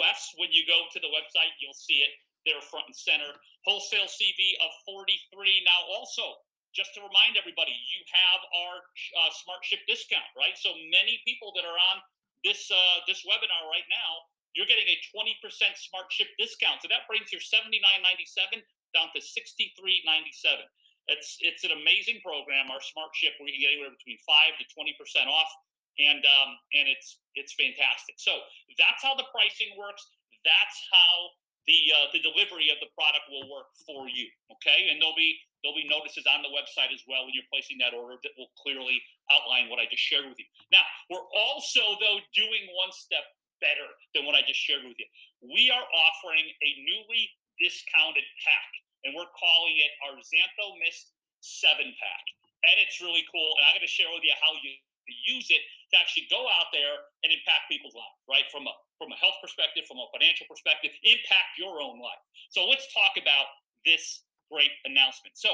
U.S. 0.00 0.32
When 0.40 0.52
you 0.52 0.64
go 0.64 0.88
to 0.88 0.98
the 1.00 1.12
website, 1.12 1.52
you'll 1.60 1.76
see 1.76 2.00
it 2.00 2.12
there 2.48 2.60
front 2.64 2.88
and 2.88 2.96
center. 2.96 3.28
Wholesale 3.64 4.08
CV 4.08 4.56
of 4.60 4.70
43. 4.88 5.64
Now, 5.64 5.80
also, 5.96 6.44
just 6.74 6.92
to 6.98 7.00
remind 7.00 7.38
everybody, 7.38 7.72
you 7.72 8.02
have 8.10 8.40
our 8.42 8.76
uh, 9.22 9.30
Smart 9.30 9.62
Ship 9.62 9.80
discount, 9.86 10.26
right? 10.34 10.58
So 10.58 10.74
many 10.90 11.22
people 11.22 11.54
that 11.54 11.62
are 11.62 11.78
on 11.94 12.02
this 12.42 12.68
uh, 12.68 12.98
this 13.06 13.22
webinar 13.24 13.70
right 13.70 13.86
now, 13.88 14.10
you're 14.52 14.68
getting 14.68 14.86
a 14.90 14.98
20% 15.14 15.38
Smart 15.78 16.10
Ship 16.10 16.28
discount. 16.36 16.82
So 16.82 16.90
that 16.90 17.06
brings 17.06 17.30
your 17.30 17.40
79.97 17.40 18.60
down 18.92 19.08
to 19.14 19.22
63.97. 19.22 20.66
It's 21.08 21.36
it's 21.44 21.64
an 21.68 21.72
amazing 21.76 22.24
program, 22.24 22.72
our 22.72 22.80
smart 22.80 23.12
ship, 23.12 23.36
where 23.36 23.52
you 23.52 23.60
can 23.60 23.68
get 23.68 23.72
anywhere 23.76 23.92
between 23.92 24.16
five 24.24 24.56
to 24.56 24.64
20 24.72 24.96
percent 24.96 25.28
off, 25.28 25.52
and 26.00 26.24
um, 26.24 26.56
and 26.72 26.88
it's 26.88 27.20
it's 27.36 27.52
fantastic. 27.60 28.16
So 28.16 28.32
that's 28.80 29.04
how 29.04 29.12
the 29.12 29.28
pricing 29.28 29.76
works. 29.76 30.00
That's 30.48 30.78
how 30.88 31.36
the 31.66 31.80
uh, 31.96 32.06
the 32.12 32.20
delivery 32.20 32.68
of 32.68 32.78
the 32.80 32.90
product 32.92 33.24
will 33.32 33.48
work 33.48 33.72
for 33.88 34.08
you. 34.08 34.28
Okay, 34.58 34.92
and 34.92 35.00
there'll 35.00 35.16
be 35.16 35.36
there'll 35.64 35.76
be 35.76 35.88
notices 35.88 36.28
on 36.28 36.44
the 36.44 36.52
website 36.52 36.92
as 36.92 37.00
well 37.08 37.24
when 37.24 37.32
you're 37.32 37.48
placing 37.48 37.80
that 37.80 37.96
order 37.96 38.20
that 38.20 38.36
will 38.36 38.52
clearly 38.60 39.00
outline 39.32 39.72
what 39.72 39.80
I 39.80 39.88
just 39.88 40.04
shared 40.04 40.28
with 40.28 40.36
you. 40.36 40.48
Now, 40.68 40.84
we're 41.08 41.24
also 41.32 41.82
though 42.00 42.20
doing 42.36 42.68
one 42.76 42.92
step 42.92 43.24
better 43.64 43.88
than 44.12 44.28
what 44.28 44.36
I 44.36 44.44
just 44.44 44.60
shared 44.60 44.84
with 44.84 45.00
you. 45.00 45.08
We 45.40 45.72
are 45.72 45.86
offering 45.88 46.44
a 46.44 46.70
newly 46.84 47.32
discounted 47.56 48.26
pack, 48.44 48.70
and 49.08 49.16
we're 49.16 49.30
calling 49.32 49.80
it 49.80 49.92
our 50.04 50.20
Xantho 50.20 50.76
Mist 50.84 51.16
Seven 51.40 51.88
Pack, 51.96 52.24
and 52.68 52.76
it's 52.84 53.00
really 53.00 53.24
cool. 53.32 53.50
And 53.60 53.72
I'm 53.72 53.74
going 53.80 53.88
to 53.88 53.90
share 53.90 54.12
with 54.12 54.24
you 54.24 54.36
how 54.36 54.52
you 54.60 54.76
use 55.08 55.48
it 55.52 55.60
to 55.92 56.00
actually 56.00 56.28
go 56.32 56.48
out 56.60 56.72
there 56.72 57.08
and 57.24 57.32
impact 57.32 57.68
people's 57.68 57.96
lives, 57.96 58.20
right? 58.28 58.46
From 58.48 58.64
a 58.68 58.74
from 58.98 59.10
a 59.10 59.18
health 59.18 59.38
perspective, 59.42 59.84
from 59.86 59.98
a 59.98 60.08
financial 60.14 60.46
perspective, 60.46 60.94
impact 61.02 61.58
your 61.58 61.82
own 61.82 61.98
life. 61.98 62.22
So 62.50 62.64
let's 62.66 62.86
talk 62.94 63.18
about 63.18 63.50
this 63.84 64.24
great 64.50 64.72
announcement. 64.86 65.34
So 65.34 65.50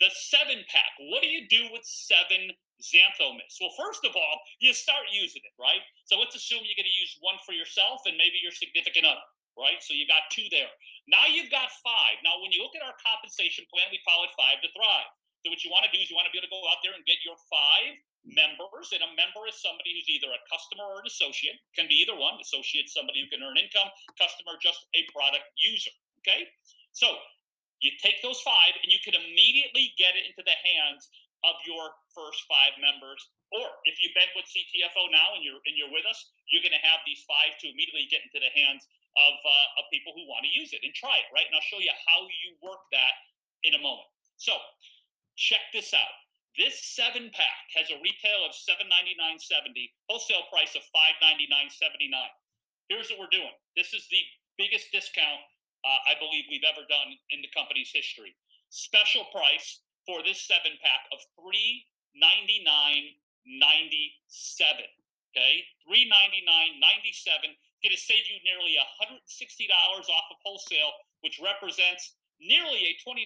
the 0.00 0.10
seven 0.14 0.62
pack, 0.70 0.92
what 1.10 1.22
do 1.22 1.28
you 1.28 1.50
do 1.50 1.66
with 1.74 1.82
seven 1.82 2.54
Xanthomis? 2.78 3.58
Well, 3.58 3.74
first 3.74 4.06
of 4.06 4.14
all, 4.14 4.34
you 4.62 4.70
start 4.70 5.10
using 5.10 5.42
it, 5.42 5.54
right? 5.58 5.82
So 6.06 6.14
let's 6.18 6.38
assume 6.38 6.62
you're 6.62 6.78
going 6.78 6.88
to 6.88 7.00
use 7.02 7.18
one 7.18 7.38
for 7.42 7.50
yourself 7.50 8.06
and 8.06 8.14
maybe 8.14 8.38
your 8.38 8.54
significant 8.54 9.02
other, 9.02 9.26
right? 9.58 9.82
So 9.82 9.98
you 9.98 10.06
got 10.06 10.30
two 10.30 10.46
there. 10.54 10.70
Now 11.10 11.26
you've 11.26 11.50
got 11.50 11.74
five. 11.82 12.22
Now, 12.22 12.38
when 12.38 12.54
you 12.54 12.62
look 12.62 12.78
at 12.78 12.86
our 12.86 12.94
compensation 13.02 13.66
plan, 13.66 13.90
we 13.90 13.98
call 14.06 14.22
it 14.22 14.30
five 14.38 14.62
to 14.62 14.70
thrive. 14.70 15.10
So 15.46 15.54
what 15.54 15.62
you 15.62 15.70
want 15.70 15.86
to 15.86 15.92
do 15.94 16.02
is 16.02 16.10
you 16.10 16.18
want 16.18 16.26
to 16.26 16.34
be 16.34 16.42
able 16.42 16.50
to 16.50 16.54
go 16.54 16.62
out 16.66 16.82
there 16.82 16.94
and 16.98 17.06
get 17.06 17.22
your 17.22 17.38
five 17.46 17.94
members, 18.26 18.90
and 18.90 19.00
a 19.06 19.10
member 19.14 19.46
is 19.46 19.56
somebody 19.62 19.94
who's 19.94 20.10
either 20.10 20.30
a 20.34 20.40
customer 20.50 20.84
or 20.84 20.98
an 21.00 21.06
associate. 21.06 21.56
Can 21.78 21.86
be 21.86 22.02
either 22.02 22.18
one. 22.18 22.36
Associate 22.42 22.90
somebody 22.90 23.22
who 23.22 23.30
can 23.30 23.40
earn 23.46 23.56
income. 23.56 23.88
Customer 24.18 24.58
just 24.58 24.82
a 24.98 25.06
product 25.14 25.46
user. 25.54 25.94
Okay, 26.20 26.50
so 26.90 27.14
you 27.78 27.94
take 28.02 28.18
those 28.26 28.42
five 28.42 28.74
and 28.82 28.90
you 28.90 28.98
can 29.06 29.14
immediately 29.14 29.94
get 29.94 30.18
it 30.18 30.26
into 30.26 30.42
the 30.42 30.58
hands 30.58 31.06
of 31.46 31.54
your 31.62 31.94
first 32.10 32.42
five 32.50 32.74
members. 32.82 33.22
Or 33.54 33.70
if 33.86 34.02
you've 34.02 34.12
been 34.18 34.28
with 34.34 34.50
CTFO 34.50 35.08
now 35.14 35.38
and 35.38 35.46
you're 35.46 35.62
and 35.64 35.78
you're 35.78 35.92
with 35.94 36.04
us, 36.04 36.18
you're 36.50 36.66
going 36.66 36.74
to 36.74 36.84
have 36.84 37.00
these 37.06 37.22
five 37.24 37.54
to 37.62 37.70
immediately 37.70 38.10
get 38.10 38.26
into 38.26 38.42
the 38.42 38.50
hands 38.52 38.84
of 39.14 39.34
uh, 39.38 39.78
of 39.80 39.86
people 39.94 40.12
who 40.12 40.26
want 40.26 40.44
to 40.44 40.52
use 40.52 40.74
it 40.74 40.82
and 40.82 40.90
try 40.92 41.22
it. 41.22 41.30
Right, 41.30 41.46
and 41.46 41.54
I'll 41.54 41.70
show 41.70 41.78
you 41.78 41.94
how 42.10 42.26
you 42.26 42.58
work 42.60 42.82
that 42.90 43.14
in 43.62 43.78
a 43.78 43.80
moment. 43.80 44.10
So 44.36 44.54
check 45.38 45.62
this 45.70 45.94
out. 45.94 46.18
This 46.58 46.74
seven 46.82 47.30
pack 47.30 47.70
has 47.78 47.86
a 47.94 48.02
retail 48.02 48.42
of 48.42 48.50
$799.70, 48.50 49.38
wholesale 50.10 50.50
price 50.50 50.74
of 50.74 50.82
$599.79. 50.90 52.10
Here's 52.90 53.06
what 53.14 53.22
we're 53.22 53.30
doing. 53.30 53.54
This 53.78 53.94
is 53.94 54.10
the 54.10 54.18
biggest 54.58 54.90
discount 54.90 55.38
uh, 55.86 56.10
I 56.10 56.18
believe 56.18 56.50
we've 56.50 56.66
ever 56.66 56.82
done 56.90 57.14
in 57.30 57.38
the 57.46 57.54
company's 57.54 57.94
history. 57.94 58.34
Special 58.74 59.30
price 59.30 59.86
for 60.02 60.26
this 60.26 60.42
seven 60.42 60.74
pack 60.82 61.06
of 61.14 61.22
$399.97. 61.38 63.14
Okay, 65.30 65.62
$399.97 65.86 67.54
going 67.84 67.94
to 67.94 68.00
save 68.00 68.26
you 68.26 68.42
nearly 68.42 68.74
$160 68.74 69.22
off 69.70 70.26
of 70.34 70.38
wholesale, 70.42 70.90
which 71.22 71.38
represents 71.38 72.17
nearly 72.38 72.90
a 72.90 72.98
29% 73.02 73.18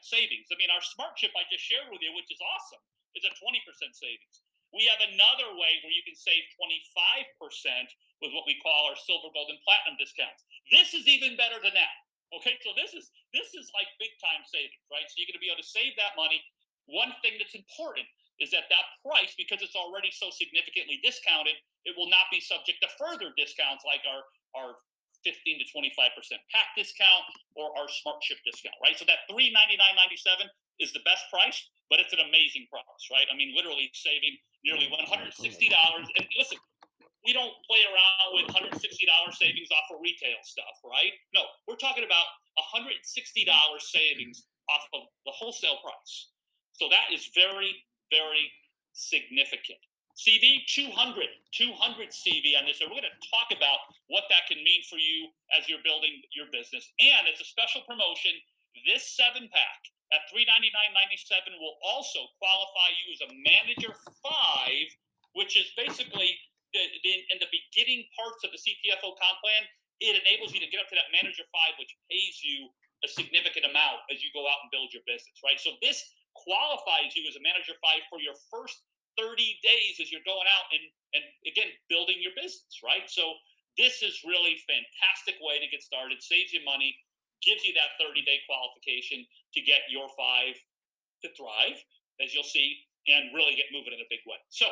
savings. 0.00 0.48
I 0.48 0.56
mean, 0.56 0.72
our 0.72 0.84
smart 0.84 1.16
ship 1.20 1.32
I 1.36 1.44
just 1.52 1.64
shared 1.64 1.88
with 1.92 2.00
you, 2.00 2.12
which 2.16 2.32
is 2.32 2.40
awesome, 2.40 2.82
is 3.16 3.24
a 3.28 3.32
20% 3.36 3.60
savings. 3.92 4.36
We 4.72 4.84
have 4.88 5.00
another 5.00 5.56
way 5.56 5.80
where 5.80 5.94
you 5.94 6.04
can 6.04 6.16
save 6.16 6.44
25% 6.60 7.88
with 8.20 8.36
what 8.36 8.44
we 8.44 8.60
call 8.60 8.92
our 8.92 8.98
silver, 9.00 9.32
gold, 9.32 9.48
and 9.48 9.60
platinum 9.64 9.96
discounts. 9.96 10.44
This 10.68 10.92
is 10.92 11.08
even 11.08 11.40
better 11.40 11.56
than 11.56 11.72
that. 11.72 11.94
Okay, 12.36 12.60
so 12.60 12.76
this 12.76 12.92
is 12.92 13.08
this 13.32 13.56
is 13.56 13.72
like 13.72 13.88
big 13.96 14.12
time 14.20 14.44
savings, 14.44 14.84
right? 14.92 15.08
So 15.08 15.16
you're 15.16 15.32
going 15.32 15.40
to 15.40 15.44
be 15.44 15.48
able 15.48 15.64
to 15.64 15.72
save 15.72 15.96
that 15.96 16.12
money. 16.12 16.44
One 16.84 17.16
thing 17.24 17.40
that's 17.40 17.56
important 17.56 18.04
is 18.36 18.52
that 18.52 18.68
that 18.68 18.86
price, 19.00 19.32
because 19.40 19.64
it's 19.64 19.76
already 19.76 20.12
so 20.12 20.28
significantly 20.28 21.00
discounted, 21.00 21.56
it 21.88 21.96
will 21.96 22.12
not 22.12 22.28
be 22.28 22.44
subject 22.44 22.84
to 22.84 22.88
further 23.00 23.32
discounts 23.40 23.88
like 23.88 24.04
our 24.04 24.28
our 24.52 24.76
15 25.28 25.60
to 25.60 25.66
25% 25.68 25.92
pack 26.48 26.72
discount 26.72 27.24
or 27.52 27.68
our 27.76 27.84
smart 28.00 28.24
ship 28.24 28.40
discount, 28.48 28.80
right? 28.80 28.96
So 28.96 29.04
that 29.04 29.28
399.97 29.28 30.48
is 30.80 30.96
the 30.96 31.04
best 31.04 31.28
price, 31.28 31.68
but 31.92 32.00
it's 32.00 32.16
an 32.16 32.24
amazing 32.24 32.64
price, 32.72 33.04
right? 33.12 33.28
I 33.28 33.36
mean, 33.36 33.52
literally 33.52 33.92
saving 33.92 34.40
nearly 34.64 34.88
$160. 34.88 35.36
And 35.36 36.24
listen, 36.32 36.56
we 37.28 37.36
don't 37.36 37.52
play 37.68 37.84
around 37.84 38.40
with 38.40 38.48
$160 38.56 38.72
savings 39.36 39.68
off 39.68 39.92
of 39.92 40.00
retail 40.00 40.40
stuff, 40.48 40.80
right? 40.80 41.12
No, 41.36 41.44
we're 41.68 41.76
talking 41.76 42.08
about 42.08 42.24
$160 42.56 43.04
savings 43.84 44.48
off 44.72 44.88
of 44.96 45.12
the 45.28 45.32
wholesale 45.36 45.76
price. 45.84 46.32
So 46.72 46.88
that 46.88 47.12
is 47.12 47.28
very, 47.34 47.84
very 48.08 48.48
significant. 48.96 49.82
CV 50.18 50.66
200, 50.66 50.90
200 51.54 52.10
CV 52.10 52.58
on 52.58 52.66
this. 52.66 52.82
And 52.82 52.90
we're 52.90 52.98
going 52.98 53.06
to 53.06 53.22
talk 53.30 53.54
about 53.54 53.86
what 54.10 54.26
that 54.34 54.50
can 54.50 54.58
mean 54.66 54.82
for 54.90 54.98
you 54.98 55.30
as 55.54 55.70
you're 55.70 55.82
building 55.86 56.18
your 56.34 56.50
business. 56.50 56.90
And 56.98 57.30
it's 57.30 57.38
a 57.38 57.46
special 57.46 57.86
promotion. 57.86 58.34
This 58.82 59.14
seven 59.14 59.46
pack 59.46 59.80
at 60.10 60.26
$399.97 60.34 61.54
will 61.62 61.78
also 61.86 62.18
qualify 62.42 62.90
you 62.98 63.14
as 63.14 63.20
a 63.22 63.30
manager 63.46 63.94
five, 64.18 64.90
which 65.38 65.54
is 65.54 65.70
basically 65.78 66.34
the, 66.74 66.82
the, 67.06 67.12
in 67.30 67.38
the 67.38 67.50
beginning 67.54 68.02
parts 68.18 68.42
of 68.42 68.50
the 68.50 68.58
CTFO 68.58 69.14
comp 69.22 69.38
plan. 69.38 69.62
It 70.02 70.18
enables 70.18 70.50
you 70.50 70.58
to 70.58 70.70
get 70.70 70.82
up 70.82 70.90
to 70.90 70.98
that 70.98 71.14
manager 71.14 71.46
five, 71.54 71.78
which 71.78 71.94
pays 72.10 72.42
you 72.42 72.70
a 73.06 73.08
significant 73.10 73.70
amount 73.70 74.02
as 74.10 74.18
you 74.18 74.34
go 74.34 74.50
out 74.50 74.66
and 74.66 74.70
build 74.74 74.90
your 74.90 75.06
business, 75.06 75.38
right? 75.46 75.58
So 75.62 75.78
this 75.78 76.02
qualifies 76.34 77.14
you 77.14 77.22
as 77.30 77.38
a 77.38 77.42
manager 77.42 77.78
five 77.78 78.02
for 78.10 78.18
your 78.18 78.34
first 78.50 78.82
30 79.18 79.58
days 79.66 79.98
as 79.98 80.14
you're 80.14 80.24
going 80.24 80.46
out 80.46 80.70
and 80.70 80.84
and 81.18 81.24
again 81.48 81.72
building 81.90 82.22
your 82.22 82.32
business, 82.38 82.80
right? 82.84 83.04
So 83.10 83.34
this 83.74 84.02
is 84.02 84.22
really 84.22 84.58
fantastic 84.64 85.40
way 85.42 85.58
to 85.58 85.68
get 85.70 85.82
started, 85.82 86.22
saves 86.22 86.54
you 86.54 86.62
money, 86.62 86.94
gives 87.42 87.64
you 87.66 87.74
that 87.74 87.98
30 87.98 88.22
day 88.22 88.38
qualification 88.46 89.26
to 89.54 89.60
get 89.62 89.86
your 89.90 90.06
five 90.14 90.54
to 91.24 91.28
thrive, 91.34 91.78
as 92.22 92.30
you'll 92.30 92.46
see, 92.46 92.86
and 93.10 93.34
really 93.34 93.58
get 93.58 93.70
moving 93.74 93.94
in 93.94 94.00
a 94.02 94.10
big 94.10 94.22
way. 94.26 94.38
So 94.50 94.70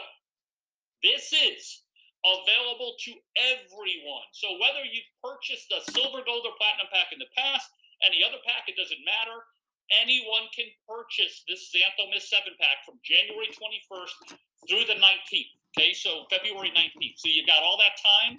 this 1.03 1.33
is 1.35 1.87
available 2.23 2.99
to 3.07 3.13
everyone. 3.39 4.29
So 4.35 4.59
whether 4.59 4.83
you've 4.83 5.11
purchased 5.23 5.71
a 5.71 5.83
silver, 5.95 6.23
gold, 6.27 6.47
or 6.47 6.55
platinum 6.59 6.91
pack 6.91 7.15
in 7.15 7.23
the 7.23 7.31
past, 7.39 7.71
any 8.03 8.23
other 8.23 8.43
pack, 8.45 8.67
it 8.67 8.77
doesn't 8.79 9.03
matter 9.07 9.47
anyone 9.93 10.51
can 10.55 10.67
purchase 10.89 11.45
this 11.49 11.71
Xantho 11.71 12.11
Mist 12.11 12.31
7 12.31 12.43
pack 12.59 12.83
from 12.85 12.99
January 13.07 13.51
21st 13.55 14.37
through 14.67 14.85
the 14.87 14.99
19th. 14.99 15.53
Okay, 15.77 15.93
so 15.93 16.25
February 16.33 16.73
19th. 16.73 17.17
So 17.21 17.29
you've 17.29 17.47
got 17.47 17.63
all 17.63 17.79
that 17.79 17.95
time 18.01 18.35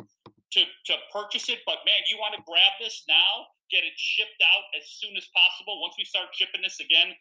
to, 0.58 0.62
to 0.66 0.94
purchase 1.14 1.48
it. 1.50 1.62
But 1.66 1.86
man, 1.86 2.02
you 2.10 2.18
want 2.18 2.36
to 2.36 2.44
grab 2.44 2.74
this 2.82 3.06
now, 3.08 3.54
get 3.72 3.86
it 3.86 3.96
shipped 3.96 4.42
out 4.42 4.66
as 4.76 4.90
soon 4.90 5.16
as 5.16 5.28
possible. 5.32 5.80
Once 5.80 5.96
we 5.98 6.04
start 6.04 6.34
shipping 6.34 6.66
this 6.66 6.82
again, 6.82 7.14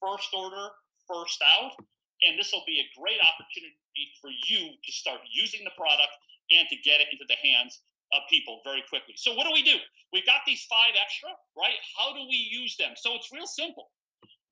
first 0.00 0.30
order, 0.32 0.72
first 1.08 1.42
out. 1.42 1.76
And 2.24 2.38
this 2.40 2.48
will 2.48 2.64
be 2.64 2.80
a 2.80 2.88
great 2.96 3.20
opportunity 3.20 4.08
for 4.24 4.32
you 4.48 4.72
to 4.72 4.90
start 4.92 5.20
using 5.28 5.68
the 5.68 5.74
product 5.76 6.16
and 6.48 6.64
to 6.72 6.76
get 6.80 7.04
it 7.04 7.12
into 7.12 7.28
the 7.28 7.36
hands 7.44 7.84
of 8.14 8.22
people 8.30 8.62
very 8.62 8.84
quickly. 8.86 9.14
So 9.16 9.34
what 9.34 9.46
do 9.46 9.52
we 9.52 9.62
do? 9.62 9.78
We've 10.12 10.26
got 10.26 10.46
these 10.46 10.62
five 10.70 10.94
extra, 10.94 11.34
right? 11.58 11.78
How 11.98 12.14
do 12.14 12.22
we 12.28 12.38
use 12.38 12.76
them? 12.78 12.94
So 12.94 13.14
it's 13.18 13.32
real 13.32 13.48
simple. 13.48 13.90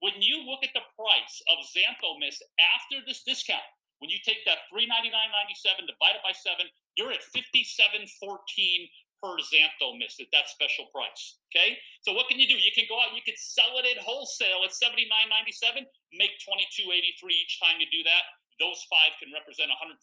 When 0.02 0.18
you 0.18 0.42
look 0.42 0.66
at 0.66 0.74
the 0.74 0.84
price 0.98 1.36
of 1.48 1.62
Xantho 1.70 2.18
Mist 2.18 2.42
after 2.58 3.00
this 3.06 3.22
discount, 3.22 3.64
when 4.02 4.10
you 4.10 4.18
take 4.26 4.42
that 4.44 4.66
$399.97 4.74 5.86
divided 5.86 6.20
by 6.20 6.34
seven, 6.34 6.66
you're 6.98 7.14
at 7.14 7.24
57.14 7.32 8.04
per 9.22 9.34
Xantho 9.40 9.96
Mist 9.96 10.20
at 10.20 10.28
that 10.34 10.50
special 10.50 10.90
price. 10.92 11.40
Okay. 11.48 11.78
So 12.02 12.12
what 12.12 12.28
can 12.28 12.36
you 12.36 12.50
do? 12.50 12.58
You 12.58 12.74
can 12.74 12.84
go 12.90 13.00
out 13.00 13.14
and 13.14 13.16
you 13.16 13.24
can 13.24 13.38
sell 13.38 13.80
it 13.80 13.86
at 13.88 14.02
wholesale 14.02 14.66
at 14.66 14.76
$79.97, 14.76 15.88
make 16.12 16.36
$22.83 16.42 17.00
each 17.32 17.56
time 17.62 17.80
you 17.80 17.88
do 17.88 18.04
that 18.04 18.28
those 18.60 18.80
five 18.86 19.16
can 19.18 19.34
represent 19.34 19.70
$114 19.70 19.98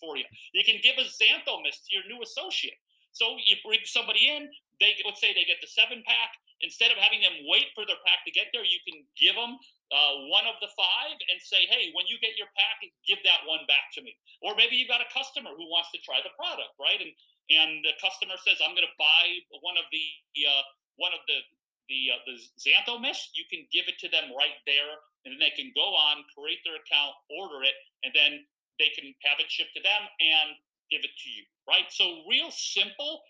for 0.00 0.16
you. 0.16 0.24
You 0.52 0.64
can 0.64 0.80
give 0.82 0.96
a 0.96 1.06
Xantho 1.06 1.60
Mist 1.62 1.88
to 1.88 1.90
your 1.94 2.06
new 2.08 2.20
associate. 2.22 2.78
So 3.12 3.36
you 3.44 3.56
bring 3.64 3.82
somebody 3.84 4.28
in, 4.28 4.46
they 4.78 4.94
let's 5.02 5.20
say 5.20 5.34
they 5.34 5.48
get 5.48 5.58
the 5.60 5.70
seven 5.70 6.04
pack. 6.06 6.30
Instead 6.58 6.90
of 6.90 6.98
having 6.98 7.22
them 7.22 7.46
wait 7.46 7.70
for 7.70 7.86
their 7.86 8.02
pack 8.02 8.26
to 8.26 8.34
get 8.34 8.50
there, 8.50 8.66
you 8.66 8.82
can 8.82 9.06
give 9.14 9.38
them 9.38 9.54
uh, 9.94 10.12
one 10.26 10.42
of 10.50 10.58
the 10.58 10.66
five 10.74 11.14
and 11.30 11.38
say, 11.38 11.70
"Hey, 11.70 11.94
when 11.94 12.10
you 12.10 12.18
get 12.18 12.34
your 12.34 12.50
pack, 12.58 12.82
give 13.06 13.22
that 13.22 13.46
one 13.46 13.62
back 13.70 13.94
to 13.94 14.02
me." 14.02 14.10
Or 14.42 14.58
maybe 14.58 14.74
you've 14.74 14.90
got 14.90 14.98
a 14.98 15.10
customer 15.14 15.54
who 15.54 15.70
wants 15.70 15.94
to 15.94 16.02
try 16.02 16.18
the 16.18 16.34
product, 16.34 16.74
right? 16.82 16.98
And 16.98 17.14
and 17.48 17.70
the 17.86 17.94
customer 18.02 18.34
says, 18.42 18.58
"I'm 18.58 18.74
going 18.74 18.86
to 18.86 18.98
buy 18.98 19.24
one 19.62 19.78
of 19.78 19.86
the 19.94 20.06
uh, 20.50 20.66
one 20.98 21.14
of 21.14 21.22
the 21.30 21.38
the 21.88 22.12
uh, 22.14 22.20
the 22.26 22.36
Xantho 22.60 23.00
Mist, 23.00 23.34
you 23.34 23.44
can 23.48 23.66
give 23.72 23.88
it 23.88 23.98
to 24.04 24.08
them 24.08 24.30
right 24.36 24.58
there, 24.68 24.92
and 25.24 25.34
then 25.34 25.40
they 25.40 25.54
can 25.56 25.72
go 25.74 25.94
on, 25.94 26.22
create 26.36 26.60
their 26.64 26.76
account, 26.78 27.14
order 27.30 27.64
it, 27.64 27.74
and 28.04 28.14
then 28.14 28.44
they 28.78 28.90
can 28.94 29.10
have 29.26 29.38
it 29.42 29.50
shipped 29.50 29.74
to 29.74 29.82
them 29.82 30.02
and 30.22 30.54
give 30.90 31.02
it 31.02 31.10
to 31.10 31.28
you. 31.30 31.42
Right. 31.66 31.86
So 31.90 32.24
real 32.28 32.50
simple. 32.50 33.22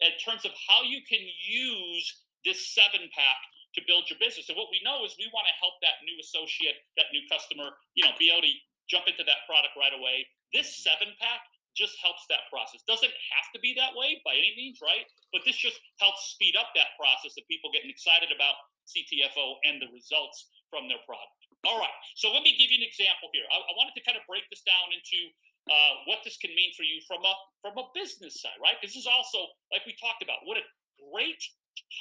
in 0.00 0.12
terms 0.20 0.44
of 0.44 0.52
how 0.68 0.82
you 0.82 1.00
can 1.06 1.22
use 1.22 2.06
this 2.44 2.74
seven 2.74 3.08
pack 3.14 3.40
to 3.74 3.80
build 3.86 4.06
your 4.10 4.18
business. 4.20 4.46
And 4.50 4.58
what 4.58 4.70
we 4.70 4.82
know 4.84 5.02
is 5.02 5.14
we 5.18 5.30
want 5.34 5.46
to 5.50 5.56
help 5.58 5.78
that 5.82 6.02
new 6.06 6.14
associate, 6.20 6.78
that 6.98 7.10
new 7.10 7.22
customer, 7.30 7.74
you 7.94 8.04
know, 8.04 8.14
be 8.18 8.30
able 8.30 8.46
to 8.46 8.54
jump 8.86 9.08
into 9.08 9.24
that 9.26 9.46
product 9.48 9.74
right 9.74 9.94
away. 9.94 10.26
This 10.52 10.82
seven 10.82 11.10
pack 11.18 11.42
just 11.74 11.98
helps 11.98 12.22
that 12.30 12.46
process. 12.54 12.86
Doesn't 12.86 13.10
have 13.10 13.48
to 13.50 13.58
be 13.58 13.74
that 13.74 13.98
way 13.98 14.22
by 14.22 14.38
any 14.38 14.54
means, 14.54 14.78
right? 14.78 15.02
But 15.34 15.42
this 15.42 15.58
just 15.58 15.80
helps 15.98 16.30
speed 16.38 16.54
up 16.54 16.70
that 16.78 16.94
process 16.94 17.34
of 17.34 17.42
people 17.50 17.74
getting 17.74 17.90
excited 17.90 18.30
about 18.30 18.54
CTFO 18.86 19.58
and 19.66 19.82
the 19.82 19.90
results 19.90 20.54
from 20.74 20.90
their 20.90 20.98
product. 21.06 21.38
All 21.62 21.78
right, 21.78 21.94
so 22.18 22.34
let 22.34 22.42
me 22.42 22.58
give 22.58 22.74
you 22.74 22.82
an 22.82 22.86
example 22.90 23.30
here. 23.30 23.46
I, 23.46 23.62
I 23.62 23.72
wanted 23.78 23.94
to 23.94 24.02
kind 24.02 24.18
of 24.18 24.26
break 24.26 24.42
this 24.50 24.66
down 24.66 24.90
into 24.90 25.30
uh, 25.70 26.04
what 26.10 26.26
this 26.26 26.34
can 26.36 26.50
mean 26.52 26.74
for 26.74 26.82
you 26.82 26.98
from 27.06 27.22
a 27.22 27.34
from 27.62 27.78
a 27.78 27.86
business 27.94 28.42
side, 28.42 28.58
right? 28.58 28.76
This 28.82 28.98
is 28.98 29.06
also 29.06 29.54
like 29.70 29.86
we 29.86 29.94
talked 29.96 30.20
about. 30.20 30.42
What 30.44 30.58
a 30.58 30.66
great 31.08 31.40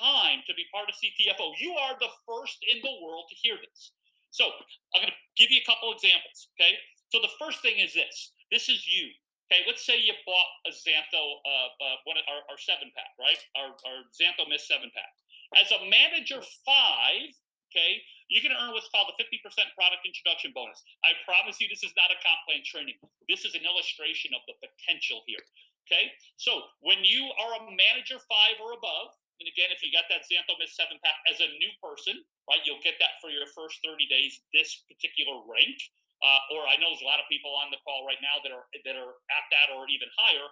time 0.02 0.42
to 0.50 0.54
be 0.58 0.66
part 0.74 0.90
of 0.90 0.98
CTFO. 0.98 1.54
You 1.62 1.78
are 1.78 1.96
the 2.02 2.12
first 2.28 2.60
in 2.66 2.82
the 2.82 2.94
world 3.00 3.30
to 3.30 3.36
hear 3.40 3.56
this. 3.62 3.94
So 4.34 4.50
I'm 4.98 5.06
going 5.06 5.14
to 5.14 5.22
give 5.38 5.54
you 5.54 5.62
a 5.62 5.68
couple 5.70 5.94
examples. 5.94 6.50
Okay. 6.58 6.74
So 7.14 7.22
the 7.22 7.32
first 7.38 7.62
thing 7.62 7.78
is 7.78 7.94
this. 7.94 8.34
This 8.50 8.68
is 8.68 8.84
you. 8.90 9.14
Okay, 9.52 9.62
let's 9.70 9.86
say 9.86 10.02
you 10.02 10.18
bought 10.26 10.52
a 10.66 10.74
Xantho, 10.74 11.22
uh, 11.46 11.70
uh, 11.78 11.98
one 12.10 12.18
of 12.18 12.26
our, 12.26 12.42
our 12.50 12.58
seven 12.58 12.90
pack, 12.98 13.14
right? 13.22 13.38
Our, 13.54 13.70
our 13.86 14.00
Xantho 14.10 14.50
seven 14.58 14.90
pack. 14.98 15.14
As 15.54 15.70
a 15.70 15.86
manager 15.86 16.42
five, 16.66 17.30
okay, 17.74 17.98
you 18.30 18.38
can 18.38 18.54
earn 18.54 18.70
what's 18.78 18.88
called 18.94 19.10
a 19.10 19.18
50% 19.18 19.42
product 19.74 20.06
introduction 20.06 20.54
bonus. 20.54 20.78
I 21.02 21.18
promise 21.26 21.58
you, 21.58 21.66
this 21.66 21.82
is 21.82 21.92
not 21.98 22.14
a 22.14 22.18
comp 22.22 22.38
plan 22.46 22.62
training. 22.62 23.02
This 23.26 23.50
is 23.50 23.58
an 23.58 23.66
illustration 23.66 24.38
of 24.38 24.46
the 24.46 24.54
potential 24.62 25.26
here. 25.26 25.42
Okay, 25.90 26.14
so 26.40 26.70
when 26.80 27.04
you 27.04 27.28
are 27.42 27.60
a 27.60 27.62
manager 27.68 28.16
five 28.32 28.56
or 28.62 28.72
above, 28.72 29.12
and 29.44 29.52
again, 29.52 29.68
if 29.76 29.84
you 29.84 29.92
got 29.92 30.08
that 30.08 30.24
Xantho 30.24 30.56
Mist 30.56 30.80
seven 30.80 30.96
pack 31.04 31.20
as 31.28 31.44
a 31.44 31.50
new 31.60 31.74
person, 31.84 32.24
right, 32.48 32.64
you'll 32.64 32.80
get 32.80 32.96
that 33.04 33.20
for 33.20 33.28
your 33.28 33.44
first 33.52 33.84
30 33.84 34.08
days, 34.08 34.40
this 34.56 34.86
particular 34.88 35.44
rank. 35.44 35.76
Uh, 36.24 36.56
or 36.56 36.64
I 36.64 36.80
know 36.80 36.88
there's 36.88 37.04
a 37.04 37.10
lot 37.10 37.20
of 37.20 37.28
people 37.28 37.52
on 37.52 37.68
the 37.68 37.82
call 37.84 38.08
right 38.08 38.22
now 38.24 38.40
that 38.48 38.56
are 38.56 38.64
that 38.72 38.96
are 38.96 39.20
at 39.28 39.46
that 39.52 39.76
or 39.76 39.84
even 39.92 40.08
higher. 40.16 40.48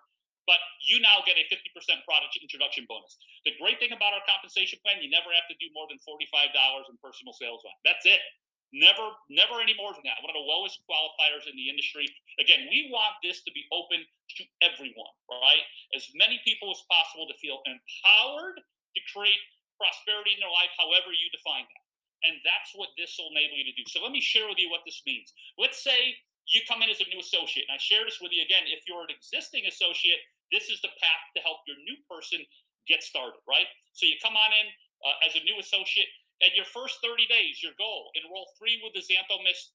But 0.49 0.57
you 0.81 0.97
now 0.99 1.21
get 1.23 1.37
a 1.37 1.45
50% 1.47 1.69
product 2.03 2.33
introduction 2.41 2.89
bonus. 2.89 3.17
The 3.45 3.53
great 3.61 3.77
thing 3.77 3.93
about 3.93 4.17
our 4.17 4.25
compensation 4.25 4.81
plan, 4.81 4.99
you 4.99 5.09
never 5.09 5.29
have 5.29 5.45
to 5.49 5.57
do 5.61 5.69
more 5.71 5.85
than 5.85 6.01
$45 6.01 6.25
in 6.89 6.97
personal 6.97 7.33
sales 7.33 7.61
line. 7.61 7.77
That's 7.85 8.05
it. 8.09 8.21
Never, 8.71 9.03
never 9.27 9.59
any 9.59 9.75
more 9.75 9.91
than 9.91 10.07
that. 10.07 10.23
One 10.23 10.31
of 10.31 10.39
the 10.39 10.47
lowest 10.47 10.79
qualifiers 10.87 11.43
in 11.43 11.59
the 11.59 11.67
industry. 11.67 12.07
Again, 12.39 12.71
we 12.71 12.87
want 12.87 13.19
this 13.19 13.43
to 13.43 13.51
be 13.51 13.67
open 13.75 13.99
to 14.07 14.43
everyone, 14.63 15.11
right? 15.27 15.65
As 15.91 16.07
many 16.15 16.39
people 16.47 16.71
as 16.71 16.79
possible 16.87 17.27
to 17.27 17.35
feel 17.43 17.59
empowered 17.67 18.63
to 18.63 18.99
create 19.11 19.43
prosperity 19.75 20.37
in 20.37 20.39
their 20.39 20.55
life, 20.55 20.71
however 20.79 21.11
you 21.11 21.27
define 21.35 21.67
that. 21.67 21.85
And 22.23 22.39
that's 22.47 22.71
what 22.77 22.95
this 22.95 23.17
will 23.19 23.33
enable 23.35 23.59
you 23.59 23.67
to 23.67 23.75
do. 23.75 23.83
So 23.91 23.99
let 23.99 24.15
me 24.15 24.21
share 24.21 24.47
with 24.47 24.61
you 24.61 24.71
what 24.71 24.87
this 24.87 25.01
means. 25.03 25.33
Let's 25.57 25.83
say 25.83 26.15
you 26.51 26.59
come 26.67 26.83
in 26.83 26.91
as 26.91 26.99
a 26.99 27.07
new 27.07 27.23
associate, 27.23 27.65
and 27.71 27.75
I 27.75 27.79
share 27.79 28.03
this 28.03 28.19
with 28.19 28.35
you 28.35 28.43
again. 28.43 28.67
If 28.67 28.83
you're 28.83 29.07
an 29.07 29.13
existing 29.13 29.65
associate, 29.71 30.19
this 30.51 30.67
is 30.67 30.83
the 30.83 30.91
path 30.99 31.23
to 31.35 31.39
help 31.41 31.63
your 31.63 31.79
new 31.87 31.95
person 32.11 32.43
get 32.91 33.01
started, 33.01 33.39
right? 33.47 33.67
So 33.95 34.03
you 34.03 34.19
come 34.19 34.35
on 34.35 34.51
in 34.51 34.67
uh, 35.07 35.25
as 35.27 35.39
a 35.39 35.43
new 35.47 35.55
associate, 35.63 36.11
and 36.43 36.51
your 36.51 36.67
first 36.67 36.99
30 36.99 37.23
days, 37.31 37.63
your 37.63 37.71
goal, 37.79 38.11
enroll 38.19 38.51
three 38.59 38.83
with 38.83 38.91
the 38.91 39.03
Xantho 39.03 39.39
Mist 39.47 39.71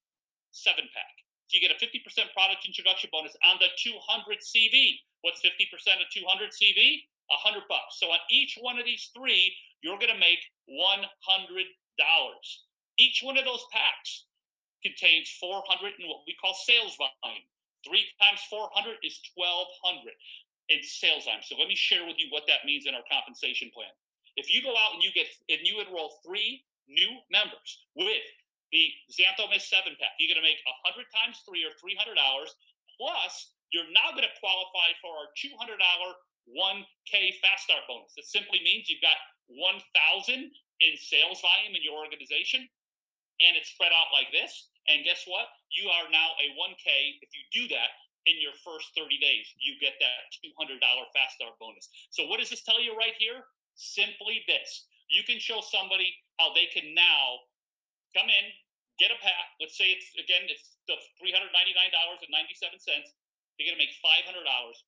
seven 0.53 0.85
pack. 0.93 1.15
So 1.49 1.57
you 1.57 1.63
get 1.65 1.73
a 1.73 1.81
50% 1.81 2.03
product 2.35 2.67
introduction 2.67 3.09
bonus 3.15 3.39
on 3.47 3.57
the 3.63 3.71
200 3.79 3.97
CV. 4.43 4.99
What's 5.23 5.41
50% 5.41 6.03
of 6.03 6.11
200 6.11 6.51
CV? 6.51 7.07
100 7.31 7.63
bucks. 7.71 7.99
So 8.03 8.11
on 8.11 8.19
each 8.31 8.59
one 8.61 8.79
of 8.79 8.85
these 8.85 9.11
three, 9.15 9.55
you're 9.83 9.99
going 9.99 10.13
to 10.13 10.19
make 10.19 10.43
$100 10.67 11.23
each 12.99 13.21
one 13.23 13.37
of 13.37 13.45
those 13.45 13.65
packs 13.73 14.25
contains 14.87 15.27
400 15.43 15.99
in 15.99 16.07
what 16.07 16.23
we 16.31 16.39
call 16.39 16.55
sales 16.55 16.95
volume. 16.95 17.47
Three 17.83 18.07
times 18.23 18.39
400 18.47 19.03
is 19.03 19.19
1200 19.35 20.15
in 20.71 20.81
sales 20.83 21.27
volume. 21.27 21.43
So 21.43 21.59
let 21.59 21.67
me 21.67 21.75
share 21.75 22.07
with 22.07 22.19
you 22.23 22.31
what 22.31 22.47
that 22.47 22.63
means 22.63 22.87
in 22.87 22.95
our 22.95 23.07
compensation 23.11 23.71
plan. 23.75 23.91
If 24.39 24.47
you 24.53 24.63
go 24.63 24.75
out 24.75 24.95
and 24.95 25.03
you 25.03 25.11
get 25.11 25.27
and 25.51 25.67
you 25.67 25.83
enroll 25.83 26.23
three 26.23 26.63
new 26.87 27.19
members 27.31 27.87
with 27.99 28.27
the 28.71 28.91
Xantho 29.11 29.51
Mist 29.51 29.71
7 29.71 29.91
pack, 29.99 30.15
you're 30.19 30.31
going 30.31 30.43
to 30.43 30.47
make 30.47 30.61
100 30.87 31.07
times 31.11 31.43
three 31.43 31.67
or 31.67 31.75
300 31.83 32.15
hours. 32.19 32.55
plus 32.99 33.55
you're 33.75 33.91
now 33.91 34.15
going 34.15 34.23
to 34.27 34.37
qualify 34.39 34.95
for 35.03 35.11
our 35.11 35.29
$200 35.35 35.75
1K 36.47 37.35
fast 37.43 37.67
start 37.67 37.83
bonus. 37.91 38.15
It 38.15 38.25
simply 38.31 38.63
means 38.63 38.87
you've 38.87 39.03
got 39.03 39.19
1,000 39.51 39.83
in 40.79 40.93
sales 40.95 41.43
volume 41.43 41.75
in 41.75 41.83
your 41.83 41.99
organization 41.99 42.63
and 43.43 43.53
it's 43.57 43.71
spread 43.75 43.93
out 43.93 44.15
like 44.15 44.31
this. 44.31 44.71
And 44.89 45.03
guess 45.03 45.27
what? 45.27 45.51
You 45.71 45.91
are 45.91 46.07
now 46.11 46.35
a 46.39 46.55
1K. 46.55 47.19
If 47.23 47.31
you 47.35 47.43
do 47.51 47.65
that 47.75 47.91
in 48.27 48.39
your 48.39 48.55
first 48.63 48.95
30 48.95 49.19
days, 49.19 49.47
you 49.59 49.75
get 49.83 49.99
that 49.99 50.31
$200 50.43 50.79
fast 51.15 51.35
start 51.39 51.59
bonus. 51.59 51.91
So, 52.11 52.27
what 52.27 52.39
does 52.39 52.51
this 52.51 52.63
tell 52.63 52.83
you 52.83 52.95
right 52.95 53.15
here? 53.19 53.43
Simply 53.75 54.43
this 54.47 54.87
you 55.09 55.23
can 55.23 55.39
show 55.39 55.63
somebody 55.63 56.11
how 56.39 56.51
they 56.55 56.67
can 56.71 56.95
now 56.95 57.47
come 58.15 58.27
in, 58.27 58.47
get 58.99 59.15
a 59.15 59.19
pack. 59.23 59.47
Let's 59.63 59.79
say 59.79 59.95
it's 59.95 60.11
again, 60.19 60.47
it's 60.51 60.79
the 60.91 60.99
$399.97. 61.23 62.27
They're 63.57 63.73
going 63.73 63.79
to 63.79 63.81
make 63.81 63.97
$500 64.05 64.29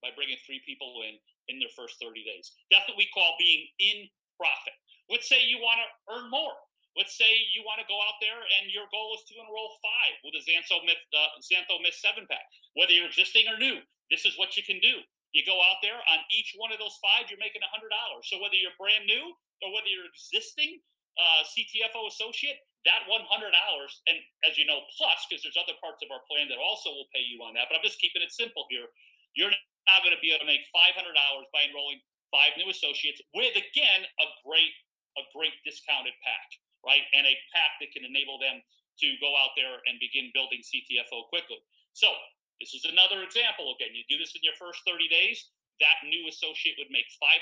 by 0.04 0.12
bringing 0.12 0.36
three 0.44 0.60
people 0.66 1.00
in 1.08 1.16
in 1.48 1.56
their 1.56 1.72
first 1.72 1.96
30 2.02 2.20
days. 2.20 2.52
That's 2.68 2.84
what 2.84 3.00
we 3.00 3.08
call 3.16 3.32
being 3.40 3.64
in 3.80 4.04
profit. 4.36 4.76
Let's 5.08 5.24
say 5.24 5.40
you 5.40 5.56
want 5.56 5.80
to 5.80 5.88
earn 6.12 6.28
more. 6.28 6.52
Let's 6.96 7.14
say 7.16 7.28
you 7.52 7.62
want 7.62 7.78
to 7.82 7.86
go 7.86 7.98
out 8.00 8.18
there 8.18 8.40
and 8.58 8.72
your 8.72 8.88
goal 8.90 9.14
is 9.14 9.22
to 9.30 9.34
enroll 9.38 9.76
five 9.84 10.14
with 10.24 10.34
a 10.38 10.42
Xantho 10.42 10.82
Mist, 10.82 11.04
uh, 11.14 11.30
Xantho 11.44 11.78
Mist 11.84 12.00
seven 12.00 12.26
pack. 12.26 12.44
Whether 12.74 12.96
you're 12.96 13.10
existing 13.10 13.46
or 13.46 13.58
new, 13.60 13.84
this 14.10 14.24
is 14.24 14.34
what 14.40 14.56
you 14.56 14.64
can 14.64 14.80
do. 14.80 15.02
You 15.36 15.44
go 15.44 15.60
out 15.60 15.84
there 15.84 16.00
on 16.08 16.18
each 16.32 16.56
one 16.56 16.72
of 16.72 16.80
those 16.80 16.96
five, 17.04 17.28
you're 17.28 17.42
making 17.42 17.60
a 17.60 17.70
hundred 17.70 17.92
dollars. 17.92 18.26
So 18.32 18.40
whether 18.40 18.56
you're 18.56 18.74
brand 18.80 19.04
new 19.04 19.36
or 19.60 19.68
whether 19.76 19.90
you're 19.90 20.08
existing 20.08 20.80
uh, 21.20 21.44
CTFO 21.44 22.08
associate, 22.08 22.62
that 22.86 23.04
one 23.10 23.26
hundred 23.28 23.52
dollars, 23.52 23.92
and 24.08 24.16
as 24.48 24.56
you 24.56 24.64
know, 24.64 24.80
plus 24.96 25.26
because 25.28 25.44
there's 25.44 25.58
other 25.58 25.76
parts 25.82 26.00
of 26.00 26.08
our 26.08 26.24
plan 26.30 26.48
that 26.48 26.56
also 26.56 26.88
will 26.94 27.10
pay 27.12 27.20
you 27.20 27.42
on 27.44 27.52
that. 27.58 27.68
But 27.68 27.76
I'm 27.76 27.84
just 27.84 28.00
keeping 28.00 28.24
it 28.24 28.32
simple 28.32 28.64
here. 28.72 28.88
You're 29.36 29.52
not 29.90 30.00
going 30.06 30.14
to 30.14 30.22
be 30.24 30.32
able 30.32 30.46
to 30.46 30.50
make 30.50 30.64
five 30.72 30.96
hundred 30.96 31.18
dollars 31.18 31.50
by 31.52 31.68
enrolling 31.68 32.00
five 32.32 32.56
new 32.56 32.70
associates 32.72 33.20
with 33.34 33.52
again 33.52 34.06
a 34.06 34.26
great 34.46 34.72
a 35.18 35.22
great 35.34 35.52
discounted 35.66 36.14
pack, 36.22 36.48
right? 36.84 37.04
And 37.14 37.26
a 37.26 37.34
pack 37.54 37.78
that 37.80 37.92
can 37.92 38.04
enable 38.04 38.38
them 38.38 38.62
to 39.00 39.08
go 39.22 39.30
out 39.38 39.54
there 39.54 39.78
and 39.86 40.02
begin 40.02 40.34
building 40.34 40.62
CTFO 40.62 41.30
quickly. 41.30 41.58
So 41.94 42.10
this 42.58 42.74
is 42.74 42.86
another 42.90 43.22
example. 43.22 43.74
Again, 43.78 43.94
you 43.94 44.02
do 44.10 44.18
this 44.18 44.34
in 44.34 44.42
your 44.42 44.58
first 44.58 44.82
30 44.82 45.06
days. 45.06 45.50
That 45.78 46.02
new 46.02 46.26
associate 46.26 46.74
would 46.82 46.90
make 46.90 47.06
$500 47.22 47.38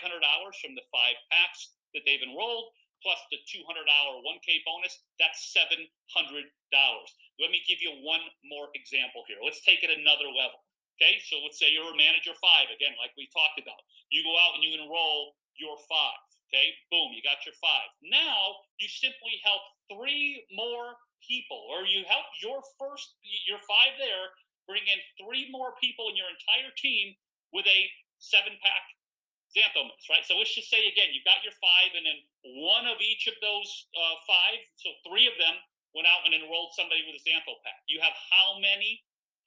from 0.60 0.76
the 0.76 0.84
five 0.92 1.16
packs 1.32 1.72
that 1.96 2.04
they've 2.04 2.20
enrolled, 2.20 2.68
plus 3.00 3.16
the 3.32 3.40
$200 3.48 3.64
1K 3.64 4.60
bonus. 4.68 4.92
That's 5.16 5.56
$700. 5.56 5.88
Let 7.40 7.48
me 7.48 7.64
give 7.64 7.80
you 7.80 7.96
one 8.04 8.20
more 8.44 8.68
example 8.76 9.24
here. 9.24 9.40
Let's 9.40 9.64
take 9.64 9.80
it 9.80 9.88
another 9.88 10.28
level. 10.28 10.60
Okay, 10.96 11.20
so 11.28 11.40
let's 11.44 11.60
say 11.60 11.72
you're 11.72 11.92
a 11.92 11.96
manager 11.96 12.32
five, 12.40 12.72
again, 12.72 12.96
like 12.96 13.12
we 13.20 13.28
talked 13.28 13.60
about. 13.60 13.80
You 14.08 14.24
go 14.24 14.32
out 14.36 14.56
and 14.56 14.64
you 14.64 14.76
enroll 14.80 15.36
your 15.56 15.76
five. 15.88 16.25
Okay, 16.46 16.70
boom, 16.94 17.10
you 17.10 17.26
got 17.26 17.42
your 17.42 17.58
five. 17.58 17.90
Now 18.06 18.62
you 18.78 18.86
simply 18.86 19.42
help 19.42 19.62
three 19.90 20.46
more 20.54 20.94
people, 21.26 21.58
or 21.74 21.82
you 21.82 22.06
help 22.06 22.26
your 22.38 22.62
first, 22.78 23.18
your 23.50 23.58
five 23.66 23.98
there, 23.98 24.30
bring 24.70 24.86
in 24.86 24.98
three 25.18 25.50
more 25.50 25.74
people 25.82 26.06
in 26.06 26.14
your 26.14 26.30
entire 26.30 26.70
team 26.78 27.18
with 27.50 27.66
a 27.66 27.80
seven 28.22 28.54
pack 28.62 28.84
Xantho 29.50 29.90
Mist, 29.90 30.06
right? 30.10 30.22
So 30.26 30.38
let's 30.38 30.54
just 30.54 30.70
say 30.70 30.86
again, 30.86 31.14
you've 31.14 31.26
got 31.26 31.42
your 31.42 31.54
five, 31.58 31.94
and 31.98 32.04
then 32.06 32.18
one 32.62 32.86
of 32.86 32.98
each 33.02 33.26
of 33.26 33.34
those 33.42 33.70
uh, 33.94 34.16
five, 34.26 34.58
so 34.78 34.90
three 35.06 35.26
of 35.26 35.34
them 35.38 35.54
went 35.94 36.06
out 36.06 36.26
and 36.28 36.34
enrolled 36.34 36.76
somebody 36.76 37.02
with 37.08 37.18
a 37.18 37.22
Xantho 37.24 37.58
pack. 37.64 37.80
You 37.88 37.98
have 38.02 38.14
how 38.30 38.58
many? 38.60 39.02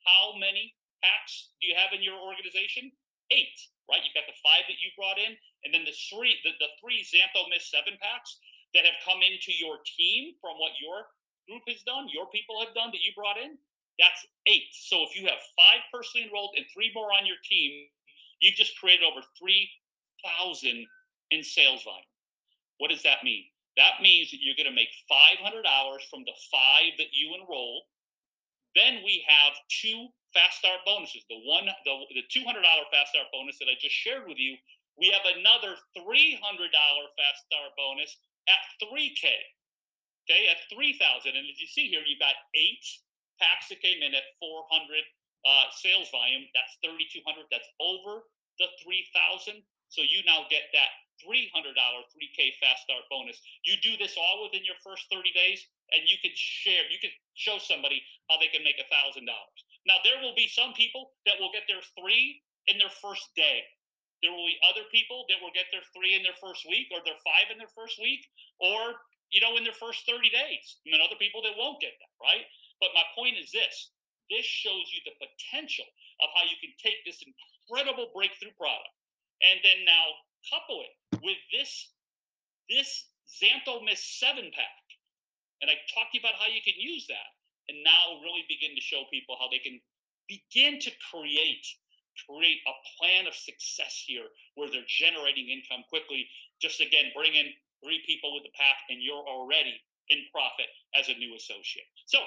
How 0.07 0.33
many 0.39 0.73
packs 1.03 1.51
do 1.59 1.67
you 1.67 1.75
have 1.75 1.91
in 1.91 2.01
your 2.01 2.17
organization? 2.17 2.91
Eight 3.31 3.55
right? 3.89 4.05
You've 4.05 4.15
got 4.15 4.29
the 4.29 4.37
five 4.45 4.69
that 4.69 4.79
you 4.79 4.93
brought 4.95 5.17
in, 5.17 5.33
and 5.65 5.73
then 5.73 5.83
the 5.83 5.95
three, 6.07 6.37
the, 6.45 6.53
the 6.61 6.71
three 6.77 7.01
Xantho 7.01 7.49
Mist 7.49 7.73
seven 7.73 7.97
packs 7.99 8.37
that 8.77 8.85
have 8.85 9.01
come 9.01 9.25
into 9.25 9.49
your 9.57 9.81
team 9.83 10.37
from 10.37 10.61
what 10.61 10.77
your 10.77 11.09
group 11.49 11.65
has 11.65 11.81
done, 11.83 12.05
your 12.13 12.29
people 12.29 12.61
have 12.61 12.77
done 12.77 12.93
that 12.93 13.01
you 13.01 13.09
brought 13.17 13.41
in. 13.41 13.57
That's 13.97 14.21
eight. 14.47 14.69
So 14.71 15.03
if 15.03 15.17
you 15.17 15.25
have 15.27 15.41
five 15.57 15.81
personally 15.91 16.29
enrolled 16.29 16.55
and 16.55 16.63
three 16.71 16.93
more 16.93 17.11
on 17.11 17.25
your 17.25 17.41
team, 17.43 17.89
you've 18.39 18.55
just 18.55 18.77
created 18.79 19.03
over 19.03 19.25
three 19.35 19.67
thousand 20.23 20.85
in 21.31 21.43
sales 21.43 21.83
volume. 21.83 22.05
What 22.77 22.91
does 22.91 23.03
that 23.03 23.23
mean? 23.23 23.43
That 23.77 24.01
means 24.01 24.31
that 24.31 24.39
you're 24.41 24.57
going 24.57 24.69
to 24.69 24.75
make 24.75 24.91
500 25.07 25.65
hours 25.65 26.03
from 26.09 26.23
the 26.25 26.35
five 26.51 26.97
that 26.97 27.13
you 27.13 27.35
enroll. 27.39 27.83
Then 28.75 29.01
we 29.03 29.23
have 29.27 29.53
two 29.69 30.07
fast 30.33 30.59
start 30.59 30.85
bonuses. 30.85 31.25
The 31.29 31.39
one, 31.45 31.65
the, 31.65 31.93
the 32.13 32.25
$200 32.29 32.59
fast 32.91 33.13
start 33.13 33.27
bonus 33.33 33.57
that 33.59 33.69
I 33.71 33.75
just 33.79 33.95
shared 33.95 34.27
with 34.27 34.37
you 34.37 34.57
we 34.99 35.07
have 35.15 35.23
another 35.23 35.79
$300 35.95 36.43
Fast 36.43 37.39
Start 37.47 37.71
bonus 37.79 38.11
at 38.51 38.59
3K. 38.83 39.31
Okay, 40.27 40.51
at 40.51 40.59
3,000. 40.67 40.99
And 41.33 41.47
as 41.47 41.57
you 41.57 41.65
see 41.71 41.87
here, 41.87 42.03
you've 42.03 42.19
got 42.19 42.35
eight 42.53 42.83
packs 43.39 43.71
that 43.71 43.79
came 43.79 44.03
in 44.03 44.11
at 44.13 44.27
400 44.43 44.67
uh, 45.47 45.71
sales 45.71 46.11
volume. 46.11 46.45
That's 46.51 46.75
3,200. 46.83 47.47
That's 47.47 47.71
over 47.79 48.27
the 48.59 48.67
3,000. 48.83 49.63
So 49.87 50.03
you 50.03 50.21
now 50.27 50.45
get 50.51 50.67
that 50.75 50.91
$300 51.23 51.73
3K 51.73 52.59
Fast 52.59 52.83
Start 52.83 53.07
bonus. 53.07 53.39
You 53.63 53.79
do 53.79 53.95
this 53.95 54.19
all 54.19 54.43
within 54.45 54.67
your 54.67 54.77
first 54.83 55.07
30 55.07 55.31
days, 55.31 55.63
and 55.95 56.05
you 56.05 56.19
can 56.21 56.35
share, 56.35 56.85
you 56.91 56.99
can 56.99 57.09
show 57.33 57.57
somebody 57.57 58.03
how 58.27 58.37
they 58.37 58.51
can 58.51 58.67
make 58.67 58.77
a 58.77 58.87
$1,000. 58.91 59.25
Now, 59.89 59.97
there 60.05 60.21
will 60.21 60.37
be 60.37 60.45
some 60.45 60.77
people 60.77 61.17
that 61.25 61.41
will 61.41 61.49
get 61.49 61.65
their 61.65 61.81
three 61.97 62.45
in 62.69 62.77
their 62.77 62.93
first 63.01 63.25
day. 63.33 63.65
There 64.21 64.29
will 64.29 64.45
be 64.45 64.61
other 64.61 64.85
people 64.93 65.25
that 65.33 65.41
will 65.41 65.49
get 65.57 65.65
their 65.73 65.81
three 65.97 66.13
in 66.13 66.21
their 66.21 66.37
first 66.37 66.61
week 66.69 66.93
or 66.93 67.01
their 67.01 67.17
five 67.25 67.49
in 67.49 67.57
their 67.57 67.73
first 67.73 67.97
week 67.97 68.21
or, 68.61 69.01
you 69.33 69.41
know, 69.41 69.57
in 69.57 69.65
their 69.65 69.73
first 69.73 70.05
30 70.05 70.29
days. 70.29 70.77
And 70.85 70.93
then 70.93 71.01
other 71.01 71.17
people 71.17 71.41
that 71.41 71.57
won't 71.57 71.81
get 71.81 71.97
that, 71.97 72.13
right? 72.21 72.45
But 72.77 72.93
my 72.93 73.01
point 73.17 73.41
is 73.41 73.49
this 73.49 73.89
this 74.29 74.45
shows 74.45 74.85
you 74.93 75.01
the 75.09 75.17
potential 75.17 75.89
of 76.21 76.29
how 76.37 76.45
you 76.45 76.53
can 76.61 76.69
take 76.77 77.01
this 77.01 77.17
incredible 77.25 78.13
breakthrough 78.13 78.53
product 78.61 78.93
and 79.41 79.57
then 79.65 79.81
now 79.89 80.05
couple 80.53 80.85
it 80.85 80.93
with 81.25 81.41
this 81.49 81.97
this 82.69 83.09
Xanthomist 83.25 84.21
7 84.21 84.53
pack. 84.53 84.85
And 85.65 85.73
I 85.73 85.81
talked 85.89 86.13
to 86.13 86.21
you 86.21 86.21
about 86.21 86.37
how 86.37 86.45
you 86.45 86.61
can 86.61 86.77
use 86.77 87.09
that 87.09 87.33
and 87.69 87.85
now 87.85 88.17
really 88.25 88.43
begin 88.49 88.73
to 88.73 88.81
show 88.81 89.05
people 89.13 89.37
how 89.37 89.47
they 89.47 89.61
can 89.61 89.77
begin 90.27 90.81
to 90.81 90.91
create 91.13 91.65
create 92.27 92.59
a 92.67 92.75
plan 92.97 93.27
of 93.27 93.35
success 93.35 94.03
here 94.03 94.27
where 94.55 94.67
they're 94.67 94.87
generating 94.91 95.47
income 95.47 95.87
quickly. 95.87 96.27
Just 96.59 96.81
again, 96.81 97.15
bring 97.15 97.31
in 97.31 97.47
three 97.79 98.03
people 98.03 98.35
with 98.35 98.43
the 98.43 98.51
pack, 98.59 98.75
and 98.91 98.99
you're 98.99 99.23
already 99.23 99.79
in 100.09 100.25
profit 100.33 100.67
as 100.97 101.07
a 101.07 101.15
new 101.15 101.35
associate. 101.37 101.87
So 102.05 102.19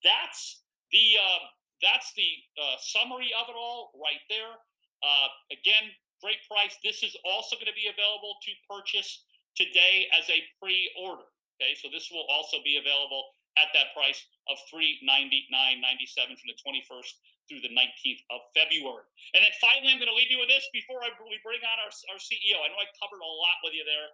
that's 0.00 0.64
the 0.92 1.20
uh, 1.20 1.42
that's 1.82 2.14
the 2.16 2.30
uh, 2.56 2.76
summary 2.80 3.34
of 3.36 3.50
it 3.50 3.56
all 3.58 3.92
right 4.00 4.22
there. 4.30 4.56
Uh, 5.04 5.28
again, 5.52 5.92
great 6.22 6.40
price. 6.48 6.78
This 6.80 7.02
is 7.02 7.12
also 7.28 7.56
going 7.56 7.68
to 7.68 7.76
be 7.76 7.92
available 7.92 8.40
to 8.40 8.52
purchase 8.64 9.28
today 9.52 10.08
as 10.16 10.24
a 10.30 10.40
pre-order. 10.56 11.28
Okay, 11.60 11.76
so 11.76 11.92
this 11.92 12.08
will 12.10 12.26
also 12.32 12.58
be 12.64 12.80
available 12.80 13.33
at 13.60 13.70
that 13.72 13.94
price 13.94 14.18
of 14.50 14.58
three 14.66 14.98
ninety 15.02 15.46
nine 15.50 15.78
ninety 15.80 16.06
seven 16.06 16.34
from 16.34 16.48
the 16.50 16.58
twenty 16.60 16.82
first 16.86 17.18
through 17.48 17.60
the 17.60 17.72
19th 17.76 18.22
of 18.32 18.40
February. 18.56 19.04
And 19.36 19.44
then 19.44 19.52
finally, 19.60 19.92
I'm 19.92 20.00
going 20.00 20.08
to 20.08 20.16
leave 20.16 20.32
you 20.32 20.40
with 20.40 20.48
this 20.48 20.64
before 20.72 21.04
I, 21.04 21.12
we 21.28 21.36
bring 21.44 21.60
on 21.60 21.76
our, 21.84 21.92
our 22.12 22.20
CEO. 22.20 22.56
I 22.56 22.72
know 22.72 22.80
I 22.80 22.88
covered 22.96 23.20
a 23.20 23.32
lot 23.36 23.60
with 23.60 23.76
you 23.76 23.84
there, 23.84 24.08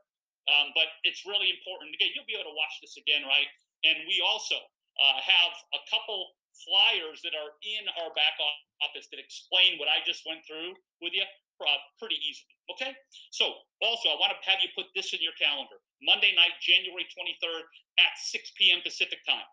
um, 0.51 0.75
but 0.75 0.91
it's 1.07 1.23
really 1.23 1.55
important. 1.55 1.95
Again, 1.95 2.11
you'll 2.15 2.27
be 2.27 2.35
able 2.35 2.51
to 2.51 2.59
watch 2.59 2.83
this 2.83 2.99
again, 2.99 3.23
right? 3.23 3.47
And 3.87 4.03
we 4.11 4.19
also 4.19 4.59
uh, 4.99 5.19
have 5.23 5.53
a 5.79 5.81
couple 5.87 6.35
flyers 6.67 7.23
that 7.23 7.33
are 7.39 7.55
in 7.63 7.87
our 8.03 8.11
back 8.19 8.35
office 8.83 9.07
that 9.15 9.23
explain 9.23 9.79
what 9.79 9.87
I 9.87 10.03
just 10.03 10.27
went 10.27 10.43
through 10.43 10.75
with 10.99 11.15
you 11.15 11.25
uh, 11.25 11.81
pretty 12.03 12.19
easily. 12.19 12.53
Okay? 12.75 12.93
So, 13.31 13.63
also, 13.81 14.11
I 14.11 14.17
want 14.19 14.35
to 14.35 14.39
have 14.51 14.59
you 14.61 14.69
put 14.75 14.91
this 14.93 15.15
in 15.15 15.23
your 15.23 15.37
calendar 15.39 15.79
Monday 16.01 16.33
night, 16.33 16.57
January 16.65 17.05
23rd 17.13 17.63
at 18.01 18.13
6 18.17 18.53
p.m. 18.57 18.81
Pacific 18.81 19.21
time. 19.29 19.45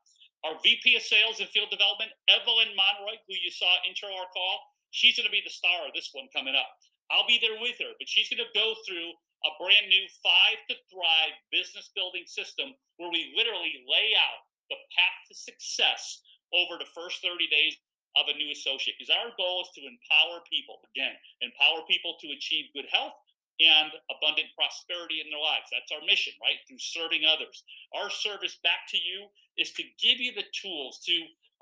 Our 0.48 0.56
VP 0.64 0.96
of 0.96 1.04
Sales 1.04 1.44
and 1.44 1.50
Field 1.52 1.70
Development, 1.74 2.14
Evelyn 2.32 2.72
Monroy, 2.78 3.20
who 3.28 3.36
you 3.36 3.52
saw 3.52 3.68
intro 3.84 4.08
our 4.16 4.30
call, 4.32 4.64
she's 4.96 5.20
going 5.20 5.28
to 5.28 5.34
be 5.34 5.44
the 5.44 5.52
star 5.52 5.84
of 5.84 5.92
this 5.92 6.14
one 6.16 6.32
coming 6.32 6.56
up. 6.56 6.70
I'll 7.12 7.28
be 7.28 7.40
there 7.40 7.60
with 7.60 7.76
her, 7.84 7.96
but 8.00 8.08
she's 8.08 8.30
going 8.32 8.44
to 8.44 8.52
go 8.56 8.76
through 8.88 9.12
a 9.46 9.52
brand 9.60 9.88
new 9.92 10.06
Five 10.24 10.60
to 10.72 10.76
Thrive 10.88 11.36
business 11.52 11.92
building 11.96 12.24
system 12.28 12.74
where 12.98 13.12
we 13.12 13.34
literally 13.36 13.84
lay 13.88 14.16
out 14.16 14.42
the 14.72 14.80
path 14.96 15.18
to 15.32 15.36
success 15.36 16.24
over 16.56 16.80
the 16.80 16.90
first 16.96 17.24
30 17.24 17.48
days 17.52 17.76
of 18.16 18.28
a 18.32 18.38
new 18.38 18.52
associate. 18.52 18.96
Because 18.98 19.14
our 19.14 19.32
goal 19.36 19.68
is 19.68 19.72
to 19.78 19.86
empower 19.86 20.44
people, 20.48 20.80
again, 20.96 21.16
empower 21.44 21.86
people 21.88 22.16
to 22.24 22.34
achieve 22.34 22.72
good 22.74 22.90
health 22.92 23.16
and 23.58 23.90
abundant 24.14 24.54
prosperity 24.54 25.22
in 25.22 25.30
their 25.34 25.42
lives. 25.42 25.70
That's 25.74 25.90
our 25.90 26.06
mission, 26.06 26.34
right? 26.38 26.62
Through 26.70 26.82
serving 26.82 27.26
others. 27.26 27.66
Our 27.98 28.10
service 28.10 28.62
back 28.62 28.86
to 28.94 29.00
you 29.02 29.34
is 29.58 29.74
to 29.74 29.84
give 29.98 30.22
you 30.22 30.34
the 30.34 30.46
tools, 30.54 31.02
to 31.10 31.16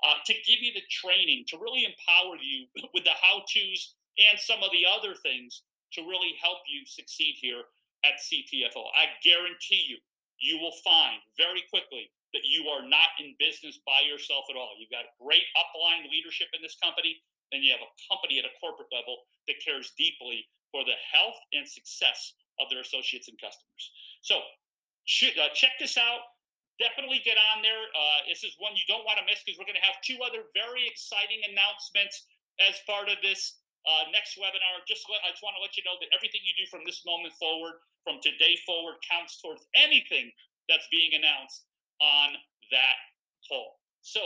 uh, 0.04 0.20
to 0.28 0.34
give 0.44 0.60
you 0.60 0.76
the 0.76 0.84
training, 0.92 1.48
to 1.48 1.56
really 1.56 1.88
empower 1.88 2.36
you 2.36 2.68
with 2.94 3.04
the 3.08 3.16
how 3.16 3.40
tos 3.48 3.96
and 4.20 4.36
some 4.36 4.60
of 4.60 4.68
the 4.72 4.84
other 4.84 5.16
things 5.16 5.64
to 5.92 6.04
really 6.04 6.36
help 6.36 6.60
you 6.68 6.84
succeed 6.84 7.36
here 7.40 7.64
at 8.04 8.20
CTFO. 8.20 8.84
I 8.92 9.08
guarantee 9.24 9.88
you, 9.88 9.96
you 10.36 10.60
will 10.60 10.76
find 10.84 11.20
very 11.40 11.64
quickly 11.72 12.12
that 12.36 12.44
you 12.44 12.68
are 12.68 12.84
not 12.84 13.16
in 13.16 13.32
business 13.40 13.80
by 13.88 14.04
yourself 14.04 14.44
at 14.52 14.56
all. 14.56 14.76
You've 14.76 14.92
got 14.92 15.16
great 15.16 15.48
upline 15.56 16.04
leadership 16.12 16.52
in 16.52 16.60
this 16.60 16.76
company, 16.76 17.16
and 17.52 17.64
you 17.64 17.72
have 17.72 17.80
a 17.80 17.92
company 18.04 18.36
at 18.36 18.44
a 18.44 18.52
corporate 18.60 18.92
level 18.92 19.24
that 19.48 19.64
cares 19.64 19.96
deeply 19.96 20.44
for 20.76 20.84
the 20.84 21.00
health 21.08 21.40
and 21.56 21.64
success 21.64 22.36
of 22.60 22.68
their 22.68 22.84
associates 22.84 23.32
and 23.32 23.40
customers. 23.40 23.84
So 24.20 24.44
uh, 24.44 25.48
check 25.56 25.72
this 25.80 25.96
out. 25.96 26.36
Definitely 26.76 27.24
get 27.24 27.40
on 27.56 27.64
there. 27.64 27.88
Uh, 27.96 28.28
this 28.28 28.44
is 28.44 28.52
one 28.60 28.76
you 28.76 28.84
don't 28.84 29.08
want 29.08 29.16
to 29.16 29.24
miss 29.24 29.40
because 29.40 29.56
we're 29.56 29.64
going 29.64 29.80
to 29.80 29.88
have 29.88 29.96
two 30.04 30.20
other 30.20 30.44
very 30.52 30.84
exciting 30.84 31.40
announcements 31.48 32.28
as 32.60 32.76
part 32.84 33.08
of 33.08 33.16
this 33.24 33.64
uh, 33.88 34.04
next 34.12 34.36
webinar. 34.36 34.84
Just 34.84 35.08
let, 35.08 35.24
I 35.24 35.32
just 35.32 35.40
want 35.40 35.56
to 35.56 35.64
let 35.64 35.72
you 35.80 35.84
know 35.88 35.96
that 35.96 36.12
everything 36.12 36.44
you 36.44 36.52
do 36.60 36.68
from 36.68 36.84
this 36.84 37.00
moment 37.08 37.32
forward, 37.40 37.80
from 38.04 38.20
today 38.20 38.60
forward, 38.68 39.00
counts 39.00 39.40
towards 39.40 39.64
anything 39.72 40.28
that's 40.68 40.84
being 40.92 41.16
announced 41.16 41.64
on 42.04 42.36
that 42.68 43.00
call. 43.48 43.80
So, 44.04 44.20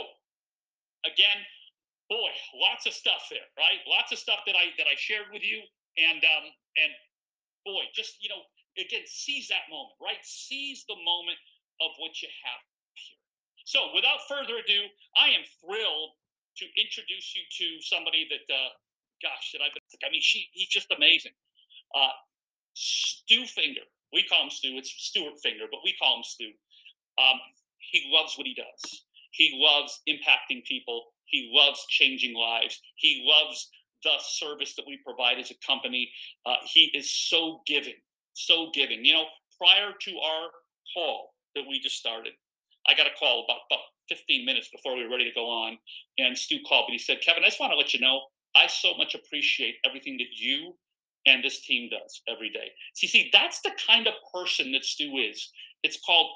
again, 1.07 1.39
boy, 2.11 2.35
lots 2.59 2.83
of 2.83 2.91
stuff 2.91 3.31
there, 3.31 3.47
right? 3.55 3.79
Lots 3.87 4.11
of 4.11 4.19
stuff 4.19 4.43
that 4.43 4.59
I 4.59 4.75
that 4.75 4.91
I 4.91 4.99
shared 4.99 5.31
with 5.31 5.47
you 5.47 5.63
and 5.97 6.21
um, 6.23 6.45
and 6.77 6.91
boy, 7.65 7.83
just 7.93 8.21
you 8.23 8.29
know, 8.29 8.43
again, 8.77 9.03
seize 9.05 9.47
that 9.49 9.67
moment, 9.69 9.95
right? 10.01 10.21
Seize 10.23 10.85
the 10.87 10.95
moment 10.95 11.39
of 11.81 11.91
what 11.97 12.21
you 12.21 12.29
have 12.45 12.61
here. 12.95 13.19
So, 13.65 13.91
without 13.95 14.23
further 14.27 14.59
ado, 14.61 14.87
I 15.17 15.29
am 15.33 15.43
thrilled 15.59 16.17
to 16.57 16.65
introduce 16.75 17.35
you 17.35 17.43
to 17.47 17.67
somebody 17.81 18.27
that, 18.29 18.45
uh, 18.51 18.71
gosh, 19.23 19.51
that 19.53 19.61
I've 19.63 19.73
been. 19.73 19.83
I 20.05 20.11
mean, 20.11 20.21
she 20.23 20.47
he's 20.53 20.69
just 20.69 20.91
amazing. 20.95 21.33
Uh, 21.95 22.15
Stu 22.73 23.45
Finger. 23.45 23.85
We 24.13 24.23
call 24.23 24.43
him 24.43 24.49
Stu. 24.49 24.75
It's 24.75 24.91
Stuart 24.91 25.39
Finger, 25.41 25.65
but 25.71 25.79
we 25.83 25.95
call 25.99 26.17
him 26.17 26.23
Stu. 26.23 26.51
Um, 27.19 27.39
he 27.79 28.11
loves 28.11 28.37
what 28.37 28.47
he 28.47 28.53
does. 28.53 29.03
He 29.31 29.55
loves 29.55 30.01
impacting 30.07 30.63
people. 30.65 31.13
He 31.25 31.51
loves 31.53 31.85
changing 31.87 32.35
lives. 32.35 32.81
He 32.95 33.23
loves 33.25 33.69
the 34.03 34.11
service 34.19 34.75
that 34.75 34.85
we 34.87 34.99
provide 35.05 35.39
as 35.39 35.51
a 35.51 35.55
company. 35.65 36.11
Uh, 36.45 36.55
he 36.65 36.91
is 36.93 37.11
so 37.11 37.61
giving, 37.67 37.95
so 38.33 38.69
giving. 38.73 39.05
You 39.05 39.13
know, 39.13 39.25
prior 39.59 39.91
to 39.99 40.11
our 40.17 40.49
call 40.93 41.33
that 41.55 41.63
we 41.67 41.79
just 41.79 41.97
started, 41.97 42.33
I 42.87 42.95
got 42.95 43.07
a 43.07 43.15
call 43.19 43.45
about, 43.45 43.61
about 43.69 43.83
15 44.09 44.45
minutes 44.45 44.69
before 44.69 44.95
we 44.95 45.03
were 45.03 45.11
ready 45.11 45.25
to 45.25 45.35
go 45.35 45.49
on, 45.49 45.77
and 46.17 46.37
Stu 46.37 46.57
called 46.67 46.89
me. 46.89 46.95
He 46.95 46.99
said, 46.99 47.21
Kevin, 47.21 47.43
I 47.43 47.47
just 47.47 47.59
want 47.59 47.71
to 47.71 47.77
let 47.77 47.93
you 47.93 47.99
know 47.99 48.21
I 48.55 48.67
so 48.67 48.89
much 48.97 49.15
appreciate 49.15 49.75
everything 49.85 50.17
that 50.17 50.27
you 50.33 50.75
and 51.25 51.43
this 51.43 51.61
team 51.61 51.89
does 51.89 52.21
every 52.27 52.49
day. 52.49 52.71
See, 52.95 53.07
see, 53.07 53.29
that's 53.31 53.61
the 53.61 53.71
kind 53.87 54.07
of 54.07 54.13
person 54.33 54.71
that 54.71 54.83
Stu 54.83 55.17
is. 55.17 55.51
It's 55.83 55.99
called 56.05 56.31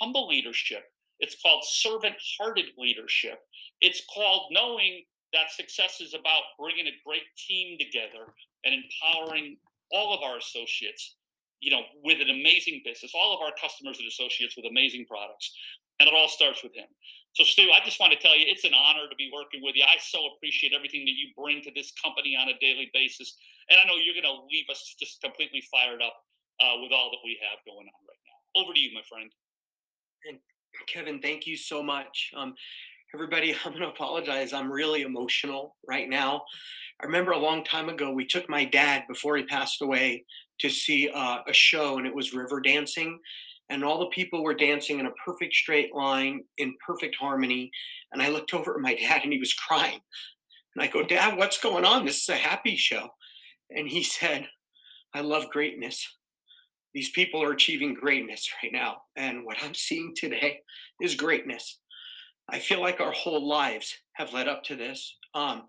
humble 0.00 0.28
leadership. 0.28 0.82
It's 1.20 1.36
called 1.40 1.64
servant-hearted 1.64 2.66
leadership. 2.76 3.38
It's 3.80 4.02
called 4.12 4.50
knowing 4.50 5.04
that 5.34 5.50
success 5.50 6.00
is 6.00 6.14
about 6.14 6.54
bringing 6.58 6.86
a 6.86 6.96
great 7.04 7.26
team 7.36 7.76
together 7.78 8.32
and 8.64 8.74
empowering 8.74 9.58
all 9.92 10.14
of 10.14 10.22
our 10.22 10.38
associates 10.38 11.16
you 11.64 11.72
know 11.72 11.82
with 12.04 12.20
an 12.20 12.28
amazing 12.28 12.84
business. 12.84 13.12
All 13.16 13.32
of 13.34 13.40
our 13.40 13.50
customers 13.56 13.98
and 13.98 14.06
associates 14.06 14.54
with 14.54 14.68
amazing 14.68 15.06
products. 15.08 15.50
And 15.98 16.08
it 16.08 16.14
all 16.14 16.28
starts 16.28 16.62
with 16.62 16.74
him. 16.74 16.90
So 17.32 17.42
stu 17.42 17.70
i 17.72 17.80
just 17.84 17.98
want 17.98 18.12
to 18.12 18.18
tell 18.18 18.36
you 18.36 18.44
it's 18.46 18.64
an 18.68 18.76
honor 18.76 19.08
to 19.08 19.16
be 19.16 19.32
working 19.32 19.64
with 19.64 19.74
you. 19.74 19.82
I 19.82 19.96
so 19.98 20.20
appreciate 20.36 20.76
everything 20.76 21.08
that 21.08 21.16
you 21.16 21.32
bring 21.32 21.62
to 21.62 21.72
this 21.74 21.90
company 21.96 22.36
on 22.36 22.52
a 22.52 22.56
daily 22.60 22.90
basis. 22.92 23.34
And 23.70 23.80
i 23.80 23.84
know 23.88 23.96
you're 23.96 24.14
going 24.14 24.28
to 24.28 24.44
leave 24.52 24.68
us 24.70 24.94
just 25.00 25.22
completely 25.24 25.64
fired 25.72 26.02
up 26.04 26.14
uh, 26.60 26.76
with 26.84 26.92
all 26.92 27.10
that 27.10 27.22
we 27.24 27.40
have 27.40 27.58
going 27.64 27.88
on 27.88 28.00
right 28.04 28.22
now. 28.28 28.38
Over 28.60 28.74
to 28.74 28.80
you 28.80 28.92
my 28.92 29.02
friend. 29.08 29.32
And 30.28 30.38
kevin 30.86 31.22
thank 31.22 31.46
you 31.46 31.56
so 31.56 31.82
much. 31.82 32.30
Um, 32.36 32.54
everybody, 33.14 33.54
I'm 33.64 33.70
going 33.70 33.82
to 33.82 33.88
apologize. 33.88 34.52
I'm 34.52 34.70
really 34.70 35.02
emotional 35.02 35.76
right 35.86 36.08
now. 36.08 36.42
I 37.00 37.06
remember 37.06 37.32
a 37.32 37.38
long 37.38 37.64
time 37.64 37.88
ago, 37.88 38.12
we 38.12 38.26
took 38.26 38.48
my 38.48 38.64
dad 38.64 39.04
before 39.08 39.36
he 39.36 39.44
passed 39.44 39.80
away 39.82 40.24
to 40.60 40.68
see 40.68 41.08
uh, 41.14 41.38
a 41.46 41.52
show, 41.52 41.98
and 41.98 42.06
it 42.06 42.14
was 42.14 42.34
river 42.34 42.60
dancing. 42.60 43.18
And 43.70 43.82
all 43.82 44.00
the 44.00 44.06
people 44.06 44.42
were 44.42 44.54
dancing 44.54 45.00
in 45.00 45.06
a 45.06 45.12
perfect 45.24 45.54
straight 45.54 45.94
line 45.94 46.44
in 46.58 46.74
perfect 46.86 47.16
harmony. 47.18 47.70
And 48.12 48.20
I 48.20 48.28
looked 48.28 48.52
over 48.52 48.74
at 48.74 48.80
my 48.80 48.94
dad, 48.94 49.22
and 49.22 49.32
he 49.32 49.38
was 49.38 49.54
crying. 49.54 50.00
And 50.74 50.84
I 50.84 50.88
go, 50.88 51.04
Dad, 51.04 51.38
what's 51.38 51.58
going 51.58 51.84
on? 51.84 52.04
This 52.04 52.22
is 52.22 52.28
a 52.28 52.36
happy 52.36 52.76
show. 52.76 53.08
And 53.70 53.88
he 53.88 54.02
said, 54.02 54.48
I 55.14 55.20
love 55.20 55.50
greatness. 55.50 56.06
These 56.92 57.10
people 57.10 57.42
are 57.42 57.52
achieving 57.52 57.94
greatness 57.94 58.48
right 58.62 58.72
now. 58.72 58.98
And 59.16 59.44
what 59.44 59.56
I'm 59.62 59.74
seeing 59.74 60.14
today 60.16 60.60
is 61.00 61.14
greatness. 61.16 61.78
I 62.48 62.58
feel 62.58 62.80
like 62.80 63.00
our 63.00 63.12
whole 63.12 63.46
lives 63.46 63.94
have 64.14 64.32
led 64.32 64.48
up 64.48 64.62
to 64.64 64.76
this. 64.76 65.16
Um, 65.34 65.62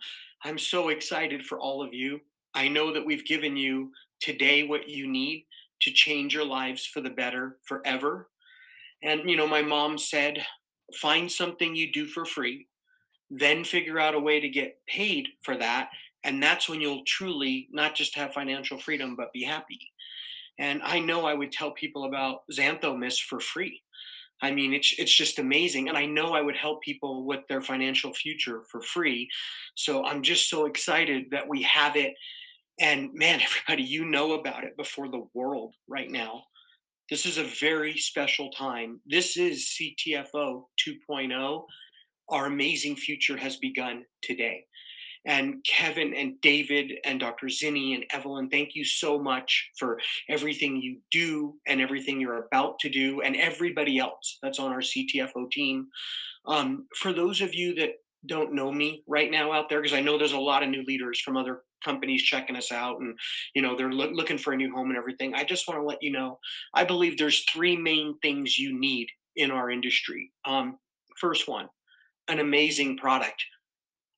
I'm 0.43 0.57
so 0.57 0.89
excited 0.89 1.45
for 1.45 1.59
all 1.59 1.81
of 1.81 1.93
you. 1.93 2.21
I 2.53 2.67
know 2.67 2.93
that 2.93 3.05
we've 3.05 3.25
given 3.25 3.57
you 3.57 3.91
today 4.21 4.63
what 4.63 4.87
you 4.87 5.07
need 5.07 5.45
to 5.81 5.91
change 5.91 6.33
your 6.33 6.45
lives 6.45 6.85
for 6.85 7.01
the 7.01 7.09
better 7.09 7.57
forever. 7.65 8.29
And, 9.03 9.29
you 9.29 9.37
know, 9.37 9.47
my 9.47 9.61
mom 9.61 9.97
said, 9.97 10.45
find 11.01 11.31
something 11.31 11.75
you 11.75 11.91
do 11.91 12.05
for 12.05 12.25
free, 12.25 12.67
then 13.29 13.63
figure 13.63 13.99
out 13.99 14.15
a 14.15 14.19
way 14.19 14.39
to 14.39 14.49
get 14.49 14.79
paid 14.87 15.27
for 15.43 15.57
that. 15.57 15.89
And 16.23 16.41
that's 16.41 16.69
when 16.69 16.81
you'll 16.81 17.03
truly 17.05 17.67
not 17.71 17.95
just 17.95 18.15
have 18.15 18.33
financial 18.33 18.79
freedom, 18.79 19.15
but 19.15 19.33
be 19.33 19.43
happy. 19.43 19.79
And 20.57 20.81
I 20.83 20.99
know 20.99 21.25
I 21.25 21.33
would 21.33 21.51
tell 21.51 21.71
people 21.71 22.05
about 22.05 22.43
Xantho 22.51 23.19
for 23.19 23.39
free. 23.39 23.81
I 24.41 24.51
mean, 24.51 24.73
it's 24.73 24.93
it's 24.97 25.15
just 25.15 25.39
amazing, 25.39 25.87
and 25.89 25.97
I 25.97 26.05
know 26.05 26.33
I 26.33 26.41
would 26.41 26.57
help 26.57 26.81
people 26.81 27.25
with 27.25 27.41
their 27.47 27.61
financial 27.61 28.13
future 28.13 28.63
for 28.69 28.81
free. 28.81 29.29
So 29.75 30.05
I'm 30.05 30.21
just 30.21 30.49
so 30.49 30.65
excited 30.65 31.25
that 31.31 31.47
we 31.47 31.61
have 31.63 31.95
it, 31.95 32.13
and 32.79 33.13
man, 33.13 33.41
everybody, 33.67 33.83
you 33.83 34.05
know 34.05 34.33
about 34.33 34.63
it 34.63 34.77
before 34.77 35.07
the 35.09 35.25
world 35.33 35.73
right 35.87 36.11
now. 36.11 36.43
This 37.09 37.25
is 37.25 37.37
a 37.37 37.43
very 37.43 37.97
special 37.97 38.49
time. 38.49 38.99
This 39.05 39.37
is 39.37 39.77
CTFO 39.79 40.63
2.0. 40.87 41.65
Our 42.29 42.45
amazing 42.47 42.95
future 42.95 43.37
has 43.37 43.57
begun 43.57 44.05
today. 44.23 44.65
And 45.25 45.63
Kevin 45.65 46.13
and 46.13 46.39
David 46.41 46.93
and 47.03 47.19
Dr. 47.19 47.47
Zinni 47.47 47.95
and 47.95 48.05
Evelyn, 48.11 48.49
thank 48.49 48.75
you 48.75 48.85
so 48.85 49.19
much 49.19 49.71
for 49.77 49.99
everything 50.29 50.81
you 50.81 50.99
do 51.11 51.55
and 51.67 51.81
everything 51.81 52.21
you're 52.21 52.45
about 52.45 52.79
to 52.79 52.89
do, 52.89 53.21
and 53.21 53.35
everybody 53.35 53.97
else 53.97 54.37
that's 54.41 54.59
on 54.59 54.71
our 54.71 54.81
CTFO 54.81 55.49
team. 55.51 55.87
Um, 56.45 56.87
for 56.95 57.11
those 57.11 57.41
of 57.41 57.55
you 57.55 57.75
that 57.75 57.93
don't 58.27 58.53
know 58.53 58.71
me 58.71 59.03
right 59.07 59.31
now 59.31 59.51
out 59.51 59.69
there, 59.69 59.81
because 59.81 59.97
I 59.97 60.01
know 60.01 60.17
there's 60.17 60.33
a 60.33 60.37
lot 60.39 60.63
of 60.63 60.69
new 60.69 60.83
leaders 60.83 61.19
from 61.19 61.37
other 61.37 61.61
companies 61.85 62.23
checking 62.23 62.55
us 62.55 62.71
out 62.71 62.99
and 62.99 63.17
you 63.53 63.61
know 63.61 63.77
they're 63.77 63.91
lo- 63.91 64.11
looking 64.11 64.39
for 64.39 64.53
a 64.53 64.57
new 64.57 64.73
home 64.73 64.89
and 64.89 64.97
everything 64.97 65.33
i 65.35 65.43
just 65.43 65.67
want 65.67 65.79
to 65.79 65.85
let 65.85 66.01
you 66.01 66.11
know 66.11 66.39
i 66.73 66.83
believe 66.83 67.17
there's 67.17 67.43
three 67.43 67.77
main 67.77 68.17
things 68.21 68.57
you 68.57 68.77
need 68.77 69.07
in 69.35 69.51
our 69.51 69.69
industry 69.69 70.31
um, 70.45 70.77
first 71.17 71.47
one 71.47 71.69
an 72.27 72.39
amazing 72.39 72.97
product 72.97 73.45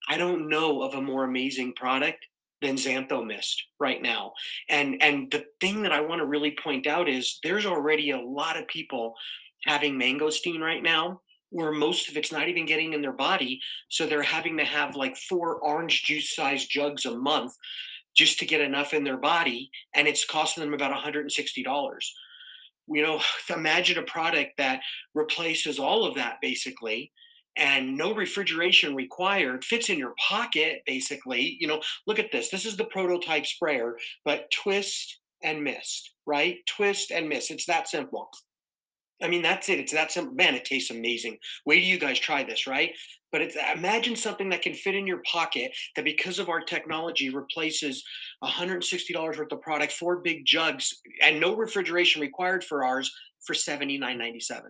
I 0.08 0.18
don't 0.18 0.50
know 0.50 0.82
of 0.84 0.94
a 0.94 1.02
more 1.02 1.24
amazing 1.24 1.74
product 1.74 2.26
than 2.62 2.76
Xantho 2.76 3.26
Mist 3.26 3.64
right 3.80 4.02
now. 4.02 4.34
And 4.70 5.02
and 5.02 5.30
the 5.32 5.46
thing 5.62 5.84
that 5.84 5.92
I 5.92 6.02
want 6.02 6.20
to 6.20 6.26
really 6.26 6.52
point 6.52 6.88
out 6.88 7.08
is 7.08 7.40
there's 7.44 7.66
already 7.66 8.12
a 8.12 8.20
lot 8.20 8.58
of 8.58 8.68
people 8.68 9.14
having 9.66 10.00
mangosteen 10.00 10.60
right 10.60 10.82
now 10.82 11.22
where 11.50 11.72
most 11.72 12.10
of 12.10 12.18
it's 12.18 12.32
not 12.32 12.50
even 12.50 12.66
getting 12.66 12.94
in 12.94 13.02
their 13.02 13.14
body 13.14 13.60
so 13.90 14.06
they're 14.06 14.22
having 14.22 14.58
to 14.58 14.66
have 14.66 14.96
like 14.96 15.16
four 15.16 15.56
orange 15.60 16.04
juice 16.04 16.36
sized 16.36 16.70
jugs 16.70 17.06
a 17.06 17.18
month 17.18 17.54
just 18.16 18.40
to 18.40 18.46
get 18.46 18.62
enough 18.62 18.94
in 18.94 19.04
their 19.04 19.18
body 19.18 19.70
and 19.96 20.08
it's 20.08 20.26
costing 20.26 20.64
them 20.64 20.74
about 20.74 20.96
$160 20.96 22.00
you 22.90 23.02
know 23.02 23.20
imagine 23.56 23.98
a 23.98 24.04
product 24.04 24.52
that 24.58 24.82
replaces 25.14 25.80
all 25.80 26.06
of 26.06 26.16
that 26.16 26.38
basically 26.42 27.12
and 27.58 27.98
no 27.98 28.14
refrigeration 28.14 28.96
required 28.96 29.64
fits 29.64 29.90
in 29.90 29.98
your 29.98 30.14
pocket 30.30 30.82
basically. 30.86 31.58
You 31.60 31.68
know 31.68 31.82
look 32.06 32.20
at 32.20 32.32
this 32.32 32.50
this 32.50 32.66
is 32.66 32.78
the 32.78 32.86
prototype 32.86 33.46
sprayer 33.46 33.98
but 34.24 34.50
twist 34.52 35.20
and 35.44 35.64
mist 35.64 36.12
right? 36.26 36.58
Twist 36.68 37.12
and 37.12 37.28
mist 37.28 37.52
it's 37.52 37.66
that 37.66 37.88
simple. 37.88 38.30
I 39.22 39.28
mean 39.28 39.42
that's 39.42 39.70
it 39.70 39.80
it's 39.80 39.94
that 39.94 40.12
simple. 40.12 40.34
Man 40.36 40.56
it 40.56 40.66
tastes 40.66 40.92
amazing. 40.92 41.38
Wait 41.66 41.82
do 41.82 41.86
you 41.86 42.00
guys 42.00 42.20
try 42.20 42.44
this 42.44 42.68
right? 42.68 42.92
But 43.32 43.42
it's 43.42 43.58
imagine 43.76 44.16
something 44.16 44.50
that 44.50 44.62
can 44.62 44.74
fit 44.74 44.96
in 44.96 45.08
your 45.08 45.22
pocket 45.30 45.72
that 45.96 46.06
because 46.06 46.40
of 46.40 46.50
our 46.50 46.62
technology 46.62 47.30
replaces 47.30 48.04
$160 48.44 49.38
worth 49.38 49.52
of 49.52 49.62
product 49.62 49.92
four 49.94 50.18
big 50.18 50.46
jugs 50.46 51.02
and 51.22 51.40
no 51.40 51.56
refrigeration 51.56 52.22
required 52.22 52.64
for 52.64 52.86
ours 52.86 53.12
for 53.46 53.54
$79.97 53.54 54.62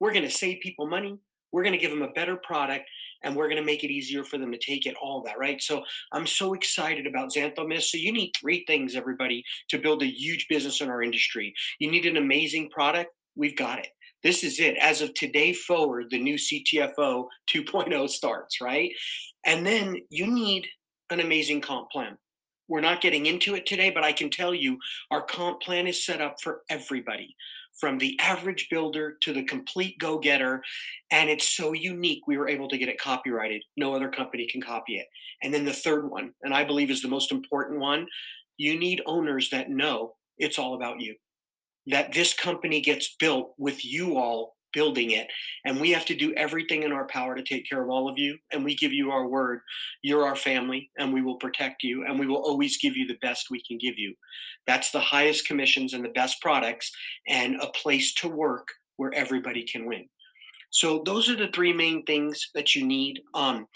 we're 0.00 0.12
going 0.12 0.24
to 0.24 0.30
save 0.30 0.60
people 0.60 0.88
money 0.88 1.16
we're 1.52 1.62
going 1.62 1.74
to 1.74 1.78
give 1.78 1.90
them 1.90 2.02
a 2.02 2.12
better 2.12 2.36
product 2.36 2.88
and 3.22 3.36
we're 3.36 3.48
going 3.48 3.60
to 3.60 3.64
make 3.64 3.84
it 3.84 3.90
easier 3.90 4.24
for 4.24 4.38
them 4.38 4.50
to 4.50 4.58
take 4.58 4.86
it 4.86 4.96
all 5.00 5.22
that 5.22 5.38
right? 5.38 5.60
So 5.62 5.84
i'm 6.12 6.26
so 6.26 6.54
excited 6.54 7.06
about 7.06 7.32
xantho 7.32 7.66
mist. 7.66 7.90
So 7.90 7.98
you 7.98 8.12
need 8.12 8.32
three 8.38 8.64
things 8.66 8.96
everybody 8.96 9.44
to 9.68 9.78
build 9.78 10.02
a 10.02 10.06
huge 10.06 10.48
business 10.48 10.80
in 10.80 10.88
our 10.88 11.02
industry. 11.02 11.54
You 11.78 11.90
need 11.90 12.06
an 12.06 12.16
amazing 12.16 12.70
product? 12.70 13.10
We've 13.36 13.56
got 13.56 13.78
it. 13.78 13.88
This 14.22 14.44
is 14.44 14.60
it. 14.60 14.76
As 14.76 15.00
of 15.00 15.14
today 15.14 15.52
forward 15.52 16.06
the 16.10 16.18
new 16.18 16.36
ctfo 16.36 17.26
2.0 17.50 18.08
starts 18.08 18.60
right? 18.60 18.90
And 19.44 19.66
then 19.66 19.96
you 20.10 20.26
need 20.26 20.66
an 21.10 21.20
amazing 21.20 21.60
comp 21.60 21.90
plan. 21.90 22.16
We're 22.68 22.80
not 22.80 23.02
getting 23.02 23.26
into 23.26 23.54
it 23.54 23.66
today 23.66 23.90
but 23.90 24.04
i 24.04 24.12
can 24.12 24.30
tell 24.30 24.54
you 24.54 24.78
our 25.10 25.22
comp 25.22 25.60
plan 25.60 25.86
is 25.86 26.04
set 26.04 26.20
up 26.22 26.36
for 26.40 26.62
everybody 26.70 27.36
from 27.78 27.98
the 27.98 28.18
average 28.20 28.68
builder 28.70 29.16
to 29.22 29.32
the 29.32 29.44
complete 29.44 29.98
go 29.98 30.18
getter. 30.18 30.62
And 31.10 31.30
it's 31.30 31.56
so 31.56 31.72
unique, 31.72 32.26
we 32.26 32.36
were 32.36 32.48
able 32.48 32.68
to 32.68 32.78
get 32.78 32.88
it 32.88 33.00
copyrighted. 33.00 33.62
No 33.76 33.94
other 33.94 34.10
company 34.10 34.46
can 34.50 34.60
copy 34.60 34.96
it. 34.96 35.06
And 35.42 35.52
then 35.52 35.64
the 35.64 35.72
third 35.72 36.10
one, 36.10 36.32
and 36.42 36.54
I 36.54 36.64
believe 36.64 36.90
is 36.90 37.02
the 37.02 37.08
most 37.08 37.32
important 37.32 37.80
one 37.80 38.06
you 38.58 38.78
need 38.78 39.02
owners 39.06 39.50
that 39.50 39.70
know 39.70 40.14
it's 40.38 40.58
all 40.58 40.74
about 40.74 41.00
you, 41.00 41.16
that 41.86 42.12
this 42.12 42.34
company 42.34 42.80
gets 42.80 43.16
built 43.18 43.54
with 43.58 43.84
you 43.84 44.16
all 44.16 44.54
building 44.72 45.12
it. 45.12 45.28
And 45.64 45.80
we 45.80 45.90
have 45.92 46.04
to 46.06 46.14
do 46.14 46.32
everything 46.34 46.82
in 46.82 46.92
our 46.92 47.06
power 47.06 47.34
to 47.34 47.42
take 47.42 47.68
care 47.68 47.82
of 47.82 47.90
all 47.90 48.08
of 48.08 48.18
you. 48.18 48.36
And 48.52 48.64
we 48.64 48.74
give 48.74 48.92
you 48.92 49.10
our 49.10 49.26
word. 49.26 49.60
You're 50.02 50.26
our 50.26 50.36
family, 50.36 50.90
and 50.98 51.12
we 51.12 51.22
will 51.22 51.36
protect 51.36 51.82
you, 51.82 52.04
and 52.04 52.18
we 52.18 52.26
will 52.26 52.42
always 52.42 52.78
give 52.78 52.96
you 52.96 53.06
the 53.06 53.18
best 53.22 53.48
we 53.50 53.62
can 53.62 53.78
give 53.78 53.98
you. 53.98 54.14
That's 54.66 54.90
the 54.90 55.00
highest 55.00 55.46
commissions 55.46 55.94
and 55.94 56.04
the 56.04 56.10
best 56.10 56.40
products, 56.40 56.90
and 57.28 57.56
a 57.60 57.68
place 57.68 58.14
to 58.14 58.28
work 58.28 58.66
where 58.96 59.14
everybody 59.14 59.64
can 59.64 59.86
win. 59.86 60.08
So 60.70 61.02
those 61.04 61.28
are 61.28 61.36
the 61.36 61.48
three 61.48 61.72
main 61.72 62.04
things 62.04 62.48
that 62.54 62.74
you 62.74 62.86
need. 62.86 63.20
Um, 63.34 63.66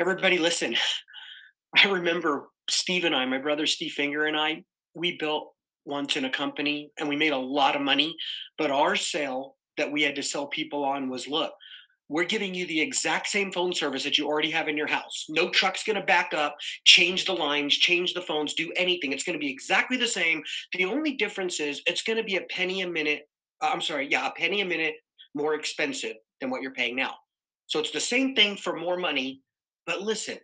everybody, 0.00 0.38
listen. 0.38 0.76
I 1.76 1.88
remember 1.88 2.48
Steve 2.68 3.04
and 3.04 3.14
I, 3.14 3.24
my 3.26 3.38
brother 3.38 3.66
Steve 3.66 3.92
Finger 3.92 4.26
and 4.26 4.36
I, 4.36 4.64
we 4.94 5.16
built 5.18 5.52
once 5.84 6.16
in 6.16 6.24
a 6.24 6.30
company 6.30 6.90
and 6.98 7.08
we 7.08 7.16
made 7.16 7.32
a 7.32 7.38
lot 7.38 7.76
of 7.76 7.82
money, 7.82 8.16
but 8.58 8.70
our 8.70 8.96
sale 8.96 9.56
that 9.76 9.90
we 9.90 10.02
had 10.02 10.16
to 10.16 10.22
sell 10.22 10.46
people 10.46 10.84
on 10.84 11.08
was 11.08 11.28
look, 11.28 11.52
we're 12.08 12.24
giving 12.24 12.52
you 12.52 12.66
the 12.66 12.80
exact 12.80 13.28
same 13.28 13.52
phone 13.52 13.72
service 13.72 14.02
that 14.02 14.18
you 14.18 14.26
already 14.26 14.50
have 14.50 14.66
in 14.66 14.76
your 14.76 14.88
house. 14.88 15.26
No 15.28 15.48
truck's 15.48 15.84
going 15.84 15.98
to 15.98 16.04
back 16.04 16.34
up, 16.34 16.56
change 16.84 17.24
the 17.24 17.32
lines, 17.32 17.76
change 17.76 18.14
the 18.14 18.20
phones, 18.20 18.54
do 18.54 18.72
anything. 18.74 19.12
It's 19.12 19.22
going 19.22 19.38
to 19.38 19.44
be 19.44 19.50
exactly 19.50 19.96
the 19.96 20.08
same. 20.08 20.42
The 20.72 20.86
only 20.86 21.12
difference 21.12 21.60
is 21.60 21.82
it's 21.86 22.02
going 22.02 22.16
to 22.16 22.24
be 22.24 22.36
a 22.36 22.42
penny 22.50 22.80
a 22.80 22.88
minute. 22.88 23.28
Uh, 23.62 23.70
I'm 23.72 23.80
sorry, 23.80 24.08
yeah, 24.10 24.26
a 24.26 24.32
penny 24.32 24.60
a 24.60 24.64
minute 24.64 24.94
more 25.36 25.54
expensive 25.54 26.16
than 26.40 26.50
what 26.50 26.62
you're 26.62 26.72
paying 26.72 26.96
now. 26.96 27.14
So 27.66 27.78
it's 27.78 27.92
the 27.92 28.00
same 28.00 28.34
thing 28.34 28.56
for 28.56 28.74
more 28.76 28.96
money. 28.96 29.42
But 29.86 30.02
listen, 30.02 30.38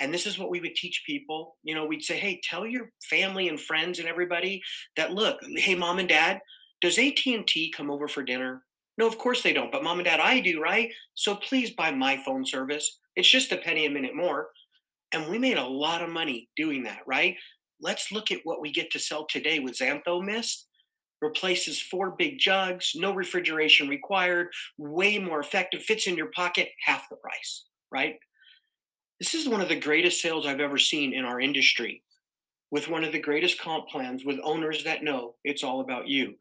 and 0.00 0.12
this 0.12 0.26
is 0.26 0.38
what 0.38 0.50
we 0.50 0.60
would 0.60 0.74
teach 0.74 1.02
people. 1.06 1.56
You 1.62 1.74
know, 1.74 1.84
we'd 1.84 2.02
say, 2.02 2.18
hey, 2.18 2.40
tell 2.42 2.66
your 2.66 2.90
family 3.10 3.48
and 3.48 3.60
friends 3.60 3.98
and 3.98 4.08
everybody 4.08 4.62
that 4.96 5.12
look, 5.12 5.38
hey, 5.56 5.74
mom 5.74 5.98
and 5.98 6.08
dad, 6.08 6.40
does 6.82 6.98
AT&T 6.98 7.72
come 7.74 7.90
over 7.90 8.08
for 8.08 8.22
dinner? 8.22 8.64
No, 8.98 9.06
of 9.06 9.16
course 9.16 9.42
they 9.42 9.52
don't. 9.52 9.72
But 9.72 9.84
mom 9.84 9.98
and 9.98 10.04
dad, 10.04 10.20
I 10.20 10.40
do, 10.40 10.60
right? 10.60 10.90
So 11.14 11.36
please 11.36 11.70
buy 11.70 11.92
my 11.92 12.20
phone 12.24 12.44
service. 12.44 12.98
It's 13.16 13.30
just 13.30 13.52
a 13.52 13.56
penny 13.56 13.86
a 13.86 13.90
minute 13.90 14.14
more. 14.14 14.48
And 15.12 15.30
we 15.30 15.38
made 15.38 15.58
a 15.58 15.64
lot 15.64 16.02
of 16.02 16.10
money 16.10 16.48
doing 16.56 16.82
that, 16.84 17.00
right? 17.06 17.36
Let's 17.80 18.12
look 18.12 18.30
at 18.30 18.40
what 18.44 18.60
we 18.60 18.72
get 18.72 18.90
to 18.92 18.98
sell 18.98 19.26
today 19.26 19.60
with 19.60 19.78
Xantho 19.78 20.22
Mist. 20.22 20.66
Replaces 21.20 21.80
four 21.80 22.16
big 22.18 22.38
jugs, 22.40 22.92
no 22.96 23.14
refrigeration 23.14 23.88
required, 23.88 24.48
way 24.76 25.20
more 25.20 25.38
effective, 25.38 25.82
fits 25.82 26.08
in 26.08 26.16
your 26.16 26.32
pocket, 26.34 26.70
half 26.84 27.08
the 27.08 27.16
price, 27.16 27.66
right? 27.92 28.16
This 29.20 29.32
is 29.32 29.48
one 29.48 29.60
of 29.60 29.68
the 29.68 29.78
greatest 29.78 30.20
sales 30.20 30.46
I've 30.46 30.58
ever 30.58 30.78
seen 30.78 31.12
in 31.12 31.24
our 31.24 31.40
industry 31.40 32.02
with 32.72 32.88
one 32.88 33.04
of 33.04 33.12
the 33.12 33.20
greatest 33.20 33.60
comp 33.60 33.86
plans 33.88 34.24
with 34.24 34.40
owners 34.42 34.82
that 34.82 35.04
know 35.04 35.34
it's 35.44 35.62
all 35.62 35.80
about 35.80 36.08
you. 36.08 36.34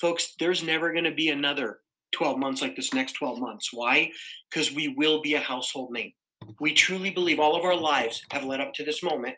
Folks, 0.00 0.34
there's 0.38 0.62
never 0.62 0.92
going 0.92 1.04
to 1.04 1.14
be 1.14 1.28
another 1.28 1.80
12 2.12 2.38
months 2.38 2.62
like 2.62 2.74
this 2.74 2.94
next 2.94 3.12
12 3.12 3.38
months. 3.38 3.68
Why? 3.72 4.10
Because 4.50 4.72
we 4.72 4.94
will 4.96 5.20
be 5.20 5.34
a 5.34 5.40
household 5.40 5.90
name. 5.92 6.12
We 6.58 6.72
truly 6.72 7.10
believe 7.10 7.38
all 7.38 7.54
of 7.54 7.64
our 7.64 7.76
lives 7.76 8.22
have 8.32 8.44
led 8.44 8.60
up 8.60 8.72
to 8.74 8.84
this 8.84 9.02
moment, 9.02 9.36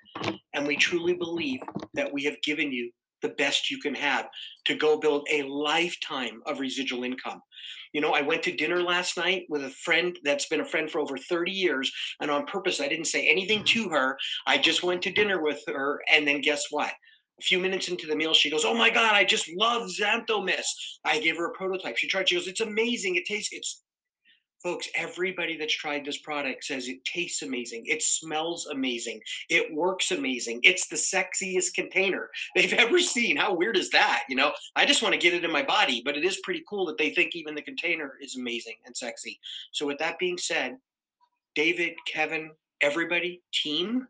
and 0.54 0.66
we 0.66 0.76
truly 0.76 1.14
believe 1.14 1.60
that 1.94 2.12
we 2.12 2.22
have 2.24 2.40
given 2.42 2.70
you 2.70 2.90
the 3.22 3.30
best 3.30 3.70
you 3.70 3.78
can 3.78 3.94
have 3.94 4.28
to 4.66 4.74
go 4.74 4.98
build 4.98 5.26
a 5.30 5.42
lifetime 5.42 6.40
of 6.46 6.60
residual 6.60 7.04
income. 7.04 7.40
You 7.92 8.00
know, 8.00 8.12
I 8.12 8.22
went 8.22 8.42
to 8.44 8.56
dinner 8.56 8.82
last 8.82 9.16
night 9.16 9.44
with 9.48 9.64
a 9.64 9.70
friend 9.70 10.16
that's 10.24 10.46
been 10.46 10.60
a 10.60 10.64
friend 10.64 10.90
for 10.90 11.00
over 11.00 11.16
30 11.16 11.50
years, 11.50 11.90
and 12.20 12.30
on 12.30 12.46
purpose, 12.46 12.80
I 12.80 12.88
didn't 12.88 13.06
say 13.06 13.28
anything 13.28 13.64
to 13.64 13.88
her. 13.90 14.16
I 14.46 14.58
just 14.58 14.82
went 14.82 15.02
to 15.02 15.12
dinner 15.12 15.42
with 15.42 15.62
her, 15.66 16.00
and 16.12 16.26
then 16.26 16.40
guess 16.40 16.64
what? 16.70 16.92
A 17.39 17.43
few 17.43 17.59
minutes 17.59 17.89
into 17.89 18.07
the 18.07 18.16
meal, 18.16 18.35
she 18.35 18.51
goes, 18.51 18.64
"Oh 18.64 18.74
my 18.74 18.91
god, 18.91 19.14
I 19.14 19.24
just 19.24 19.49
love 19.57 19.89
Xantho 19.89 20.49
I 21.05 21.18
gave 21.18 21.37
her 21.37 21.47
a 21.47 21.53
prototype. 21.55 21.97
She 21.97 22.09
tried. 22.09 22.28
She 22.28 22.37
goes, 22.37 22.47
"It's 22.47 22.61
amazing. 22.61 23.16
It 23.16 23.24
tastes. 23.24 23.53
It's 23.53 23.83
folks, 24.62 24.89
everybody 24.95 25.57
that's 25.57 25.74
tried 25.74 26.05
this 26.05 26.18
product 26.18 26.64
says 26.64 26.87
it 26.87 27.05
tastes 27.05 27.43
amazing. 27.43 27.85
It 27.87 28.03
smells 28.03 28.66
amazing. 28.66 29.20
It 29.49 29.74
works 29.74 30.12
amazing. 30.12 30.61
It's 30.62 30.87
the 30.87 30.97
sexiest 30.97 31.74
container 31.74 32.30
they've 32.55 32.72
ever 32.78 33.01
seen. 33.01 33.37
How 33.37 33.55
weird 33.55 33.76
is 33.76 33.91
that? 33.91 34.24
You 34.28 34.37
know, 34.37 34.53
I 34.76 34.87
just 34.87 35.03
want 35.03 35.14
to 35.14 35.20
get 35.20 35.35
it 35.35 35.45
in 35.45 35.53
my 35.53 35.62
body, 35.62 36.03
but 36.05 36.16
it 36.16 36.24
is 36.24 36.41
pretty 36.45 36.62
cool 36.68 36.87
that 36.87 36.99
they 36.99 37.11
think 37.11 37.35
even 37.35 37.55
the 37.55 37.62
container 37.62 38.14
is 38.20 38.37
amazing 38.37 38.76
and 38.87 38.97
sexy. 38.97 39.41
So, 39.72 39.87
with 39.87 39.99
that 39.99 40.18
being 40.18 40.39
said, 40.39 40.76
David, 41.55 41.95
Kevin, 42.07 42.53
everybody, 42.80 43.43
team, 43.53 44.07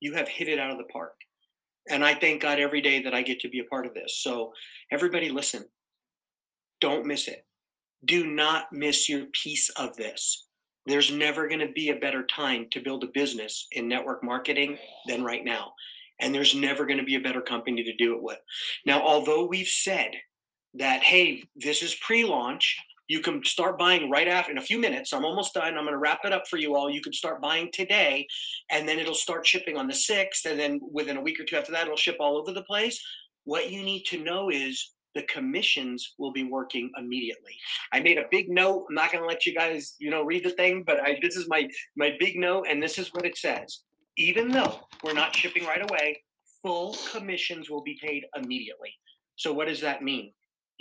you 0.00 0.14
have 0.14 0.28
hit 0.28 0.48
it 0.48 0.58
out 0.58 0.70
of 0.70 0.78
the 0.78 0.84
park. 0.84 1.14
And 1.88 2.04
I 2.04 2.14
thank 2.14 2.42
God 2.42 2.58
every 2.58 2.80
day 2.80 3.02
that 3.02 3.14
I 3.14 3.22
get 3.22 3.40
to 3.40 3.48
be 3.48 3.60
a 3.60 3.64
part 3.64 3.86
of 3.86 3.94
this. 3.94 4.20
So, 4.22 4.52
everybody, 4.90 5.30
listen, 5.30 5.64
don't 6.80 7.06
miss 7.06 7.28
it 7.28 7.44
do 8.04 8.26
not 8.26 8.72
miss 8.72 9.08
your 9.08 9.26
piece 9.26 9.70
of 9.70 9.96
this. 9.96 10.46
There's 10.86 11.12
never 11.12 11.46
going 11.46 11.60
to 11.60 11.72
be 11.72 11.90
a 11.90 11.96
better 11.96 12.24
time 12.24 12.66
to 12.72 12.80
build 12.80 13.04
a 13.04 13.08
business 13.08 13.68
in 13.72 13.88
network 13.88 14.24
marketing 14.24 14.78
than 15.06 15.22
right 15.22 15.44
now. 15.44 15.72
And 16.20 16.34
there's 16.34 16.54
never 16.54 16.86
going 16.86 16.98
to 16.98 17.04
be 17.04 17.14
a 17.14 17.20
better 17.20 17.40
company 17.40 17.84
to 17.84 17.96
do 17.96 18.16
it 18.16 18.22
with. 18.22 18.38
Now, 18.84 19.00
although 19.02 19.46
we've 19.46 19.68
said 19.68 20.10
that, 20.74 21.02
hey, 21.02 21.44
this 21.54 21.82
is 21.82 21.94
pre 21.94 22.24
launch, 22.24 22.76
you 23.08 23.20
can 23.20 23.44
start 23.44 23.78
buying 23.78 24.10
right 24.10 24.28
after 24.28 24.52
in 24.52 24.58
a 24.58 24.62
few 24.62 24.78
minutes. 24.78 25.12
I'm 25.12 25.24
almost 25.24 25.54
done. 25.54 25.76
I'm 25.76 25.84
going 25.84 25.88
to 25.88 25.98
wrap 25.98 26.20
it 26.24 26.32
up 26.32 26.44
for 26.48 26.56
you 26.56 26.76
all. 26.76 26.90
You 26.90 27.00
can 27.00 27.12
start 27.12 27.42
buying 27.42 27.70
today, 27.72 28.26
and 28.70 28.88
then 28.88 28.98
it'll 28.98 29.14
start 29.14 29.46
shipping 29.46 29.76
on 29.76 29.86
the 29.86 29.92
6th. 29.92 30.46
And 30.46 30.58
then 30.58 30.80
within 30.92 31.16
a 31.16 31.20
week 31.20 31.40
or 31.40 31.44
two 31.44 31.56
after 31.56 31.72
that, 31.72 31.84
it'll 31.84 31.96
ship 31.96 32.16
all 32.20 32.38
over 32.38 32.52
the 32.52 32.62
place. 32.62 33.02
What 33.44 33.70
you 33.70 33.82
need 33.82 34.04
to 34.04 34.22
know 34.22 34.50
is 34.50 34.92
the 35.14 35.22
commissions 35.24 36.14
will 36.18 36.32
be 36.32 36.44
working 36.44 36.90
immediately. 36.96 37.56
I 37.92 38.00
made 38.00 38.18
a 38.18 38.24
big 38.30 38.48
note. 38.48 38.86
I'm 38.88 38.94
not 38.94 39.12
going 39.12 39.22
to 39.22 39.28
let 39.28 39.44
you 39.44 39.54
guys, 39.54 39.94
you 39.98 40.10
know, 40.10 40.22
read 40.22 40.44
the 40.44 40.50
thing, 40.50 40.84
but 40.86 41.00
I 41.02 41.18
this 41.20 41.36
is 41.36 41.48
my 41.48 41.68
my 41.96 42.16
big 42.18 42.36
note 42.36 42.66
and 42.68 42.82
this 42.82 42.98
is 42.98 43.12
what 43.12 43.26
it 43.26 43.36
says. 43.36 43.80
Even 44.16 44.48
though 44.48 44.80
we're 45.02 45.12
not 45.12 45.34
shipping 45.34 45.66
right 45.66 45.82
away, 45.82 46.22
full 46.62 46.96
commissions 47.12 47.68
will 47.68 47.82
be 47.82 47.98
paid 48.02 48.24
immediately. 48.36 48.94
So 49.36 49.52
what 49.52 49.68
does 49.68 49.80
that 49.80 50.02
mean? 50.02 50.32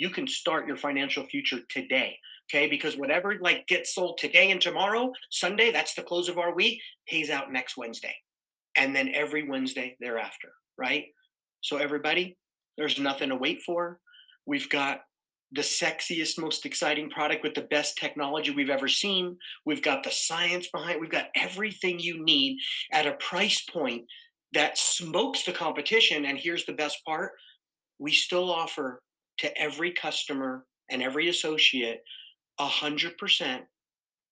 You 0.02 0.10
can 0.10 0.28
start 0.28 0.66
your 0.66 0.78
financial 0.78 1.28
future 1.28 1.60
today, 1.70 2.18
okay? 2.50 2.68
Because 2.68 2.98
whatever 2.98 3.38
like 3.40 3.68
gets 3.68 3.94
sold 3.94 4.18
today 4.18 4.50
and 4.50 4.60
tomorrow, 4.60 5.12
Sunday, 5.30 5.72
that's 5.72 5.94
the 5.94 6.02
close 6.02 6.28
of 6.28 6.40
our 6.40 6.56
week, 6.56 6.82
pays 7.08 7.30
out 7.30 7.54
next 7.54 7.78
Wednesday. 7.78 8.16
And 8.76 8.96
then 8.96 9.12
every 9.14 9.48
Wednesday 9.48 9.96
thereafter, 10.00 10.54
right? 10.76 11.04
So 11.62 11.78
everybody, 11.78 12.36
there's 12.80 12.98
nothing 12.98 13.30
to 13.30 13.36
wait 13.36 13.62
for 13.62 14.00
We've 14.48 14.70
got 14.70 15.02
the 15.52 15.62
sexiest, 15.62 16.40
most 16.40 16.66
exciting 16.66 17.12
product 17.12 17.44
with 17.44 17.54
the 17.54 17.68
best 17.70 17.96
technology 17.96 18.50
we've 18.50 18.72
ever 18.72 18.88
seen. 18.88 19.38
We've 19.68 19.84
got 19.84 20.04
the 20.04 20.10
science 20.10 20.68
behind. 20.74 21.00
We've 21.00 21.12
got 21.12 21.28
everything 21.36 22.00
you 22.00 22.26
need 22.26 22.58
at 22.92 23.06
a 23.06 23.14
price 23.30 23.62
point 23.62 24.06
that 24.54 24.80
smokes 24.80 25.44
the 25.44 25.52
competition. 25.52 26.26
And 26.26 26.40
here's 26.40 26.66
the 26.66 26.74
best 26.74 27.06
part: 27.06 27.34
we 28.00 28.12
still 28.12 28.52
offer 28.52 29.04
to 29.42 29.58
every 29.62 29.92
customer 29.92 30.66
and 30.90 31.04
every 31.04 31.30
associate 31.30 32.04
a 32.60 32.68
hundred 32.68 33.18
percent 33.18 33.64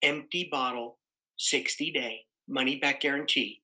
empty 0.02 0.48
bottle, 0.52 0.98
60 1.38 1.92
day 1.92 2.22
money 2.48 2.78
back 2.78 3.02
guarantee. 3.02 3.62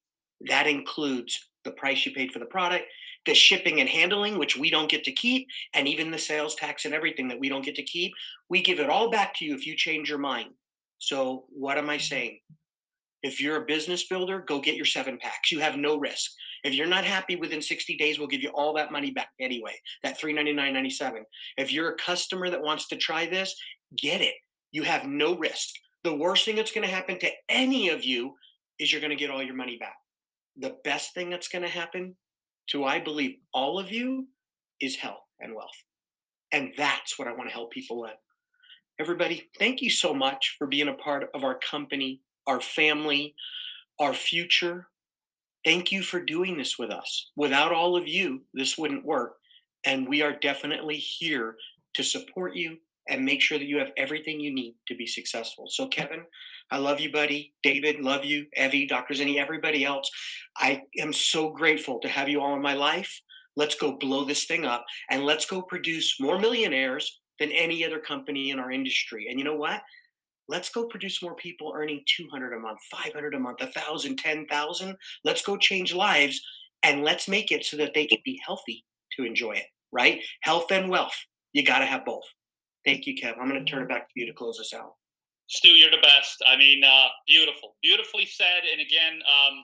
That 0.48 0.68
includes 0.68 1.50
the 1.64 1.72
price 1.72 2.06
you 2.06 2.12
paid 2.12 2.32
for 2.32 2.40
the 2.40 2.46
product 2.46 2.86
the 3.26 3.34
shipping 3.34 3.80
and 3.80 3.90
handling, 3.90 4.38
which 4.38 4.58
we 4.58 4.70
don't 4.70 4.90
get 4.90 5.04
to 5.04 5.12
keep, 5.12 5.48
and 5.74 5.88
even 5.88 6.12
the 6.12 6.18
sales 6.18 6.56
tax 6.56 6.86
and 6.86 6.94
everything 6.94 7.28
that 7.28 7.40
we 7.40 7.50
don't 7.50 7.66
get 7.66 7.76
to 7.76 7.84
keep, 7.84 8.14
we 8.50 8.62
give 8.62 8.80
it 8.80 8.90
all 8.90 9.10
back 9.10 9.34
to 9.36 9.46
you 9.46 9.56
if 9.56 9.66
you 9.66 9.76
change 9.76 10.10
your 10.10 10.20
mind. 10.20 10.52
So, 11.00 11.46
what 11.50 11.78
am 11.78 11.90
I 11.90 11.96
mm-hmm. 11.96 12.02
saying? 12.02 12.40
If 13.24 13.42
you're 13.42 13.64
a 13.64 13.66
business 13.66 14.08
builder, 14.08 14.44
go 14.48 14.60
get 14.60 14.76
your 14.76 14.86
seven 14.86 15.18
packs. 15.18 15.52
You 15.52 15.60
have 15.60 15.78
no 15.78 15.98
risk. 15.98 16.32
If 16.66 16.74
you're 16.74 16.88
not 16.88 17.06
happy 17.06 17.36
within 17.36 17.62
60 17.62 17.96
days, 17.96 18.18
we'll 18.18 18.28
give 18.28 18.42
you 18.42 18.50
all 18.50 18.74
that 18.74 18.92
money 18.92 19.12
back 19.12 19.30
anyway, 19.40 19.76
that 20.02 20.20
$399.97. 20.20 21.22
If 21.58 21.72
you're 21.72 21.90
a 21.90 21.98
customer 21.98 22.50
that 22.50 22.64
wants 22.64 22.88
to 22.88 22.96
try 22.96 23.28
this, 23.28 23.56
get 23.96 24.20
it. 24.20 24.34
You 24.72 24.82
have 24.82 25.06
no 25.06 25.38
risk. 25.38 25.76
The 26.04 26.16
worst 26.16 26.44
thing 26.44 26.56
that's 26.56 26.72
going 26.72 26.88
to 26.88 26.94
happen 26.94 27.20
to 27.20 27.30
any 27.50 27.90
of 27.90 28.04
you 28.04 28.34
is 28.80 28.92
you're 28.92 29.00
going 29.00 29.12
to 29.12 29.16
get 29.16 29.30
all 29.30 29.44
your 29.44 29.54
money 29.54 29.78
back. 29.78 29.94
The 30.58 30.76
best 30.84 31.14
thing 31.14 31.30
that's 31.30 31.50
going 31.50 31.62
to 31.62 31.70
happen 31.70 32.16
to 32.72 32.84
I 32.84 33.00
believe 33.00 33.36
all 33.54 33.78
of 33.78 33.92
you 33.92 34.28
is 34.82 34.96
health 34.96 35.22
and 35.40 35.54
wealth. 35.54 35.70
And 36.52 36.74
that's 36.76 37.20
what 37.20 37.28
I 37.28 37.34
want 37.34 37.48
to 37.48 37.54
help 37.54 37.72
people 37.72 38.02
with. 38.02 38.16
Everybody, 39.00 39.50
thank 39.60 39.84
you 39.84 39.92
so 39.92 40.16
much 40.16 40.56
for 40.58 40.66
being 40.66 40.88
a 40.88 40.94
part 40.94 41.30
of 41.36 41.44
our 41.44 41.60
company, 41.60 42.22
our 42.48 42.60
family, 42.60 43.36
our 44.00 44.16
future. 44.16 44.88
Thank 45.66 45.92
you 45.92 46.04
for 46.04 46.22
doing 46.22 46.58
this 46.58 46.78
with 46.78 46.92
us. 46.92 47.32
Without 47.36 47.74
all 47.74 47.98
of 47.98 48.08
you, 48.08 48.44
this 48.54 48.78
wouldn't 48.78 49.04
work. 49.04 49.34
And 49.84 50.08
we 50.08 50.22
are 50.22 50.38
definitely 50.40 50.98
here 50.98 51.56
to 51.96 52.04
support 52.04 52.56
you 52.56 52.78
and 53.10 53.26
make 53.26 53.42
sure 53.42 53.58
that 53.58 53.68
you 53.68 53.80
have 53.80 53.92
everything 53.98 54.40
you 54.40 54.54
need 54.54 54.76
to 54.88 54.96
be 54.96 55.08
successful. 55.08 55.66
So, 55.68 55.88
Kevin, 55.88 56.22
I 56.72 56.78
love 56.78 57.00
you, 57.00 57.12
buddy. 57.12 57.54
David, 57.64 58.00
love 58.00 58.24
you. 58.24 58.46
Evie, 58.56 58.86
Dr. 58.86 59.16
Zinni, 59.16 59.38
everybody 59.38 59.84
else. 59.84 60.10
I 60.58 60.84
am 61.00 61.12
so 61.12 61.50
grateful 61.50 62.00
to 62.00 62.08
have 62.08 62.30
you 62.30 62.42
all 62.42 62.56
in 62.56 62.62
my 62.62 62.74
life. 62.74 63.22
Let's 63.56 63.76
go 63.76 63.98
blow 63.98 64.24
this 64.24 64.46
thing 64.46 64.66
up 64.66 64.86
and 65.10 65.24
let's 65.24 65.46
go 65.48 65.64
produce 65.64 66.20
more 66.20 66.40
millionaires 66.40 67.22
than 67.40 67.52
any 67.52 67.84
other 67.84 68.00
company 68.00 68.52
in 68.52 68.60
our 68.60 68.72
industry. 68.72 69.28
And 69.30 69.40
you 69.40 69.46
know 69.46 69.56
what? 69.56 69.82
Let's 70.48 70.70
go 70.70 70.86
produce 70.88 71.22
more 71.22 71.36
people 71.36 71.74
earning 71.76 72.04
200 72.18 72.54
a 72.54 72.60
month, 72.60 72.80
500 72.92 73.34
a 73.34 73.40
month, 73.40 73.62
1,000, 73.62 74.18
10,000. 74.18 74.96
Let's 75.24 75.42
go 75.42 75.58
change 75.58 75.94
lives 75.94 76.42
and 76.84 77.04
let's 77.04 77.28
make 77.28 77.52
it 77.52 77.66
so 77.66 77.78
that 77.78 77.94
they 77.94 78.06
can 78.06 78.20
be 78.24 78.40
healthy 78.46 78.86
to 79.18 79.26
enjoy 79.26 79.54
it, 79.54 79.66
right? 79.92 80.22
Health 80.42 80.72
and 80.72 80.90
wealth. 80.90 81.16
You 81.54 81.64
got 81.64 81.80
to 81.80 81.86
have 81.86 82.06
both. 82.06 82.26
Thank 82.86 83.08
you, 83.08 83.16
Kev. 83.16 83.40
I'm 83.40 83.50
going 83.50 83.64
to 83.64 83.72
turn 83.72 83.84
it 83.84 83.90
back 83.90 84.08
to 84.08 84.20
you 84.20 84.28
to 84.28 84.34
close 84.34 84.60
us 84.60 84.74
out. 84.74 84.94
Stu, 85.48 85.70
you're 85.70 85.92
the 85.92 86.02
best. 86.02 86.44
I 86.48 86.58
mean, 86.58 86.84
uh, 86.84 87.08
beautiful, 87.28 87.76
beautifully 87.82 88.26
said. 88.26 88.66
And 88.72 88.82
again, 88.82 89.22
um, 89.26 89.64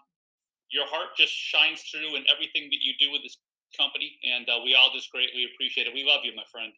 your 0.71 0.85
heart 0.87 1.09
just 1.17 1.33
shines 1.33 1.81
through 1.91 2.15
in 2.15 2.23
everything 2.33 2.69
that 2.71 2.81
you 2.81 2.93
do 2.99 3.11
with 3.11 3.21
this 3.23 3.37
company, 3.77 4.17
and 4.23 4.47
uh, 4.49 4.59
we 4.63 4.75
all 4.75 4.91
just 4.93 5.11
greatly 5.11 5.47
appreciate 5.53 5.87
it. 5.87 5.93
We 5.93 6.03
love 6.03 6.21
you, 6.23 6.35
my 6.35 6.43
friend. 6.51 6.71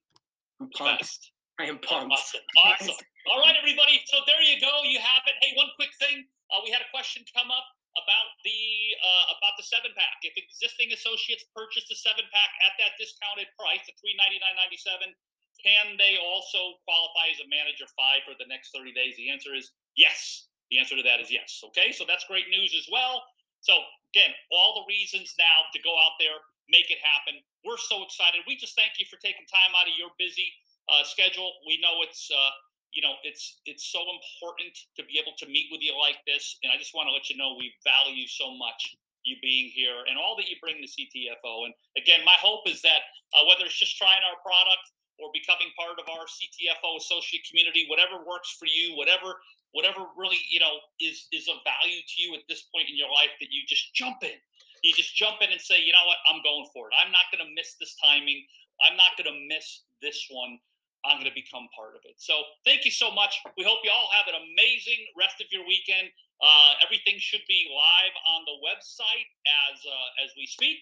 I'm 0.62 0.70
pumped. 0.72 1.01
Best. 1.01 1.32
I 1.62 1.70
am 1.70 1.78
pumped. 1.86 2.14
Awesome. 2.14 2.45
Awesome. 2.66 2.97
All 3.30 3.39
right, 3.39 3.54
everybody. 3.54 4.01
So 4.10 4.20
there 4.26 4.41
you 4.41 4.58
go. 4.58 4.72
You 4.84 4.97
have 4.97 5.24
it. 5.30 5.38
Hey, 5.39 5.54
one 5.54 5.70
quick 5.78 5.93
thing. 6.01 6.26
Uh, 6.49 6.66
we 6.66 6.74
had 6.74 6.82
a 6.82 6.89
question 6.89 7.22
come 7.30 7.54
up 7.54 7.68
about 7.93 8.30
the 8.41 8.62
uh, 8.99 9.38
about 9.38 9.54
the 9.56 9.66
seven 9.66 9.93
pack. 9.93 10.18
If 10.26 10.34
existing 10.34 10.91
associates 10.97 11.45
purchase 11.54 11.86
the 11.86 11.97
seven 11.97 12.26
pack 12.34 12.51
at 12.66 12.74
that 12.82 12.97
discounted 12.97 13.54
price, 13.54 13.86
the 13.86 13.93
three 14.01 14.18
ninety 14.18 14.41
nine 14.41 14.58
ninety 14.58 14.82
seven, 14.82 15.14
can 15.62 15.95
they 15.95 16.20
also 16.20 16.82
qualify 16.84 17.32
as 17.32 17.39
a 17.39 17.47
manager 17.47 17.86
five 17.95 18.28
for 18.28 18.36
the 18.36 18.49
next 18.51 18.76
30 18.76 18.91
days? 18.91 19.16
The 19.16 19.32
answer 19.32 19.56
is 19.56 19.72
yes. 19.95 20.51
The 20.72 20.80
answer 20.82 20.99
to 20.99 21.06
that 21.08 21.24
is 21.24 21.32
yes. 21.32 21.64
Okay, 21.72 21.95
so 21.95 22.04
that's 22.04 22.28
great 22.28 22.49
news 22.51 22.76
as 22.76 22.89
well. 22.91 23.24
So, 23.64 23.80
again, 24.12 24.36
all 24.51 24.84
the 24.84 24.86
reasons 24.91 25.32
now 25.39 25.64
to 25.72 25.80
go 25.80 25.95
out 25.95 26.20
there, 26.20 26.36
make 26.68 26.91
it 26.91 26.99
happen. 26.99 27.39
We're 27.64 27.80
so 27.80 28.04
excited. 28.04 28.43
We 28.43 28.60
just 28.60 28.76
thank 28.76 28.99
you 28.99 29.08
for 29.08 29.16
taking 29.24 29.47
time 29.47 29.72
out 29.72 29.88
of 29.88 29.95
your 29.95 30.12
busy 30.20 30.51
uh, 30.89 31.03
schedule. 31.03 31.51
We 31.67 31.79
know 31.79 32.03
it's, 32.03 32.29
uh, 32.31 32.53
you 32.93 33.01
know, 33.01 33.15
it's 33.23 33.61
it's 33.65 33.89
so 33.91 33.99
important 34.01 34.73
to 34.97 35.03
be 35.05 35.17
able 35.17 35.34
to 35.39 35.47
meet 35.47 35.67
with 35.71 35.81
you 35.81 35.97
like 35.97 36.21
this, 36.27 36.59
and 36.63 36.71
I 36.71 36.77
just 36.77 36.93
want 36.93 37.09
to 37.09 37.13
let 37.13 37.29
you 37.29 37.38
know 37.38 37.55
we 37.57 37.73
value 37.84 38.27
so 38.27 38.53
much 38.55 38.95
you 39.23 39.39
being 39.41 39.71
here 39.71 40.03
and 40.07 40.19
all 40.19 40.36
that 40.36 40.51
you 40.51 40.59
bring 40.59 40.84
to 40.84 40.88
CTFO. 40.88 41.65
And 41.65 41.73
again, 41.95 42.21
my 42.27 42.36
hope 42.38 42.67
is 42.67 42.84
that 42.84 43.07
uh, 43.31 43.47
whether 43.47 43.65
it's 43.65 43.79
just 43.79 43.95
trying 43.95 44.19
our 44.27 44.36
product 44.43 44.84
or 45.15 45.31
becoming 45.31 45.71
part 45.79 45.95
of 45.95 46.05
our 46.11 46.27
CTFO 46.27 46.99
associate 46.99 47.47
community, 47.47 47.88
whatever 47.88 48.19
works 48.27 48.55
for 48.59 48.67
you, 48.67 48.95
whatever 48.99 49.39
whatever 49.73 50.05
really 50.13 50.38
you 50.51 50.59
know 50.59 50.77
is 51.01 51.27
is 51.34 51.49
of 51.49 51.63
value 51.65 52.01
to 52.03 52.15
you 52.21 52.36
at 52.36 52.45
this 52.45 52.69
point 52.69 52.89
in 52.89 52.97
your 52.99 53.09
life, 53.09 53.34
that 53.39 53.49
you 53.49 53.63
just 53.65 53.93
jump 53.95 54.21
in. 54.21 54.38
You 54.84 54.91
just 54.91 55.15
jump 55.15 55.39
in 55.39 55.47
and 55.49 55.61
say, 55.61 55.79
you 55.79 55.95
know 55.95 56.03
what, 56.03 56.19
I'm 56.27 56.43
going 56.43 56.67
for 56.75 56.91
it. 56.91 56.93
I'm 56.99 57.11
not 57.15 57.31
going 57.31 57.39
to 57.39 57.51
miss 57.55 57.79
this 57.79 57.95
timing. 58.03 58.43
I'm 58.84 58.99
not 58.99 59.15
going 59.15 59.31
to 59.31 59.39
miss 59.47 59.88
this 60.03 60.27
one. 60.27 60.59
I'm 61.06 61.20
going 61.20 61.30
to 61.30 61.36
become 61.36 61.68
part 61.76 61.95
of 61.95 62.01
it. 62.06 62.16
So 62.18 62.34
thank 62.64 62.86
you 62.86 62.91
so 62.91 63.12
much. 63.12 63.39
We 63.58 63.64
hope 63.64 63.80
you 63.84 63.91
all 63.91 64.10
have 64.16 64.28
an 64.28 64.39
amazing 64.39 65.04
rest 65.20 65.41
of 65.41 65.47
your 65.51 65.68
weekend. 65.68 66.08
Uh, 66.41 66.80
everything 66.84 67.16
should 67.20 67.43
be 67.47 67.68
live 67.72 68.16
on 68.24 68.41
the 68.47 68.58
website 68.64 69.28
as 69.43 69.80
uh, 69.84 70.24
as 70.24 70.32
we 70.38 70.45
speak. 70.47 70.80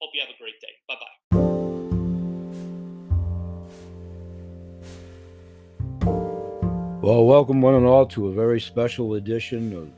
Hope 0.00 0.10
you 0.14 0.20
have 0.20 0.30
a 0.30 0.38
great 0.38 0.58
day. 0.60 0.74
Bye 0.88 0.98
bye. 0.98 1.32
Well, 7.02 7.26
welcome 7.26 7.60
one 7.60 7.74
and 7.74 7.84
all 7.84 8.06
to 8.06 8.28
a 8.28 8.32
very 8.32 8.60
special 8.60 9.14
edition 9.14 9.76
of 9.76 9.92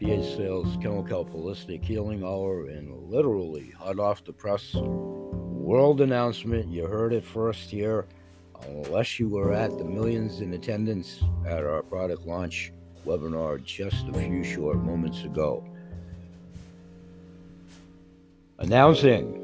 BH 0.00 0.36
Sales 0.36 0.78
Chemical 0.80 1.26
Holistic 1.26 1.84
Healing 1.84 2.24
Hour 2.24 2.68
and 2.68 3.10
literally 3.10 3.70
hot 3.78 3.98
off 3.98 4.24
the 4.24 4.32
press 4.32 4.74
world 4.74 6.00
announcement. 6.00 6.68
You 6.72 6.86
heard 6.86 7.12
it 7.12 7.22
first 7.22 7.70
here, 7.70 8.06
unless 8.66 9.18
you 9.18 9.28
were 9.28 9.52
at 9.52 9.76
the 9.78 9.84
millions 9.84 10.40
in 10.40 10.52
attendance 10.54 11.20
at 11.46 11.64
our 11.64 11.82
product 11.82 12.26
launch 12.26 12.72
webinar 13.06 13.62
just 13.64 14.08
a 14.08 14.12
few 14.12 14.44
short 14.44 14.78
moments 14.78 15.24
ago. 15.24 15.64
Announcing 18.58 19.42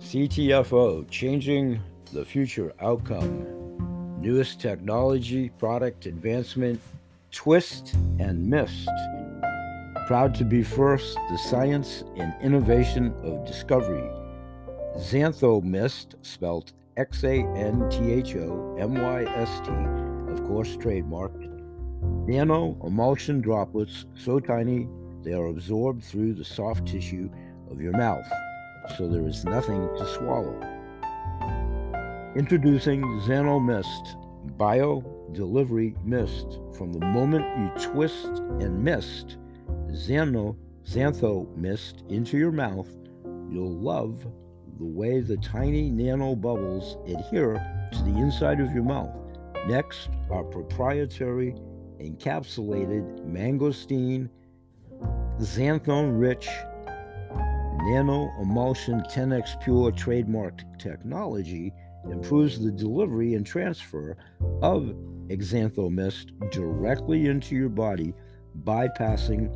CTFO, 0.00 1.08
changing 1.10 1.80
the 2.12 2.24
future 2.24 2.72
outcome, 2.80 4.16
newest 4.20 4.60
technology, 4.60 5.50
product 5.50 6.06
advancement, 6.06 6.80
twist 7.30 7.94
and 8.18 8.46
mist. 8.46 8.88
Proud 10.06 10.34
to 10.36 10.44
be 10.44 10.62
first, 10.62 11.18
the 11.30 11.36
science 11.36 12.04
and 12.16 12.34
innovation 12.42 13.14
of 13.22 13.46
discovery. 13.46 14.08
Xantho 14.96 15.62
Mist, 15.62 16.16
spelled 16.22 16.72
X 16.98 17.22
A 17.22 17.44
N 17.56 17.88
T 17.88 18.10
H 18.10 18.34
O 18.34 18.76
M 18.76 18.94
Y 18.94 19.22
S 19.24 19.60
T, 19.64 19.70
of 20.32 20.44
course, 20.48 20.76
trademarked. 20.76 21.46
Nano 22.26 22.76
emulsion 22.84 23.40
droplets 23.40 24.06
so 24.16 24.40
tiny 24.40 24.88
they 25.22 25.32
are 25.32 25.46
absorbed 25.46 26.02
through 26.02 26.34
the 26.34 26.44
soft 26.44 26.86
tissue 26.86 27.30
of 27.70 27.80
your 27.80 27.92
mouth, 27.92 28.26
so 28.96 29.08
there 29.08 29.26
is 29.28 29.44
nothing 29.44 29.88
to 29.96 30.14
swallow. 30.14 30.60
Introducing 32.34 33.02
Xano 33.20 33.64
Mist, 33.64 34.16
Bio 34.56 35.04
Delivery 35.32 35.94
Mist. 36.04 36.58
From 36.76 36.92
the 36.92 37.06
moment 37.06 37.44
you 37.58 37.90
twist 37.92 38.42
and 38.60 38.82
mist 38.82 39.36
Xano, 39.90 40.56
Xantho 40.84 41.54
Mist 41.56 42.02
into 42.08 42.38
your 42.38 42.52
mouth, 42.52 42.88
you'll 43.50 43.78
love 43.78 44.26
the 44.78 44.84
way 44.84 45.20
the 45.20 45.36
tiny 45.38 45.90
nano 45.90 46.34
bubbles 46.34 46.96
adhere 47.06 47.54
to 47.92 48.02
the 48.04 48.18
inside 48.18 48.60
of 48.60 48.72
your 48.72 48.84
mouth. 48.84 49.10
Next, 49.66 50.08
our 50.30 50.44
proprietary 50.44 51.54
encapsulated 52.00 53.24
mangosteen 53.26 54.28
xanthone 55.40 56.18
rich 56.18 56.48
nano 57.82 58.30
emulsion 58.40 59.00
10x 59.02 59.60
pure 59.62 59.90
trademarked 59.92 60.62
technology 60.78 61.72
improves 62.10 62.58
the 62.58 62.70
delivery 62.70 63.34
and 63.34 63.44
transfer 63.44 64.16
of 64.62 64.94
xanthomist 65.28 66.32
directly 66.50 67.26
into 67.26 67.54
your 67.54 67.68
body 67.68 68.14
bypassing 68.64 69.52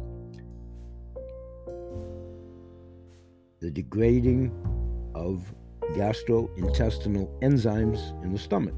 the 3.61 3.71
degrading 3.71 4.51
of 5.15 5.53
gastrointestinal 5.95 7.29
enzymes 7.41 8.23
in 8.25 8.33
the 8.33 8.39
stomach. 8.39 8.75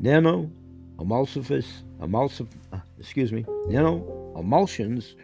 Nano 0.00 0.50
emulsifies, 0.98 1.82
emulsif, 2.00 2.48
uh, 2.72 2.78
excuse 2.98 3.32
me, 3.32 3.44
nano 3.68 4.34
emulsions 4.36 5.16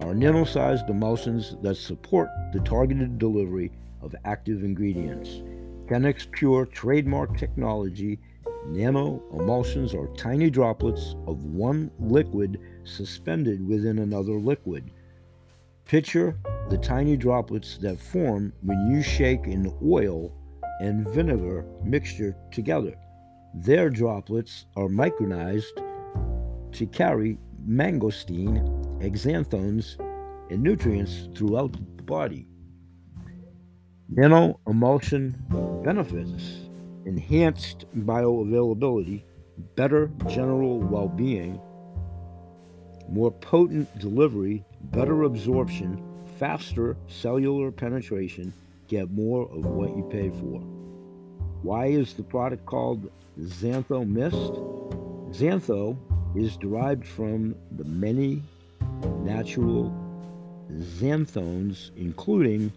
are 0.00 0.14
nano-sized 0.14 0.88
emulsions 0.88 1.56
that 1.62 1.76
support 1.76 2.28
the 2.52 2.60
targeted 2.60 3.18
delivery 3.18 3.70
of 4.02 4.14
active 4.24 4.64
ingredients. 4.64 5.42
10x 5.86 6.30
Pure 6.32 6.66
trademark 6.66 7.36
technology, 7.36 8.18
nano 8.66 9.22
emulsions 9.32 9.94
are 9.94 10.08
tiny 10.16 10.50
droplets 10.50 11.14
of 11.26 11.44
one 11.44 11.90
liquid 12.00 12.60
suspended 12.84 13.66
within 13.66 13.98
another 14.00 14.34
liquid. 14.34 14.90
Picture 15.84 16.38
the 16.70 16.78
tiny 16.78 17.16
droplets 17.16 17.76
that 17.78 17.98
form 17.98 18.52
when 18.62 18.90
you 18.90 19.02
shake 19.02 19.46
an 19.46 19.72
oil 19.84 20.32
and 20.80 21.06
vinegar 21.08 21.64
mixture 21.84 22.34
together. 22.50 22.94
Their 23.54 23.90
droplets 23.90 24.66
are 24.76 24.88
micronized 24.88 25.76
to 26.72 26.86
carry 26.86 27.38
mangosteen, 27.68 28.64
exanthones, 29.02 30.00
and 30.50 30.62
nutrients 30.62 31.28
throughout 31.34 31.72
the 31.72 32.02
body. 32.02 32.46
Nano 34.08 34.60
emulsion 34.66 35.36
benefits 35.84 36.68
enhanced 37.04 37.84
bioavailability, 37.96 39.24
better 39.76 40.10
general 40.28 40.78
well 40.78 41.08
being, 41.08 41.60
more 43.08 43.30
potent 43.30 43.98
delivery, 43.98 44.64
better 44.84 45.22
absorption, 45.22 46.02
faster 46.38 46.96
cellular 47.06 47.70
penetration, 47.70 48.52
get 48.88 49.10
more 49.10 49.50
of 49.50 49.64
what 49.64 49.96
you 49.96 50.02
pay 50.10 50.30
for. 50.30 50.60
Why 51.62 51.86
is 51.86 52.14
the 52.14 52.22
product 52.22 52.66
called 52.66 53.10
Xantho 53.38 54.06
Mist? 54.06 54.52
Xantho 55.30 55.96
is 56.36 56.56
derived 56.56 57.06
from 57.06 57.54
the 57.76 57.84
many 57.84 58.42
natural 59.20 59.94
xanthones, 60.70 61.90
including 61.96 62.72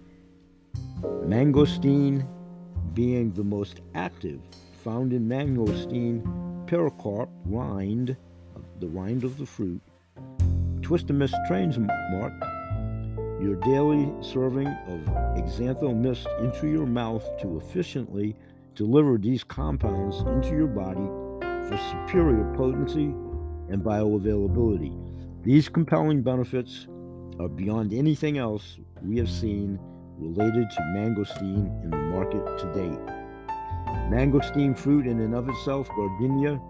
mangosteen 1.02 2.26
being 2.94 3.32
the 3.34 3.44
most 3.44 3.82
active, 3.94 4.40
found 4.84 5.14
in 5.14 5.28
mangosteen 5.28 6.22
pericarp 6.68 7.30
rind, 7.46 8.16
the 8.80 8.88
rind 8.88 9.24
of 9.24 9.38
the 9.38 9.46
fruit. 9.46 9.82
Twist 10.86 11.10
and 11.10 11.18
Mist 11.18 11.36
trains 11.48 11.80
mark 11.80 12.32
your 13.42 13.56
daily 13.56 14.14
serving 14.22 14.68
of 14.68 15.00
Xantho 15.46 15.96
Mist 15.96 16.28
into 16.40 16.68
your 16.68 16.86
mouth 16.86 17.28
to 17.42 17.58
efficiently 17.58 18.36
deliver 18.76 19.18
these 19.18 19.44
compounds 19.44 20.20
into 20.20 20.50
your 20.50 20.68
body 20.68 21.08
for 21.68 21.80
superior 21.90 22.54
potency 22.56 23.06
and 23.68 23.82
bioavailability. 23.82 24.94
These 25.44 25.70
compelling 25.70 26.22
benefits 26.22 26.86
are 27.40 27.50
beyond 27.50 27.92
anything 27.92 28.38
else 28.38 28.78
we 29.02 29.18
have 29.18 29.30
seen 29.32 29.80
related 30.20 30.70
to 30.70 30.82
mangosteen 30.96 31.84
in 31.84 31.90
the 31.90 31.98
market 31.98 32.46
to 32.60 32.74
date. 32.76 33.16
Mangosteen 34.12 34.78
fruit 34.78 35.08
in 35.08 35.20
and 35.20 35.34
of 35.34 35.50
itself, 35.50 35.90
Garcinia 35.90 36.62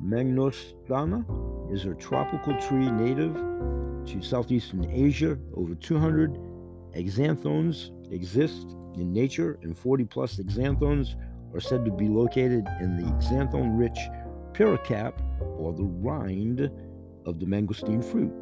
mangostana, 0.00 1.26
is 1.70 1.84
a 1.84 1.94
tropical 1.94 2.58
tree 2.60 2.90
native 2.90 3.34
to 4.06 4.22
southeastern 4.22 4.90
Asia. 4.90 5.38
Over 5.54 5.74
200 5.74 6.38
exanthones 6.94 7.90
exist 8.12 8.66
in 8.94 9.12
nature, 9.12 9.58
and 9.62 9.78
40 9.78 10.04
plus 10.04 10.36
exanthones 10.36 11.14
are 11.54 11.60
said 11.60 11.84
to 11.84 11.90
be 11.90 12.08
located 12.08 12.66
in 12.80 12.96
the 12.96 13.10
xanthone 13.24 13.78
rich 13.78 13.98
pericarp 14.52 15.20
or 15.58 15.72
the 15.72 15.84
rind 15.84 16.70
of 17.26 17.38
the 17.38 17.46
mangosteen 17.46 18.02
fruit. 18.02 18.32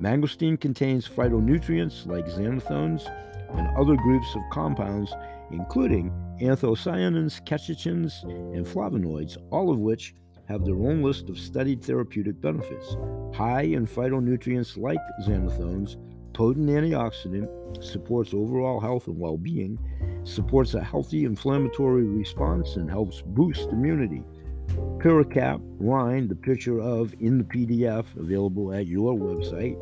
Mangosteen 0.00 0.60
contains 0.60 1.08
phytonutrients 1.08 2.06
like 2.06 2.26
xanthones 2.26 3.10
and 3.56 3.76
other 3.76 3.96
groups 3.96 4.34
of 4.36 4.42
compounds, 4.52 5.12
including 5.50 6.12
anthocyanins, 6.40 7.42
catechins, 7.44 8.22
and 8.54 8.64
flavonoids, 8.64 9.36
all 9.50 9.70
of 9.70 9.78
which 9.78 10.14
have 10.48 10.64
their 10.64 10.76
own 10.76 11.02
list 11.02 11.28
of 11.28 11.38
studied 11.38 11.82
therapeutic 11.82 12.40
benefits. 12.40 12.96
High 13.34 13.62
in 13.62 13.86
phytonutrients 13.86 14.78
like 14.78 14.98
xanthones, 15.22 15.96
potent 16.32 16.70
antioxidant, 16.70 17.84
supports 17.84 18.32
overall 18.32 18.80
health 18.80 19.08
and 19.08 19.18
well 19.18 19.36
being, 19.36 19.78
supports 20.24 20.72
a 20.72 20.82
healthy 20.82 21.26
inflammatory 21.26 22.04
response, 22.04 22.76
and 22.76 22.90
helps 22.90 23.20
boost 23.20 23.68
immunity. 23.68 24.22
Pericarp 24.98 25.60
rind, 25.78 26.30
the 26.30 26.34
picture 26.34 26.80
of 26.80 27.14
in 27.20 27.38
the 27.38 27.44
PDF 27.44 28.06
available 28.16 28.72
at 28.72 28.86
your 28.86 29.14
website. 29.14 29.76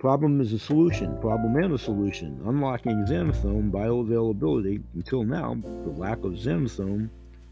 Problem 0.00 0.40
is 0.40 0.52
a 0.52 0.58
solution, 0.58 1.16
problem 1.20 1.54
and 1.62 1.72
a 1.72 1.78
solution. 1.78 2.40
Unlocking 2.46 3.04
xanthone 3.06 3.70
bioavailability. 3.70 4.82
Until 4.94 5.22
now, 5.22 5.54
the 5.62 5.90
lack 5.90 6.18
of 6.24 6.32
xanthone 6.32 7.08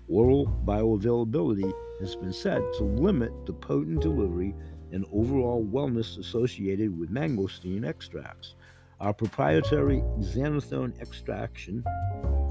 oral 0.08 0.46
bioavailability 0.66 1.72
has 2.00 2.16
been 2.16 2.32
said 2.32 2.62
to 2.78 2.84
limit 2.84 3.32
the 3.46 3.52
potent 3.52 4.00
delivery 4.00 4.54
and 4.92 5.04
overall 5.12 5.64
wellness 5.64 6.18
associated 6.18 6.98
with 6.98 7.10
mangosteen 7.10 7.86
extracts. 7.86 8.54
Our 9.00 9.14
proprietary 9.14 10.02
xanthone 10.18 11.00
extraction, 11.00 11.84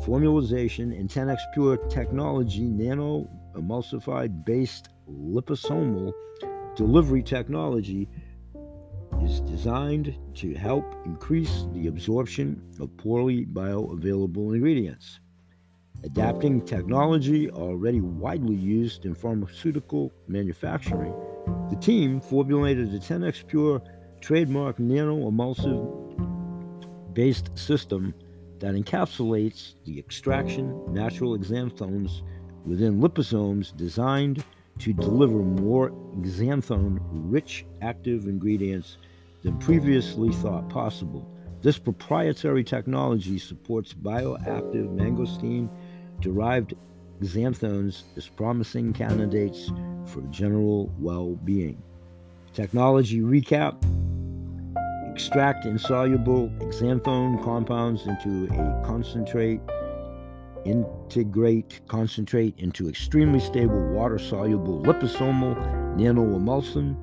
formulation, 0.03 0.93
and 0.93 1.09
10x 1.09 1.37
Pure 1.53 1.77
technology 1.89 2.61
nano 2.61 3.29
emulsified 3.55 4.45
based 4.45 4.89
liposomal 5.09 6.13
delivery 6.75 7.21
technology 7.21 8.07
is 9.21 9.41
designed 9.41 10.15
to 10.35 10.53
help 10.53 10.85
increase 11.05 11.65
the 11.73 11.87
absorption 11.87 12.61
of 12.79 12.95
poorly 12.97 13.45
bioavailable 13.45 14.55
ingredients. 14.55 15.19
Adapting 16.03 16.61
technology 16.61 17.51
already 17.51 17.99
widely 17.99 18.55
used 18.55 19.05
in 19.05 19.13
pharmaceutical 19.13 20.13
manufacturing, 20.27 21.13
the 21.69 21.75
team 21.75 22.21
formulated 22.21 22.93
a 22.93 22.99
10x 22.99 23.45
Pure 23.47 23.81
trademark 24.21 24.79
nano 24.79 25.27
emulsive 25.27 25.85
based 27.13 27.57
system 27.57 28.13
that 28.59 28.75
encapsulates 28.75 29.75
the 29.83 29.99
extraction 29.99 30.81
natural 30.93 31.37
xanthones 31.37 32.21
within 32.65 33.01
liposomes 33.01 33.75
designed 33.75 34.43
to 34.77 34.93
deliver 34.93 35.39
more 35.39 35.89
xanthone 36.21 36.99
rich 37.11 37.65
active 37.81 38.25
ingredients 38.25 38.97
than 39.43 39.57
previously 39.57 40.31
thought 40.31 40.69
possible. 40.69 41.29
This 41.61 41.77
proprietary 41.77 42.63
technology 42.63 43.37
supports 43.37 43.93
bioactive 43.93 44.87
mangosteen 44.95 45.69
derived 46.21 46.73
xanthones 47.21 48.03
as 48.15 48.27
promising 48.27 48.93
candidates 48.93 49.71
for 50.05 50.21
general 50.29 50.91
well 50.99 51.35
being. 51.43 51.81
Technology 52.53 53.19
recap 53.21 53.75
extract 55.11 55.65
insoluble 55.65 56.49
xanthone 56.69 57.43
compounds 57.43 58.07
into 58.07 58.45
a 58.53 58.85
concentrate, 58.85 59.59
integrate 60.65 61.81
concentrate 61.87 62.57
into 62.57 62.87
extremely 62.87 63.39
stable 63.39 63.85
water 63.89 64.17
soluble 64.17 64.81
liposomal 64.81 65.55
nanoemulsion, 65.97 66.95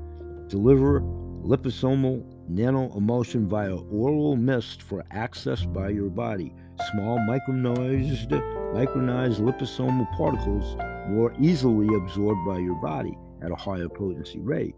deliver 0.49 1.01
liposomal 1.01 2.25
nanoemulsion 2.51 3.47
via 3.47 3.77
oral 3.77 4.35
mist 4.35 4.83
for 4.83 5.05
access 5.11 5.65
by 5.65 5.89
your 5.91 6.09
body. 6.09 6.53
Small 6.93 7.19
micronized, 7.21 8.29
micronized 8.75 9.41
liposomal 9.41 10.11
particles 10.17 10.77
more 11.09 11.33
easily 11.41 11.89
absorbed 11.97 12.45
by 12.47 12.59
your 12.59 12.75
body 12.77 13.17
at 13.43 13.51
a 13.51 13.57
higher 13.57 13.89
potency 13.89 14.41
rate. 14.41 14.75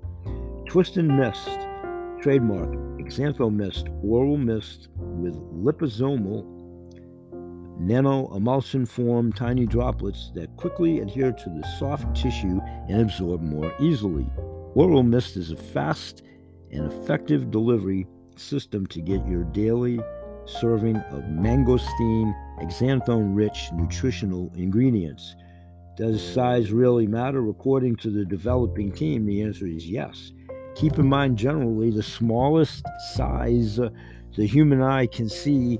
Twist 0.68 0.96
and 0.96 1.08
mist, 1.08 1.48
trademark, 2.20 2.70
xantho 3.08 3.52
mist, 3.52 3.88
oral 4.02 4.36
mist 4.36 4.88
with 4.96 5.34
liposomal 5.34 6.46
nano 7.80 8.34
emulsion 8.34 8.84
form 8.84 9.32
tiny 9.32 9.64
droplets 9.66 10.30
that 10.34 10.56
quickly 10.56 11.00
adhere 11.00 11.32
to 11.32 11.48
the 11.48 11.66
soft 11.78 12.14
tissue 12.14 12.60
and 12.88 13.00
absorb 13.00 13.40
more 13.40 13.72
easily. 13.80 14.26
Oral 14.74 15.02
mist 15.02 15.36
is 15.36 15.50
a 15.50 15.56
fast 15.56 16.22
and 16.70 16.92
effective 16.92 17.50
delivery 17.50 18.06
system 18.36 18.86
to 18.86 19.00
get 19.00 19.26
your 19.26 19.44
daily 19.44 20.00
serving 20.48 20.96
of 20.96 21.24
mangosteen, 21.24 22.34
xanthone 22.62 23.36
rich 23.36 23.70
nutritional 23.72 24.50
ingredients. 24.56 25.36
Does 25.96 26.22
size 26.22 26.70
really 26.70 27.06
matter? 27.06 27.48
According 27.48 27.96
to 27.96 28.10
the 28.10 28.24
developing 28.24 28.92
team, 28.92 29.26
the 29.26 29.42
answer 29.42 29.66
is 29.66 29.88
yes. 29.88 30.32
Keep 30.74 30.98
in 30.98 31.08
mind, 31.08 31.36
generally, 31.36 31.90
the 31.90 32.02
smallest 32.02 32.84
size 33.14 33.78
uh, 33.78 33.90
the 34.36 34.46
human 34.46 34.80
eye 34.80 35.06
can 35.06 35.28
see 35.28 35.78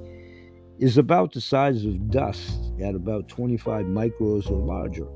is 0.79 0.99
about 0.99 1.33
the 1.33 1.41
size 1.41 1.85
of 1.85 2.11
dust 2.11 2.73
at 2.81 2.95
about 2.95 3.29
25 3.29 3.87
micros 3.87 4.51
or 4.51 4.59
larger 4.59 5.07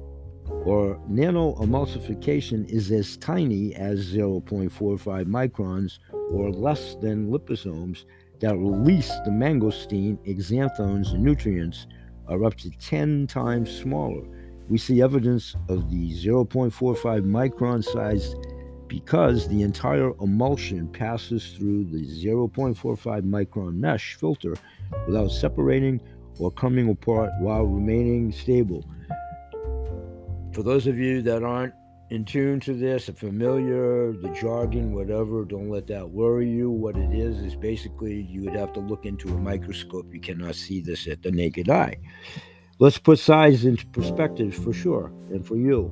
or 0.64 1.00
nano 1.08 1.54
emulsification 1.56 2.68
is 2.68 2.90
as 2.90 3.16
tiny 3.16 3.74
as 3.74 4.12
0.45 4.12 5.24
microns 5.24 5.98
or 6.30 6.50
less 6.50 6.94
than 6.96 7.30
liposomes 7.30 8.04
that 8.42 8.56
release 8.58 9.08
the 9.24 9.30
mangosteen, 9.30 10.18
xanthones, 10.26 11.12
and 11.12 11.24
nutrients 11.24 11.86
are 12.28 12.44
up 12.44 12.56
to 12.56 12.70
10 12.70 13.26
times 13.26 13.70
smaller. 13.70 14.22
We 14.68 14.78
see 14.78 15.00
evidence 15.00 15.56
of 15.68 15.90
the 15.90 16.10
0.45 16.10 16.70
micron 17.24 17.82
size 17.82 18.34
because 18.88 19.48
the 19.48 19.62
entire 19.62 20.12
emulsion 20.20 20.88
passes 20.88 21.52
through 21.52 21.84
the 21.86 22.04
0.45 22.04 23.22
micron 23.22 23.76
mesh 23.76 24.16
filter 24.16 24.54
without 25.06 25.28
separating 25.28 26.00
or 26.38 26.50
coming 26.50 26.90
apart 26.90 27.30
while 27.40 27.64
remaining 27.64 28.32
stable 28.32 28.84
for 30.52 30.62
those 30.62 30.86
of 30.86 30.98
you 30.98 31.22
that 31.22 31.42
aren't 31.42 31.74
in 32.12 32.26
tune 32.26 32.60
to 32.60 32.74
this, 32.74 33.08
are 33.08 33.14
familiar, 33.14 34.12
the 34.12 34.28
jargon, 34.38 34.92
whatever, 34.92 35.46
don't 35.46 35.70
let 35.70 35.86
that 35.86 36.10
worry 36.10 36.46
you. 36.46 36.68
What 36.68 36.94
it 36.94 37.10
is 37.14 37.38
is 37.38 37.56
basically 37.56 38.20
you 38.28 38.42
would 38.42 38.54
have 38.54 38.74
to 38.74 38.80
look 38.80 39.06
into 39.06 39.28
a 39.30 39.38
microscope. 39.38 40.12
You 40.12 40.20
cannot 40.20 40.54
see 40.54 40.82
this 40.82 41.08
at 41.08 41.22
the 41.22 41.30
naked 41.30 41.70
eye. 41.70 41.96
Let's 42.78 42.98
put 42.98 43.18
size 43.18 43.64
into 43.64 43.86
perspective 43.86 44.54
for 44.54 44.74
sure, 44.74 45.10
and 45.30 45.46
for 45.46 45.56
you. 45.56 45.90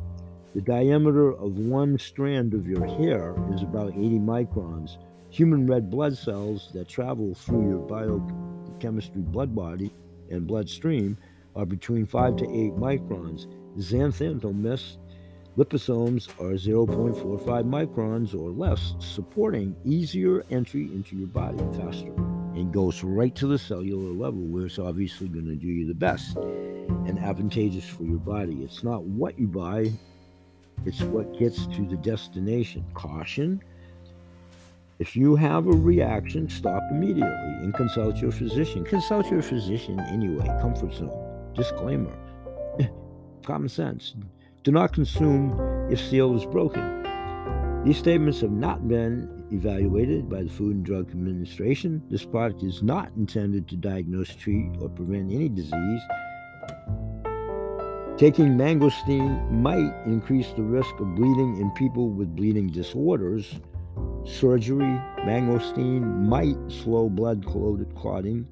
The 0.54 0.60
diameter 0.60 1.32
of 1.32 1.56
one 1.56 1.98
strand 1.98 2.52
of 2.52 2.66
your 2.66 2.84
hair 2.84 3.34
is 3.54 3.62
about 3.62 3.94
80 3.94 4.18
microns. 4.18 4.98
Human 5.30 5.66
red 5.66 5.88
blood 5.88 6.18
cells 6.18 6.68
that 6.74 6.86
travel 6.86 7.34
through 7.34 7.66
your 7.66 7.78
biochemistry 7.78 9.22
blood 9.22 9.54
body 9.54 9.90
and 10.28 10.46
bloodstream 10.46 11.16
are 11.56 11.64
between 11.64 12.04
5 12.04 12.36
to 12.36 12.44
8 12.44 12.72
microns 12.72 13.46
xanthomist 13.78 14.98
liposomes 15.56 16.28
are 16.40 16.54
0.45 16.54 17.44
microns 17.64 18.34
or 18.34 18.50
less, 18.50 18.94
supporting 18.98 19.76
easier 19.84 20.44
entry 20.50 20.84
into 20.92 21.16
your 21.16 21.28
body 21.28 21.58
faster 21.76 22.12
and 22.54 22.72
goes 22.72 23.02
right 23.02 23.34
to 23.34 23.46
the 23.46 23.58
cellular 23.58 24.12
level 24.12 24.40
where 24.40 24.66
it's 24.66 24.78
obviously 24.78 25.28
going 25.28 25.46
to 25.46 25.54
do 25.54 25.66
you 25.66 25.86
the 25.86 25.94
best 25.94 26.36
and 26.36 27.18
advantageous 27.18 27.84
for 27.84 28.04
your 28.04 28.18
body. 28.18 28.62
It's 28.62 28.82
not 28.84 29.04
what 29.04 29.38
you 29.38 29.46
buy, 29.46 29.92
it's 30.86 31.02
what 31.02 31.38
gets 31.38 31.66
to 31.66 31.86
the 31.86 31.96
destination. 31.96 32.84
Caution. 32.94 33.62
If 34.98 35.16
you 35.16 35.34
have 35.36 35.66
a 35.66 35.72
reaction, 35.72 36.48
stop 36.48 36.82
immediately 36.90 37.54
and 37.62 37.72
consult 37.74 38.18
your 38.18 38.32
physician. 38.32 38.84
Consult 38.84 39.30
your 39.30 39.42
physician 39.42 39.98
anyway. 40.00 40.46
Comfort 40.60 40.92
zone. 40.92 41.52
Disclaimer 41.54 42.16
common 43.44 43.68
sense. 43.68 44.14
Do 44.62 44.72
not 44.72 44.92
consume 44.92 45.88
if 45.90 45.98
seal 45.98 46.36
is 46.36 46.44
broken. 46.44 47.02
These 47.82 47.96
statements 47.96 48.42
have 48.42 48.50
not 48.50 48.86
been 48.86 49.46
evaluated 49.50 50.28
by 50.28 50.42
the 50.42 50.50
Food 50.50 50.76
and 50.76 50.84
Drug 50.84 51.10
Administration. 51.10 52.02
This 52.10 52.26
product 52.26 52.62
is 52.62 52.82
not 52.82 53.10
intended 53.16 53.68
to 53.68 53.76
diagnose, 53.76 54.34
treat, 54.34 54.70
or 54.82 54.90
prevent 54.90 55.32
any 55.32 55.48
disease. 55.48 56.02
Taking 58.18 58.58
mangosteen 58.58 59.50
might 59.50 59.94
increase 60.04 60.48
the 60.50 60.62
risk 60.62 60.92
of 61.00 61.14
bleeding 61.14 61.58
in 61.58 61.70
people 61.70 62.10
with 62.10 62.36
bleeding 62.36 62.68
disorders. 62.68 63.58
Surgery, 64.26 65.00
mangosteen 65.24 66.28
might 66.28 66.58
slow 66.70 67.08
blood 67.08 67.46
clotting. 67.46 68.46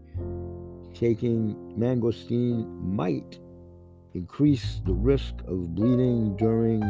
Taking 0.95 1.55
mangosteen 1.79 2.67
might 2.81 3.39
increase 4.19 4.81
the 4.85 4.93
risk 4.93 5.35
of 5.47 5.75
bleeding 5.75 6.37
during 6.37 6.83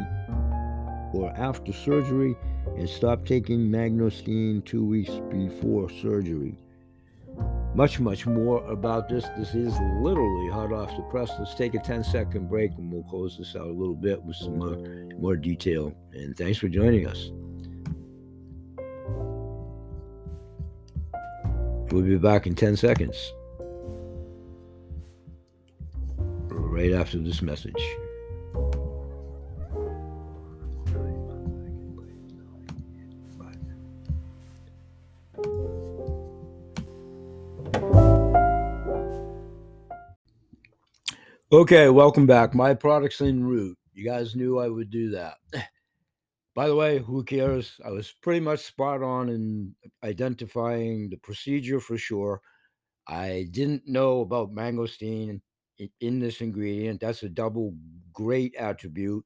or 1.12 1.32
after 1.36 1.72
surgery, 1.72 2.36
and 2.76 2.88
stop 2.88 3.24
taking 3.24 3.70
mangosteen 3.70 4.64
two 4.64 4.84
weeks 4.84 5.12
before 5.30 5.88
surgery. 5.90 6.55
Much, 7.74 8.00
much 8.00 8.26
more 8.26 8.64
about 8.66 9.09
this. 9.09 9.24
This 9.36 9.55
is 9.55 9.74
literally 10.00 10.50
hot 10.50 10.72
off 10.72 10.94
the 10.96 11.02
press. 11.05 11.30
Let's 11.38 11.55
take 11.55 11.74
a 11.74 11.78
10 11.78 12.02
second 12.02 12.48
break 12.48 12.72
and 12.76 12.92
we'll 12.92 13.05
close 13.05 13.38
this 13.38 13.55
out 13.55 13.66
a 13.66 13.72
little 13.72 13.94
bit 13.94 14.22
with 14.22 14.36
some 14.36 14.59
more, 14.59 14.76
more 15.18 15.36
detail. 15.36 15.94
And 16.12 16.36
thanks 16.36 16.59
for 16.59 16.68
joining 16.68 17.06
us. 17.06 17.30
We'll 21.90 22.02
be 22.02 22.18
back 22.18 22.46
in 22.46 22.55
10 22.55 22.76
seconds. 22.76 23.32
Right 26.78 26.92
after 26.92 27.18
this 27.18 27.42
message. 27.42 27.74
Okay, 41.50 41.88
welcome 41.88 42.26
back. 42.26 42.55
My 42.55 42.74
products 42.74 43.20
en 43.22 43.42
route. 43.42 43.76
You 43.92 44.05
guys 44.05 44.36
knew 44.36 44.60
I 44.60 44.68
would 44.68 44.90
do 44.90 45.10
that. 45.10 45.38
By 46.55 46.68
the 46.68 46.76
way, 46.76 46.98
who 46.98 47.24
cares? 47.24 47.80
I 47.84 47.90
was 47.90 48.14
pretty 48.22 48.40
much 48.40 48.60
spot 48.60 49.02
on 49.02 49.28
in 49.28 49.74
identifying 50.05 51.10
the 51.10 51.16
procedure 51.16 51.80
for 51.80 51.98
sure. 51.98 52.40
I 53.09 53.48
didn't 53.50 53.88
know 53.88 54.20
about 54.20 54.55
mangosteen 54.55 55.40
in 56.00 56.18
this 56.18 56.40
ingredient. 56.40 57.00
That's 57.00 57.22
a 57.22 57.28
double 57.28 57.74
great 58.12 58.55
attribute. 58.56 59.24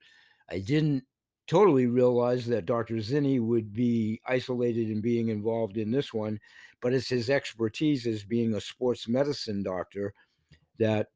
I 0.50 0.58
didn't 0.58 1.04
totally 1.46 1.86
realize 1.86 2.46
that 2.46 2.66
Dr. 2.66 2.94
Zinni 2.96 3.40
would 3.40 3.72
be 3.72 4.20
isolated 4.26 4.90
in 4.90 5.00
being 5.00 5.28
involved 5.28 5.76
in 5.76 5.90
this 5.90 6.12
one, 6.12 6.38
but 6.80 6.92
it's 6.92 7.08
his 7.08 7.30
expertise 7.30 8.06
as 8.06 8.24
being 8.24 8.54
a 8.54 8.60
sports 8.60 9.08
medicine 9.08 9.62
doctor 9.62 10.14
that, 10.78 11.08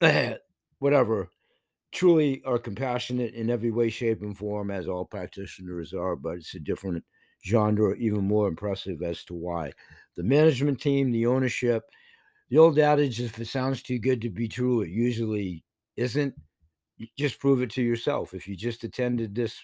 whatever, 0.78 1.28
truly 1.92 2.42
are 2.44 2.58
compassionate 2.58 3.34
in 3.34 3.50
every 3.50 3.70
way, 3.70 3.90
shape, 3.90 4.22
and 4.22 4.36
form, 4.36 4.70
as 4.70 4.88
all 4.88 5.04
practitioners 5.04 5.92
are, 5.92 6.16
but 6.16 6.36
it's 6.36 6.54
a 6.54 6.60
different 6.60 7.04
genre, 7.44 7.94
even 7.96 8.24
more 8.24 8.48
impressive 8.48 9.02
as 9.02 9.24
to 9.24 9.34
why. 9.34 9.72
The 10.16 10.22
management 10.22 10.80
team, 10.80 11.10
the 11.10 11.26
ownership, 11.26 11.84
the 12.52 12.58
old 12.58 12.78
adage 12.78 13.18
if 13.18 13.38
it 13.38 13.48
sounds 13.48 13.82
too 13.82 13.98
good 13.98 14.20
to 14.20 14.28
be 14.28 14.46
true, 14.46 14.82
it 14.82 14.90
usually 14.90 15.64
isn't. 15.96 16.34
Just 17.16 17.40
prove 17.40 17.62
it 17.62 17.70
to 17.70 17.82
yourself. 17.82 18.34
If 18.34 18.46
you 18.46 18.54
just 18.56 18.84
attended 18.84 19.34
this 19.34 19.58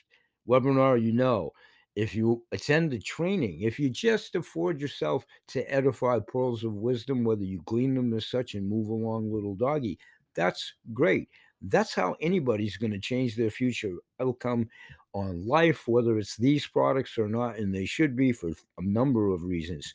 webinar, 0.48 0.98
you 1.00 1.12
know. 1.12 1.52
If 1.96 2.14
you 2.14 2.44
attend 2.50 2.90
the 2.90 2.98
training, 2.98 3.60
if 3.60 3.78
you 3.78 3.90
just 3.90 4.36
afford 4.36 4.80
yourself 4.80 5.26
to 5.48 5.70
edify 5.70 6.18
pearls 6.20 6.64
of 6.64 6.76
wisdom, 6.76 7.24
whether 7.24 7.44
you 7.44 7.60
glean 7.66 7.94
them 7.94 8.14
as 8.14 8.26
such 8.26 8.54
and 8.54 8.66
move 8.66 8.88
along, 8.88 9.30
little 9.30 9.54
doggy, 9.54 9.98
that's 10.34 10.72
great. 10.94 11.28
That's 11.60 11.92
how 11.92 12.16
anybody's 12.22 12.78
going 12.78 12.92
to 12.92 13.00
change 13.00 13.36
their 13.36 13.50
future 13.50 13.96
outcome 14.18 14.66
on 15.12 15.46
life, 15.46 15.86
whether 15.88 16.16
it's 16.16 16.36
these 16.36 16.66
products 16.66 17.18
or 17.18 17.28
not, 17.28 17.58
and 17.58 17.74
they 17.74 17.84
should 17.84 18.16
be 18.16 18.32
for 18.32 18.48
a 18.48 18.82
number 18.82 19.28
of 19.28 19.44
reasons. 19.44 19.92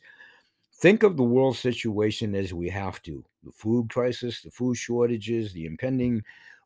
Think 0.76 1.02
of 1.02 1.16
the 1.16 1.22
world 1.22 1.56
situation 1.56 2.34
as 2.34 2.52
we 2.52 2.68
have 2.68 3.00
to 3.02 3.24
the 3.42 3.52
food 3.52 3.90
crisis, 3.90 4.42
the 4.42 4.50
food 4.50 4.76
shortages, 4.76 5.52
the 5.52 5.66
impending 5.66 6.22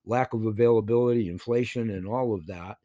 lack 0.06 0.32
of 0.32 0.46
availability, 0.46 1.28
inflation, 1.28 1.90
and 1.90 2.06
all 2.06 2.34
of 2.34 2.46
that. 2.46 2.78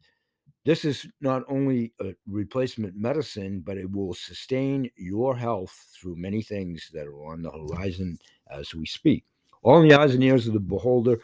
This 0.64 0.84
is 0.84 1.06
not 1.20 1.42
only 1.48 1.92
a 2.00 2.14
replacement 2.26 2.96
medicine, 2.96 3.60
but 3.60 3.76
it 3.76 3.90
will 3.90 4.14
sustain 4.14 4.90
your 4.96 5.36
health 5.36 5.88
through 5.94 6.16
many 6.16 6.42
things 6.42 6.90
that 6.92 7.06
are 7.06 7.26
on 7.26 7.42
the 7.42 7.50
horizon 7.50 8.18
as 8.50 8.74
we 8.74 8.86
speak. 8.86 9.24
All 9.62 9.80
in 9.80 9.88
the 9.88 9.98
eyes 9.98 10.14
and 10.14 10.22
ears 10.22 10.46
of 10.46 10.54
the 10.54 10.60
beholder, 10.60 11.20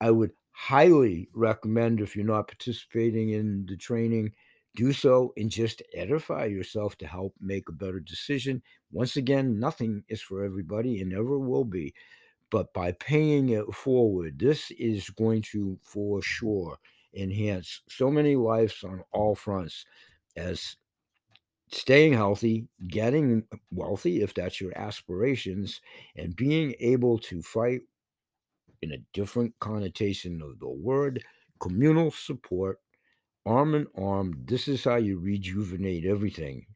I 0.00 0.10
would 0.10 0.32
highly 0.52 1.28
recommend 1.34 2.00
if 2.00 2.16
you're 2.16 2.24
not 2.24 2.48
participating 2.48 3.30
in 3.30 3.66
the 3.66 3.76
training, 3.76 4.32
do 4.76 4.92
so 4.92 5.32
and 5.36 5.50
just 5.50 5.82
edify 5.94 6.44
yourself 6.44 6.96
to 6.98 7.06
help 7.06 7.34
make 7.40 7.68
a 7.68 7.72
better 7.72 7.98
decision. 7.98 8.62
Once 8.92 9.16
again, 9.16 9.58
nothing 9.58 10.04
is 10.08 10.22
for 10.22 10.44
everybody 10.44 11.00
and 11.00 11.10
never 11.10 11.38
will 11.38 11.64
be. 11.64 11.94
But 12.50 12.72
by 12.72 12.92
paying 12.92 13.48
it 13.48 13.66
forward, 13.74 14.38
this 14.38 14.70
is 14.72 15.10
going 15.10 15.42
to 15.52 15.78
for 15.82 16.22
sure 16.22 16.78
enhance 17.14 17.82
so 17.88 18.10
many 18.10 18.36
lives 18.36 18.84
on 18.84 19.02
all 19.12 19.34
fronts 19.34 19.84
as 20.36 20.76
staying 21.72 22.12
healthy, 22.12 22.68
getting 22.86 23.42
wealthy 23.72 24.22
if 24.22 24.34
that's 24.34 24.60
your 24.60 24.76
aspirations, 24.78 25.80
and 26.14 26.36
being 26.36 26.74
able 26.78 27.18
to 27.18 27.42
fight 27.42 27.80
in 28.82 28.92
a 28.92 28.98
different 29.12 29.54
connotation 29.58 30.40
of 30.42 30.58
the 30.60 30.68
word 30.68 31.24
communal 31.58 32.10
support, 32.10 32.78
arm 33.46 33.74
in 33.74 33.86
arm. 33.96 34.42
This 34.44 34.68
is 34.68 34.84
how 34.84 34.96
you 34.96 35.18
rejuvenate 35.18 36.04
everything 36.04 36.66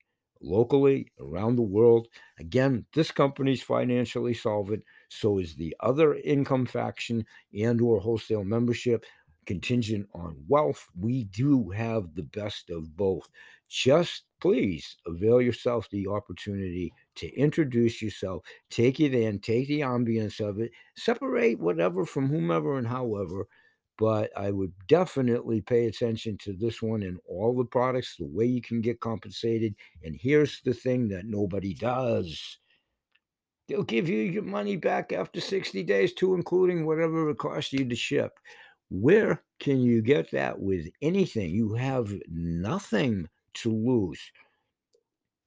locally, 0.43 1.13
around 1.21 1.57
the 1.57 1.63
world. 1.63 2.09
Again, 2.39 2.87
this 2.95 3.11
company's 3.11 3.63
financially 3.63 4.35
solvent, 4.35 4.83
so 5.11 5.39
is 5.39 5.55
the 5.55 5.77
other 5.81 6.15
income 6.15 6.67
faction 6.67 7.27
and 7.53 7.81
or 7.81 8.01
wholesale 8.01 8.45
membership 8.45 9.05
contingent 9.47 10.09
on 10.15 10.37
wealth. 10.49 10.87
We 10.99 11.25
do 11.25 11.71
have 11.71 12.15
the 12.15 12.23
best 12.23 12.71
of 12.71 12.97
both. 12.97 13.29
Just 13.69 14.25
please 14.41 14.97
avail 15.07 15.41
yourself 15.41 15.89
the 15.91 16.07
opportunity 16.09 16.93
to 17.17 17.33
introduce 17.35 18.01
yourself, 18.01 18.43
take 18.71 19.01
it 19.01 19.15
in, 19.15 19.41
take 19.41 19.69
the 19.69 19.81
ambience 19.81 20.41
of 20.41 20.61
it, 20.61 20.71
separate 20.97 21.59
whatever 21.59 22.05
from 22.05 22.29
whomever 22.29 22.79
and 22.79 22.87
however. 22.87 23.47
But 24.01 24.31
I 24.37 24.51
would 24.51 24.73
definitely 24.89 25.61
pay 25.61 25.87
attention 25.87 26.39
to 26.39 26.55
this 26.55 26.81
one 26.81 27.03
and 27.03 27.19
all 27.29 27.55
the 27.55 27.67
products, 27.67 28.17
the 28.19 28.27
way 28.27 28.47
you 28.47 28.63
can 28.63 28.81
get 28.81 28.99
compensated. 28.99 29.77
And 30.03 30.17
here's 30.19 30.63
the 30.63 30.75
thing 30.75 31.07
that 31.09 31.27
nobody 31.27 31.75
does 31.75 32.59
they'll 33.69 33.85
give 33.85 34.09
you 34.09 34.19
your 34.23 34.43
money 34.43 34.75
back 34.75 35.13
after 35.13 35.41
60 35.41 35.85
days, 35.85 36.13
to 36.15 36.35
including 36.35 36.85
whatever 36.85 37.31
it 37.31 37.39
costs 37.39 37.73
you 37.73 37.89
to 37.89 37.95
ship. 37.95 38.33
Where 38.91 39.45
can 39.61 39.81
you 39.81 40.03
get 40.03 40.33
that 40.33 40.59
with 40.59 40.89
anything? 41.03 41.51
You 41.51 41.75
have 41.75 42.13
nothing 42.29 43.29
to 43.55 43.71
lose. 43.71 44.21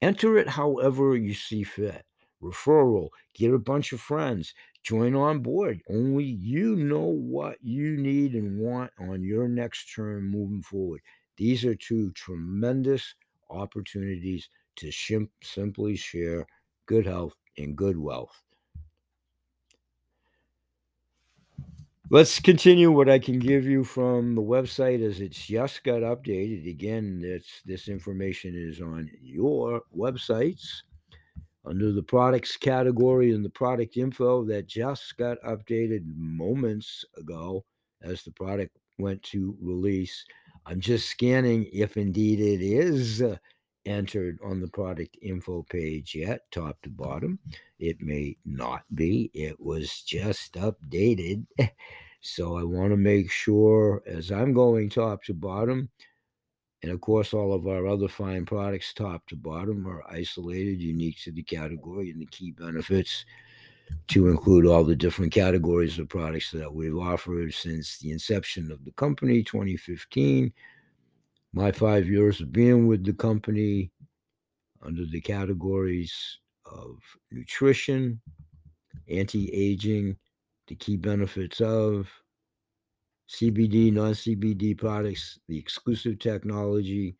Enter 0.01 0.37
it 0.37 0.47
however 0.47 1.17
you 1.17 1.33
see 1.33 1.63
fit. 1.63 2.05
Referral, 2.41 3.09
get 3.33 3.53
a 3.53 3.59
bunch 3.59 3.91
of 3.91 3.99
friends, 3.99 4.53
join 4.83 5.15
on 5.15 5.39
board. 5.39 5.81
Only 5.89 6.25
you 6.25 6.75
know 6.75 7.07
what 7.07 7.57
you 7.61 7.97
need 7.97 8.35
and 8.35 8.59
want 8.59 8.91
on 8.99 9.23
your 9.23 9.47
next 9.47 9.93
term 9.93 10.29
moving 10.29 10.61
forward. 10.61 11.01
These 11.37 11.65
are 11.65 11.75
two 11.75 12.11
tremendous 12.11 13.15
opportunities 13.49 14.49
to 14.77 14.87
shim- 14.87 15.29
simply 15.41 15.95
share 15.95 16.45
good 16.85 17.05
health 17.05 17.33
and 17.57 17.75
good 17.75 17.97
wealth. 17.97 18.41
Let's 22.09 22.39
continue 22.39 22.91
what 22.91 23.09
I 23.09 23.17
can 23.17 23.39
give 23.39 23.65
you 23.65 23.83
from 23.83 24.35
the 24.35 24.41
website 24.41 25.03
as 25.03 25.19
it's 25.19 25.47
just 25.47 25.83
got 25.83 26.01
updated. 26.01 26.69
Again, 26.69 27.19
this 27.19 27.61
this 27.65 27.87
information 27.87 28.53
is 28.55 28.81
on 28.81 29.09
your 29.19 29.81
websites 29.95 30.83
under 31.65 31.91
the 31.91 32.03
products 32.03 32.57
category 32.57 33.31
and 33.33 33.43
the 33.43 33.49
product 33.49 33.97
info 33.97 34.43
that 34.45 34.67
just 34.67 35.15
got 35.17 35.41
updated 35.41 36.03
moments 36.15 37.05
ago 37.17 37.63
as 38.01 38.23
the 38.23 38.31
product 38.31 38.77
went 38.99 39.21
to 39.23 39.55
release. 39.61 40.25
I'm 40.65 40.79
just 40.79 41.09
scanning 41.09 41.67
if 41.71 41.97
indeed 41.97 42.39
it 42.39 42.61
is 42.61 43.21
uh, 43.21 43.37
entered 43.85 44.39
on 44.43 44.59
the 44.59 44.67
product 44.67 45.17
info 45.21 45.63
page 45.69 46.15
yet, 46.15 46.41
top 46.51 46.81
to 46.83 46.89
bottom. 46.89 47.39
It 47.79 48.01
may 48.01 48.37
not 48.45 48.83
be. 48.95 49.29
It 49.33 49.59
was 49.59 50.01
just 50.01 50.53
updated. 50.53 51.45
so 52.21 52.57
I 52.57 52.63
want 52.63 52.91
to 52.91 52.97
make 52.97 53.29
sure 53.29 54.01
as 54.05 54.31
I'm 54.31 54.53
going 54.53 54.89
top 54.89 55.23
to 55.25 55.33
bottom, 55.33 55.89
and 56.83 56.91
of 56.91 57.01
course, 57.01 57.33
all 57.33 57.53
of 57.53 57.67
our 57.67 57.87
other 57.87 58.07
fine 58.07 58.45
products, 58.45 58.93
top 58.93 59.25
to 59.27 59.35
bottom, 59.35 59.87
are 59.87 60.03
isolated, 60.09 60.79
unique 60.81 61.19
to 61.23 61.31
the 61.31 61.43
category, 61.43 62.11
and 62.11 62.21
the 62.21 62.27
key 62.27 62.51
benefits 62.51 63.25
to 64.09 64.27
include 64.27 64.65
all 64.65 64.83
the 64.83 64.95
different 64.95 65.31
categories 65.31 65.97
of 65.97 66.09
products 66.09 66.51
that 66.51 66.73
we've 66.73 66.97
offered 66.97 67.53
since 67.53 67.97
the 67.99 68.11
inception 68.11 68.71
of 68.71 68.83
the 68.85 68.91
company, 68.91 69.43
2015 69.43 70.53
my 71.53 71.71
five 71.71 72.07
years 72.07 72.41
of 72.41 72.51
being 72.51 72.87
with 72.87 73.05
the 73.05 73.13
company 73.13 73.91
under 74.81 75.05
the 75.05 75.21
categories 75.21 76.39
of 76.65 76.97
nutrition, 77.31 78.19
anti 79.07 79.49
aging, 79.53 80.15
the 80.67 80.75
key 80.75 80.97
benefits 80.97 81.61
of 81.61 82.09
CBD, 83.33 83.91
non 83.91 84.13
CBD 84.13 84.77
products, 84.77 85.39
the 85.47 85.57
exclusive 85.57 86.19
technology. 86.19 87.17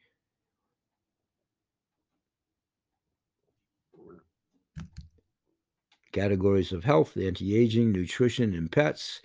Categories 6.12 6.72
of 6.72 6.84
health, 6.84 7.18
anti 7.18 7.58
aging, 7.58 7.92
nutrition, 7.92 8.54
and 8.54 8.72
pets. 8.72 9.22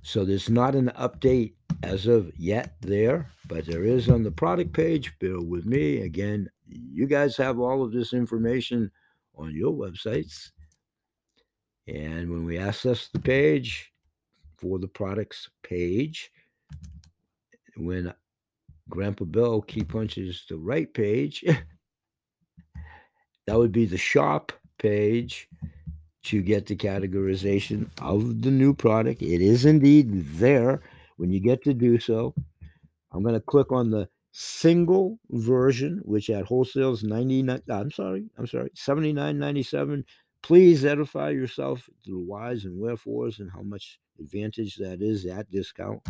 So 0.00 0.24
there's 0.24 0.48
not 0.48 0.74
an 0.74 0.90
update 0.98 1.52
as 1.82 2.06
of 2.06 2.32
yet 2.38 2.76
there, 2.80 3.30
but 3.46 3.66
there 3.66 3.84
is 3.84 4.08
on 4.08 4.22
the 4.22 4.30
product 4.30 4.72
page. 4.72 5.12
Bear 5.18 5.40
with 5.40 5.66
me. 5.66 6.00
Again, 6.00 6.48
you 6.66 7.06
guys 7.06 7.36
have 7.36 7.58
all 7.58 7.82
of 7.82 7.92
this 7.92 8.14
information 8.14 8.90
on 9.36 9.54
your 9.54 9.74
websites. 9.74 10.52
And 11.86 12.30
when 12.30 12.46
we 12.46 12.56
access 12.56 13.08
the 13.08 13.18
page 13.18 13.93
for 14.56 14.78
the 14.78 14.88
products 14.88 15.48
page, 15.62 16.30
when 17.76 18.12
Grandpa 18.88 19.24
Bill 19.24 19.62
key 19.62 19.84
punches 19.84 20.44
the 20.48 20.56
right 20.56 20.92
page, 20.92 21.44
that 23.46 23.58
would 23.58 23.72
be 23.72 23.86
the 23.86 23.98
shop 23.98 24.52
page 24.78 25.48
to 26.24 26.40
get 26.40 26.66
the 26.66 26.76
categorization 26.76 27.88
of 28.00 28.42
the 28.42 28.50
new 28.50 28.74
product. 28.74 29.22
It 29.22 29.42
is 29.42 29.64
indeed 29.64 30.26
there 30.36 30.80
when 31.16 31.30
you 31.30 31.40
get 31.40 31.62
to 31.64 31.74
do 31.74 31.98
so. 31.98 32.34
I'm 33.12 33.22
going 33.22 33.34
to 33.34 33.40
click 33.40 33.70
on 33.70 33.90
the 33.90 34.08
single 34.32 35.18
version, 35.30 36.00
which 36.04 36.30
at 36.30 36.44
wholesale 36.44 36.92
is 36.92 37.04
99. 37.04 37.60
I'm 37.68 37.90
sorry, 37.90 38.24
I'm 38.36 38.46
sorry, 38.46 38.70
79.97. 38.70 40.04
Please 40.44 40.84
edify 40.84 41.30
yourself 41.30 41.88
through 42.04 42.22
whys 42.22 42.66
and 42.66 42.78
wherefores 42.78 43.38
and 43.38 43.50
how 43.50 43.62
much 43.62 43.98
advantage 44.20 44.76
that 44.76 45.00
is 45.00 45.24
at 45.24 45.50
discount. 45.50 46.06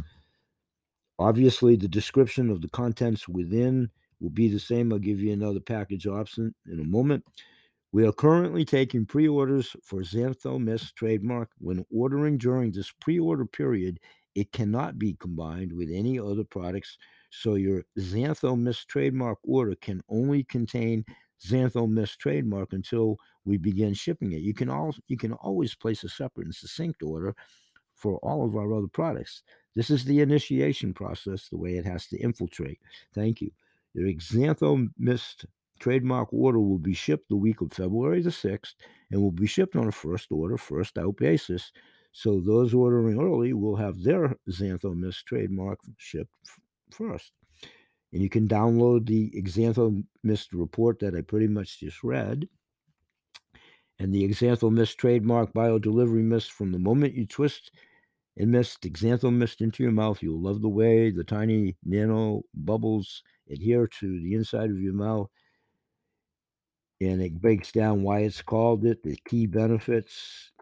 Obviously, 1.20 1.76
the 1.76 1.86
description 1.86 2.50
of 2.50 2.60
the 2.60 2.68
contents 2.70 3.28
within 3.28 3.88
will 4.18 4.30
be 4.30 4.48
the 4.48 4.58
same. 4.58 4.92
I'll 4.92 4.98
give 4.98 5.20
you 5.20 5.32
another 5.32 5.60
package 5.60 6.08
option 6.08 6.52
in 6.66 6.80
a 6.80 6.84
moment. 6.84 7.24
We 7.92 8.04
are 8.08 8.12
currently 8.12 8.64
taking 8.64 9.06
pre 9.06 9.28
orders 9.28 9.76
for 9.84 10.00
Xanthomist 10.00 10.94
trademark. 10.94 11.50
When 11.58 11.86
ordering 11.94 12.36
during 12.36 12.72
this 12.72 12.90
pre 13.00 13.20
order 13.20 13.46
period, 13.46 14.00
it 14.34 14.50
cannot 14.50 14.98
be 14.98 15.14
combined 15.14 15.72
with 15.72 15.90
any 15.92 16.18
other 16.18 16.42
products. 16.42 16.98
So 17.30 17.54
your 17.54 17.84
Xanthomist 18.00 18.86
trademark 18.86 19.38
order 19.44 19.76
can 19.76 20.02
only 20.08 20.42
contain 20.42 21.04
Xantho 21.42 21.88
Mist 21.88 22.18
trademark 22.18 22.72
until 22.72 23.16
we 23.44 23.56
begin 23.56 23.94
shipping 23.94 24.32
it. 24.32 24.42
You 24.42 24.54
can 24.54 24.68
all 24.68 24.94
you 25.08 25.16
can 25.16 25.32
always 25.32 25.74
place 25.74 26.04
a 26.04 26.08
separate 26.08 26.46
and 26.46 26.54
succinct 26.54 27.02
order 27.02 27.34
for 27.94 28.18
all 28.18 28.44
of 28.44 28.56
our 28.56 28.72
other 28.72 28.88
products. 28.88 29.42
This 29.74 29.90
is 29.90 30.04
the 30.04 30.20
initiation 30.20 30.94
process, 30.94 31.48
the 31.48 31.56
way 31.56 31.76
it 31.76 31.84
has 31.84 32.06
to 32.08 32.18
infiltrate. 32.18 32.78
Thank 33.14 33.40
you. 33.40 33.50
The 33.94 34.14
Xantho 34.16 34.88
Mist 34.98 35.46
trademark 35.78 36.32
order 36.32 36.60
will 36.60 36.78
be 36.78 36.94
shipped 36.94 37.28
the 37.28 37.36
week 37.36 37.60
of 37.60 37.72
February 37.72 38.22
the 38.22 38.30
6th 38.30 38.74
and 39.10 39.20
will 39.20 39.32
be 39.32 39.46
shipped 39.46 39.76
on 39.76 39.88
a 39.88 39.92
first 39.92 40.30
order, 40.32 40.56
first 40.56 40.98
out 40.98 41.16
basis. 41.16 41.72
So 42.12 42.40
those 42.40 42.72
ordering 42.74 43.20
early 43.20 43.52
will 43.52 43.76
have 43.76 44.02
their 44.02 44.36
Xantho 44.48 44.96
Mist 44.96 45.26
trademark 45.26 45.80
shipped 45.98 46.32
first. 46.90 47.32
And 48.14 48.22
you 48.22 48.30
can 48.30 48.46
download 48.46 49.06
the 49.06 49.32
Xantho 49.42 50.04
Mist 50.22 50.52
report 50.52 51.00
that 51.00 51.16
I 51.16 51.20
pretty 51.20 51.48
much 51.48 51.80
just 51.80 52.04
read. 52.04 52.48
And 53.98 54.14
the 54.14 54.28
Xantho 54.28 54.70
Mist 54.72 54.96
trademark 54.98 55.52
bio 55.52 55.80
delivery 55.80 56.22
mist 56.22 56.52
from 56.52 56.70
the 56.70 56.78
moment 56.78 57.14
you 57.14 57.26
twist 57.26 57.72
and 58.36 58.52
mist, 58.52 58.82
Xantho 58.82 59.32
mist 59.32 59.60
into 59.60 59.82
your 59.82 59.92
mouth, 59.92 60.22
you'll 60.22 60.40
love 60.40 60.62
the 60.62 60.68
way 60.68 61.10
the 61.10 61.24
tiny 61.24 61.76
nano 61.84 62.42
bubbles 62.54 63.22
adhere 63.50 63.88
to 64.00 64.20
the 64.20 64.34
inside 64.34 64.70
of 64.70 64.80
your 64.80 64.94
mouth. 64.94 65.28
And 67.00 67.20
it 67.20 67.40
breaks 67.40 67.72
down 67.72 68.04
why 68.04 68.20
it's 68.20 68.42
called 68.42 68.84
it, 68.84 69.02
the 69.02 69.18
key 69.28 69.46
benefits, 69.46 70.52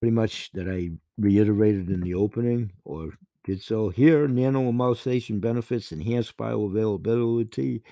pretty 0.00 0.14
much 0.14 0.50
that 0.52 0.68
I 0.68 0.90
reiterated 1.18 1.90
in 1.90 2.00
the 2.00 2.14
opening 2.14 2.72
or 2.84 3.10
did 3.44 3.62
so. 3.62 3.90
Here, 3.90 4.26
nano 4.26 4.68
emulsation 4.68 5.38
benefits, 5.40 5.92
enhanced 5.92 6.36
bioavailability, 6.36 7.82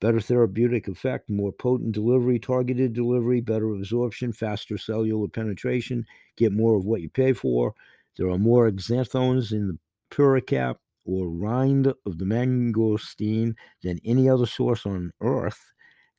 better 0.00 0.20
therapeutic 0.20 0.88
effect, 0.88 1.28
more 1.28 1.52
potent 1.52 1.92
delivery, 1.92 2.38
targeted 2.38 2.92
delivery, 2.94 3.40
better 3.40 3.72
absorption, 3.74 4.32
faster 4.32 4.78
cellular 4.78 5.28
penetration, 5.28 6.06
get 6.36 6.52
more 6.52 6.76
of 6.76 6.86
what 6.86 7.02
you 7.02 7.10
pay 7.10 7.32
for. 7.32 7.74
There 8.16 8.30
are 8.30 8.38
more 8.38 8.70
xanthones 8.70 9.52
in 9.52 9.68
the 9.68 9.78
pericarp 10.10 10.78
or 11.04 11.28
rind 11.28 11.86
of 11.86 12.18
the 12.18 12.24
mangosteen 12.24 13.54
than 13.82 14.00
any 14.04 14.28
other 14.28 14.46
source 14.46 14.86
on 14.86 15.12
earth. 15.20 15.72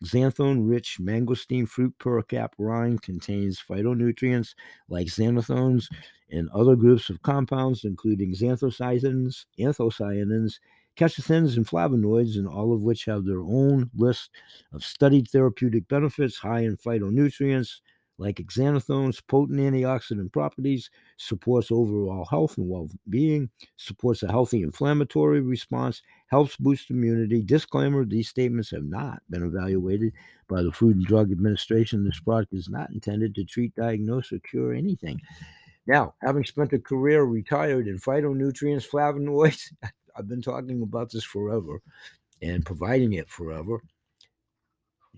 Xanthone 0.04 0.68
rich 0.68 0.98
mangosteen 1.00 1.68
fruit 1.68 1.94
pericarp 2.00 2.54
rind 2.58 3.02
contains 3.02 3.60
phytonutrients 3.62 4.56
like 4.90 5.08
xanthones 5.08 5.88
and 6.30 6.50
other 6.50 6.76
groups 6.76 7.10
of 7.10 7.22
compounds, 7.22 7.84
including 7.86 8.34
xanthocyanins, 8.34 9.46
anthocyanins, 9.60 10.60
catechins, 10.96 11.56
and 11.56 11.68
flavonoids, 11.68 12.36
and 12.36 12.48
all 12.48 12.74
of 12.74 12.82
which 12.82 13.06
have 13.06 13.26
their 13.26 13.42
own 13.42 13.90
list 13.96 14.32
of 14.74 14.84
studied 14.84 15.28
therapeutic 15.28 15.88
benefits 15.88 16.38
high 16.38 16.62
in 16.62 16.78
phytonutrients 16.78 17.82
like 18.22 18.38
xanthones, 18.38 19.20
potent 19.28 19.60
antioxidant 19.60 20.32
properties, 20.32 20.92
supports 21.18 21.72
overall 21.72 22.26
health 22.26 22.56
and 22.58 22.70
well 22.70 22.88
being, 23.10 23.50
supports 23.78 24.22
a 24.22 24.28
healthy 24.28 24.62
inflammatory 24.62 25.42
response, 25.42 26.04
helps 26.28 26.56
boost 26.56 26.92
immunity. 26.92 27.42
Disclaimer 27.42 28.06
these 28.06 28.30
statements 28.30 28.70
have 28.70 28.84
not 28.84 29.24
been 29.32 29.44
evaluated 29.44 30.14
by 30.48 30.62
the 30.62 30.72
Food 30.72 30.98
and 30.98 31.06
Drug 31.06 31.32
Administration. 31.32 32.04
This 32.04 32.20
product 32.20 32.54
is 32.54 32.70
not 32.70 32.92
intended 32.92 33.34
to 33.36 33.44
treat, 33.44 33.74
diagnose, 33.76 34.32
or 34.32 34.40
cure 34.40 34.74
anything. 34.74 35.20
Now, 35.88 36.14
having 36.22 36.46
spent 36.46 36.74
a 36.74 36.80
career 36.80 37.24
retired 37.24 37.88
in 37.88 37.98
phytonutrients, 37.98 38.88
flavonoids, 38.88 39.72
I've 40.16 40.28
been 40.28 40.44
talking 40.44 40.84
about 40.84 41.12
this 41.12 41.24
forever 41.24 41.82
and 42.42 42.64
providing 42.64 43.14
it 43.14 43.30
forever. 43.30 43.82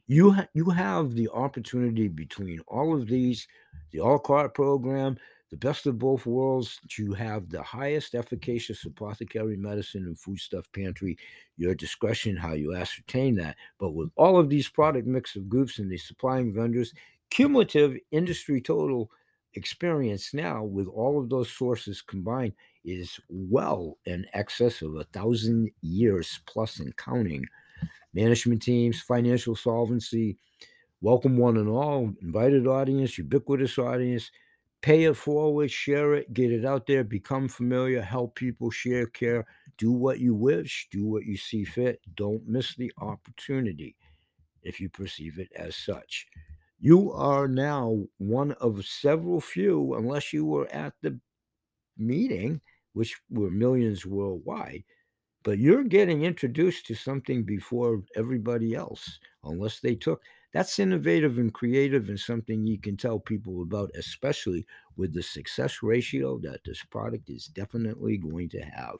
You 0.07 0.31
ha- 0.31 0.47
you 0.53 0.69
have 0.69 1.13
the 1.13 1.29
opportunity 1.29 2.07
between 2.07 2.59
all 2.67 2.93
of 2.95 3.07
these, 3.07 3.47
the 3.91 3.99
all 4.01 4.19
cart 4.19 4.53
program, 4.53 5.17
the 5.49 5.57
best 5.57 5.85
of 5.85 5.97
both 5.97 6.25
worlds, 6.25 6.79
to 6.89 7.13
have 7.13 7.49
the 7.49 7.63
highest 7.63 8.15
efficacious 8.15 8.83
apothecary 8.85 9.55
medicine 9.55 10.03
and 10.05 10.19
foodstuff 10.19 10.69
pantry. 10.73 11.17
Your 11.57 11.75
discretion 11.75 12.35
how 12.35 12.53
you 12.53 12.75
ascertain 12.75 13.35
that. 13.35 13.55
But 13.79 13.91
with 13.91 14.09
all 14.15 14.37
of 14.37 14.49
these 14.49 14.67
product 14.67 15.07
mix 15.07 15.35
of 15.35 15.47
groups 15.47 15.79
and 15.79 15.89
the 15.89 15.97
supplying 15.97 16.53
vendors, 16.53 16.93
cumulative 17.29 17.97
industry 18.11 18.61
total 18.61 19.09
experience 19.55 20.33
now 20.33 20.63
with 20.63 20.87
all 20.87 21.19
of 21.19 21.29
those 21.29 21.49
sources 21.49 22.01
combined 22.01 22.53
is 22.83 23.19
well 23.29 23.97
in 24.05 24.25
excess 24.33 24.81
of 24.81 24.95
a 24.95 25.03
thousand 25.05 25.71
years 25.81 26.39
plus 26.45 26.79
and 26.79 26.95
counting. 26.97 27.45
Management 28.13 28.61
teams, 28.61 29.01
financial 29.01 29.55
solvency, 29.55 30.37
welcome 31.01 31.37
one 31.37 31.57
and 31.57 31.69
all, 31.69 32.13
invited 32.21 32.67
audience, 32.67 33.17
ubiquitous 33.17 33.77
audience. 33.77 34.31
Pay 34.81 35.05
it 35.05 35.15
forward, 35.15 35.71
share 35.71 36.13
it, 36.13 36.33
get 36.33 36.51
it 36.51 36.65
out 36.65 36.85
there, 36.87 37.03
become 37.03 37.47
familiar, 37.47 38.01
help 38.01 38.35
people, 38.35 38.69
share, 38.69 39.07
care, 39.07 39.45
do 39.77 39.91
what 39.91 40.19
you 40.19 40.35
wish, 40.35 40.87
do 40.91 41.05
what 41.05 41.23
you 41.25 41.37
see 41.37 41.63
fit. 41.63 42.01
Don't 42.15 42.45
miss 42.47 42.75
the 42.75 42.91
opportunity 42.97 43.95
if 44.61 44.79
you 44.79 44.89
perceive 44.89 45.39
it 45.39 45.51
as 45.55 45.75
such. 45.75 46.27
You 46.79 47.13
are 47.13 47.47
now 47.47 48.03
one 48.17 48.51
of 48.53 48.85
several 48.85 49.39
few, 49.39 49.93
unless 49.95 50.33
you 50.33 50.45
were 50.45 50.67
at 50.67 50.93
the 51.01 51.19
meeting, 51.97 52.59
which 52.93 53.21
were 53.29 53.49
millions 53.49 54.05
worldwide, 54.05 54.83
but 55.43 55.59
you're 55.59 55.83
getting 55.83 56.23
introduced 56.23 56.85
to 56.87 56.95
something 56.95 57.43
before 57.43 58.03
everybody 58.15 58.75
else, 58.75 59.19
unless 59.43 59.79
they 59.79 59.95
took. 59.95 60.21
That's 60.53 60.79
innovative 60.79 61.39
and 61.39 61.53
creative 61.53 62.09
and 62.09 62.19
something 62.19 62.65
you 62.65 62.79
can 62.79 62.95
tell 62.95 63.19
people 63.19 63.63
about, 63.63 63.91
especially 63.97 64.65
with 64.97 65.13
the 65.13 65.23
success 65.23 65.81
ratio 65.81 66.37
that 66.39 66.63
this 66.63 66.83
product 66.83 67.29
is 67.29 67.47
definitely 67.47 68.17
going 68.17 68.49
to 68.49 68.61
have. 68.61 68.97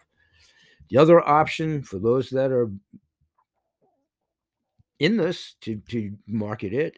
The 0.90 0.98
other 0.98 1.22
option 1.22 1.84
for 1.84 2.00
those 2.00 2.30
that 2.32 2.52
are 2.52 2.72
in 5.00 5.18
this 5.18 5.56
to, 5.62 5.78
to 5.90 6.12
market 6.28 6.74
it 6.74 6.98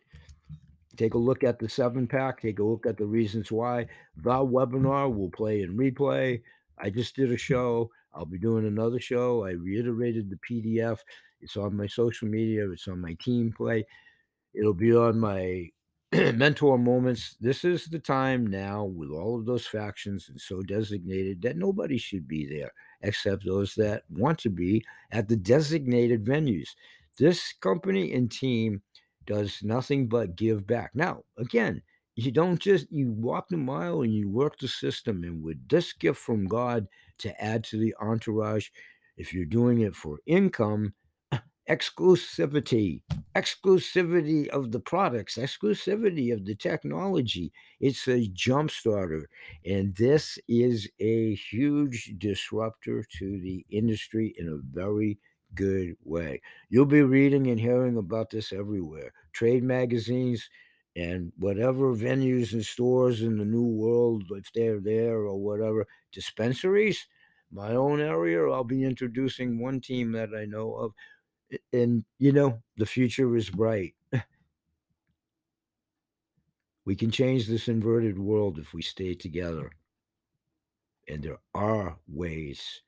take 0.95 1.13
a 1.13 1.17
look 1.17 1.43
at 1.43 1.59
the 1.59 1.69
seven 1.69 2.07
pack, 2.07 2.41
take 2.41 2.59
a 2.59 2.63
look 2.63 2.85
at 2.85 2.97
the 2.97 3.05
reasons 3.05 3.51
why. 3.51 3.85
The 4.17 4.29
webinar 4.29 5.13
will 5.13 5.29
play 5.29 5.61
and 5.61 5.77
replay. 5.77 6.41
I 6.77 6.89
just 6.89 7.15
did 7.15 7.31
a 7.31 7.37
show. 7.37 7.91
I'll 8.15 8.25
be 8.25 8.39
doing 8.39 8.65
another 8.65 8.99
show. 8.99 9.45
I 9.45 9.51
reiterated 9.51 10.29
the 10.29 10.39
PDF. 10.49 10.99
It's 11.41 11.57
on 11.57 11.75
my 11.75 11.87
social 11.87 12.27
media, 12.27 12.69
it's 12.71 12.87
on 12.87 13.01
my 13.01 13.13
team 13.21 13.53
play. 13.55 13.85
It'll 14.53 14.73
be 14.73 14.95
on 14.95 15.19
my 15.19 15.69
mentor 16.13 16.77
moments. 16.77 17.35
This 17.41 17.65
is 17.65 17.85
the 17.85 17.99
time 17.99 18.47
now 18.47 18.85
with 18.85 19.09
all 19.09 19.37
of 19.37 19.45
those 19.45 19.67
factions 19.67 20.29
and 20.29 20.39
so 20.39 20.61
designated 20.61 21.41
that 21.41 21.57
nobody 21.57 21.97
should 21.97 22.27
be 22.27 22.47
there 22.47 22.71
except 23.01 23.45
those 23.45 23.75
that 23.75 24.03
want 24.09 24.39
to 24.39 24.49
be 24.49 24.83
at 25.11 25.27
the 25.27 25.35
designated 25.35 26.23
venues. 26.23 26.69
This 27.17 27.53
company 27.53 28.13
and 28.13 28.31
team 28.31 28.81
does 29.25 29.61
nothing 29.63 30.07
but 30.07 30.35
give 30.35 30.65
back. 30.65 30.91
Now, 30.93 31.23
again, 31.37 31.81
you 32.15 32.31
don't 32.31 32.59
just 32.59 32.91
you 32.91 33.11
walk 33.11 33.49
the 33.49 33.57
mile 33.57 34.01
and 34.01 34.13
you 34.13 34.29
work 34.29 34.57
the 34.57 34.67
system 34.67 35.23
and 35.23 35.43
with 35.43 35.67
this 35.67 35.91
gift 35.91 36.19
from 36.19 36.47
God 36.47 36.87
to 37.19 37.43
add 37.43 37.63
to 37.65 37.77
the 37.77 37.95
entourage, 38.01 38.69
if 39.17 39.33
you're 39.33 39.45
doing 39.45 39.81
it 39.81 39.95
for 39.95 40.19
income, 40.25 40.93
exclusivity, 41.69 43.01
exclusivity 43.35 44.47
of 44.49 44.71
the 44.71 44.79
products, 44.79 45.37
exclusivity 45.37 46.33
of 46.33 46.45
the 46.45 46.55
technology. 46.55 47.51
It's 47.79 48.07
a 48.07 48.27
jump 48.27 48.71
starter. 48.71 49.29
And 49.65 49.95
this 49.95 50.37
is 50.47 50.89
a 50.99 51.35
huge 51.35 52.13
disruptor 52.17 53.05
to 53.17 53.39
the 53.39 53.65
industry 53.69 54.35
in 54.37 54.47
a 54.49 54.75
very 54.75 55.17
good 55.55 55.95
way. 56.03 56.41
You'll 56.69 56.85
be 56.85 57.01
reading 57.01 57.47
and 57.47 57.59
hearing 57.59 57.97
about 57.97 58.29
this 58.29 58.51
everywhere. 58.51 59.13
Trade 59.33 59.63
magazines 59.63 60.49
and 60.95 61.31
whatever 61.37 61.93
venues 61.93 62.53
and 62.53 62.65
stores 62.65 63.21
in 63.21 63.37
the 63.37 63.45
new 63.45 63.65
world, 63.65 64.23
if 64.31 64.51
they're 64.53 64.79
there 64.79 65.17
or 65.17 65.37
whatever, 65.37 65.85
dispensaries. 66.11 67.05
My 67.51 67.71
own 67.71 67.99
area, 68.01 68.49
I'll 68.49 68.63
be 68.63 68.83
introducing 68.83 69.59
one 69.59 69.81
team 69.81 70.11
that 70.13 70.29
I 70.33 70.45
know 70.45 70.73
of. 70.75 70.93
And, 71.73 72.05
you 72.17 72.31
know, 72.31 72.61
the 72.77 72.85
future 72.85 73.35
is 73.35 73.49
bright. 73.49 73.95
we 76.85 76.95
can 76.95 77.11
change 77.11 77.47
this 77.47 77.67
inverted 77.67 78.17
world 78.17 78.57
if 78.57 78.73
we 78.73 78.81
stay 78.81 79.13
together. 79.13 79.71
And 81.07 81.21
there 81.21 81.39
are 81.53 81.97
ways 82.07 82.81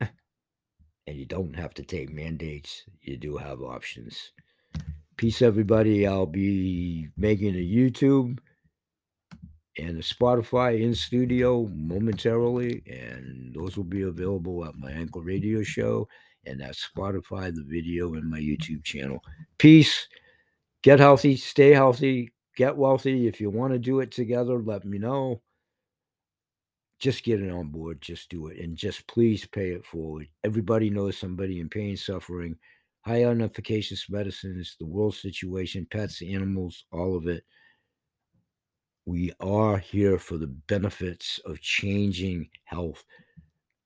and 0.00 0.10
you 1.06 1.24
don't 1.26 1.56
have 1.56 1.74
to 1.74 1.82
take 1.82 2.10
mandates. 2.10 2.84
You 3.00 3.16
do 3.16 3.36
have 3.36 3.62
options. 3.62 4.32
Peace, 5.18 5.42
everybody. 5.42 6.06
I'll 6.06 6.26
be 6.26 7.08
making 7.16 7.54
a 7.54 7.58
YouTube 7.58 8.38
and 9.76 9.98
a 9.98 10.02
Spotify 10.02 10.80
in 10.80 10.94
studio 10.94 11.66
momentarily, 11.74 12.82
and 12.86 13.54
those 13.54 13.76
will 13.76 13.84
be 13.84 14.02
available 14.02 14.64
at 14.64 14.76
my 14.76 14.90
Ankle 14.90 15.22
Radio 15.22 15.62
show 15.62 16.08
and 16.48 16.60
that's 16.60 16.88
Spotify, 16.88 17.54
the 17.54 17.64
video, 17.64 18.14
and 18.14 18.28
my 18.28 18.38
YouTube 18.38 18.82
channel. 18.82 19.22
Peace. 19.58 20.08
Get 20.82 21.00
healthy, 21.00 21.36
stay 21.36 21.70
healthy, 21.70 22.32
get 22.56 22.76
wealthy. 22.76 23.26
If 23.26 23.40
you 23.40 23.50
want 23.50 23.72
to 23.72 23.78
do 23.78 24.00
it 24.00 24.12
together, 24.12 24.62
let 24.62 24.84
me 24.84 24.98
know. 24.98 25.42
Just 27.00 27.24
get 27.24 27.42
it 27.42 27.50
on 27.50 27.68
board. 27.68 28.00
Just 28.00 28.28
do 28.30 28.46
it. 28.46 28.58
And 28.58 28.76
just 28.76 29.06
please 29.06 29.44
pay 29.44 29.70
it 29.70 29.84
forward. 29.84 30.28
Everybody 30.44 30.88
knows 30.88 31.18
somebody 31.18 31.60
in 31.60 31.68
pain, 31.68 31.96
suffering, 31.96 32.56
high 33.08 33.24
on 33.24 33.40
efficacious 33.40 34.10
medicines, 34.10 34.76
the 34.78 34.86
world 34.86 35.14
situation, 35.14 35.86
pets, 35.90 36.20
animals, 36.20 36.84
all 36.92 37.16
of 37.16 37.26
it. 37.26 37.42
We 39.06 39.32
are 39.40 39.78
here 39.78 40.18
for 40.18 40.36
the 40.36 40.48
benefits 40.68 41.40
of 41.46 41.58
changing 41.62 42.50
health 42.64 43.02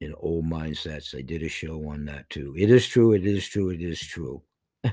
in 0.01 0.13
old 0.19 0.45
mindsets. 0.45 1.17
I 1.17 1.23
did 1.23 1.45
a 1.45 1.49
show 1.49 1.89
on 1.89 2.05
that 2.07 2.29
too. 2.31 2.53
It 2.59 2.69
is 2.69 2.89
true. 2.89 3.13
It 3.13 3.25
is 3.25 3.47
true. 3.47 3.71
It 3.71 3.81
is 3.81 4.01
true. 4.01 4.43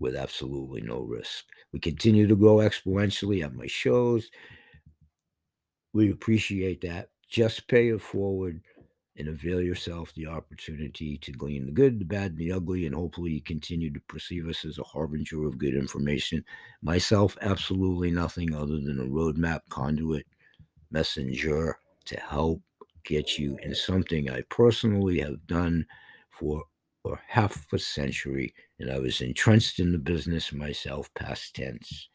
With 0.00 0.16
absolutely 0.16 0.80
no 0.80 1.02
risk. 1.02 1.44
We 1.72 1.78
continue 1.78 2.26
to 2.26 2.34
grow 2.34 2.56
exponentially 2.56 3.44
at 3.44 3.54
my 3.54 3.68
shows. 3.68 4.28
We 5.92 6.10
appreciate 6.10 6.80
that. 6.80 7.10
Just 7.28 7.68
pay 7.68 7.90
it 7.90 8.00
forward 8.00 8.60
and 9.18 9.28
avail 9.28 9.60
yourself 9.60 10.14
the 10.14 10.26
opportunity 10.26 11.18
to 11.18 11.32
glean 11.32 11.66
the 11.66 11.72
good, 11.72 11.98
the 11.98 12.04
bad, 12.04 12.30
and 12.32 12.38
the 12.38 12.52
ugly, 12.52 12.86
and 12.86 12.94
hopefully 12.94 13.32
you 13.32 13.42
continue 13.42 13.92
to 13.92 14.00
perceive 14.08 14.48
us 14.48 14.64
as 14.64 14.78
a 14.78 14.84
harbinger 14.84 15.44
of 15.44 15.58
good 15.58 15.74
information. 15.74 16.44
Myself, 16.82 17.36
absolutely 17.42 18.12
nothing 18.12 18.54
other 18.54 18.76
than 18.76 19.00
a 19.00 19.04
roadmap 19.04 19.60
conduit 19.68 20.26
messenger 20.90 21.78
to 22.04 22.20
help 22.20 22.62
get 23.04 23.38
you 23.38 23.58
in 23.62 23.74
something 23.74 24.30
I 24.30 24.42
personally 24.50 25.18
have 25.20 25.46
done 25.46 25.84
for 26.30 26.62
or 27.04 27.20
half 27.26 27.66
a 27.72 27.78
century, 27.78 28.54
and 28.78 28.90
I 28.90 28.98
was 28.98 29.20
entrenched 29.20 29.80
in 29.80 29.92
the 29.92 29.98
business 29.98 30.52
myself, 30.52 31.12
past 31.14 31.54
tense, 31.54 32.08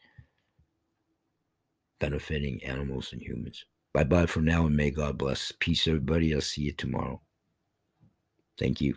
benefiting 1.98 2.62
animals 2.64 3.12
and 3.12 3.20
humans. 3.20 3.64
Bye 3.94 4.04
bye 4.04 4.26
for 4.26 4.40
now, 4.42 4.66
and 4.66 4.76
may 4.76 4.90
God 4.90 5.18
bless. 5.18 5.52
Peace, 5.60 5.86
everybody. 5.88 6.34
I'll 6.34 6.42
see 6.42 6.62
you 6.62 6.72
tomorrow. 6.72 7.22
Thank 8.58 8.80
you. 8.80 8.96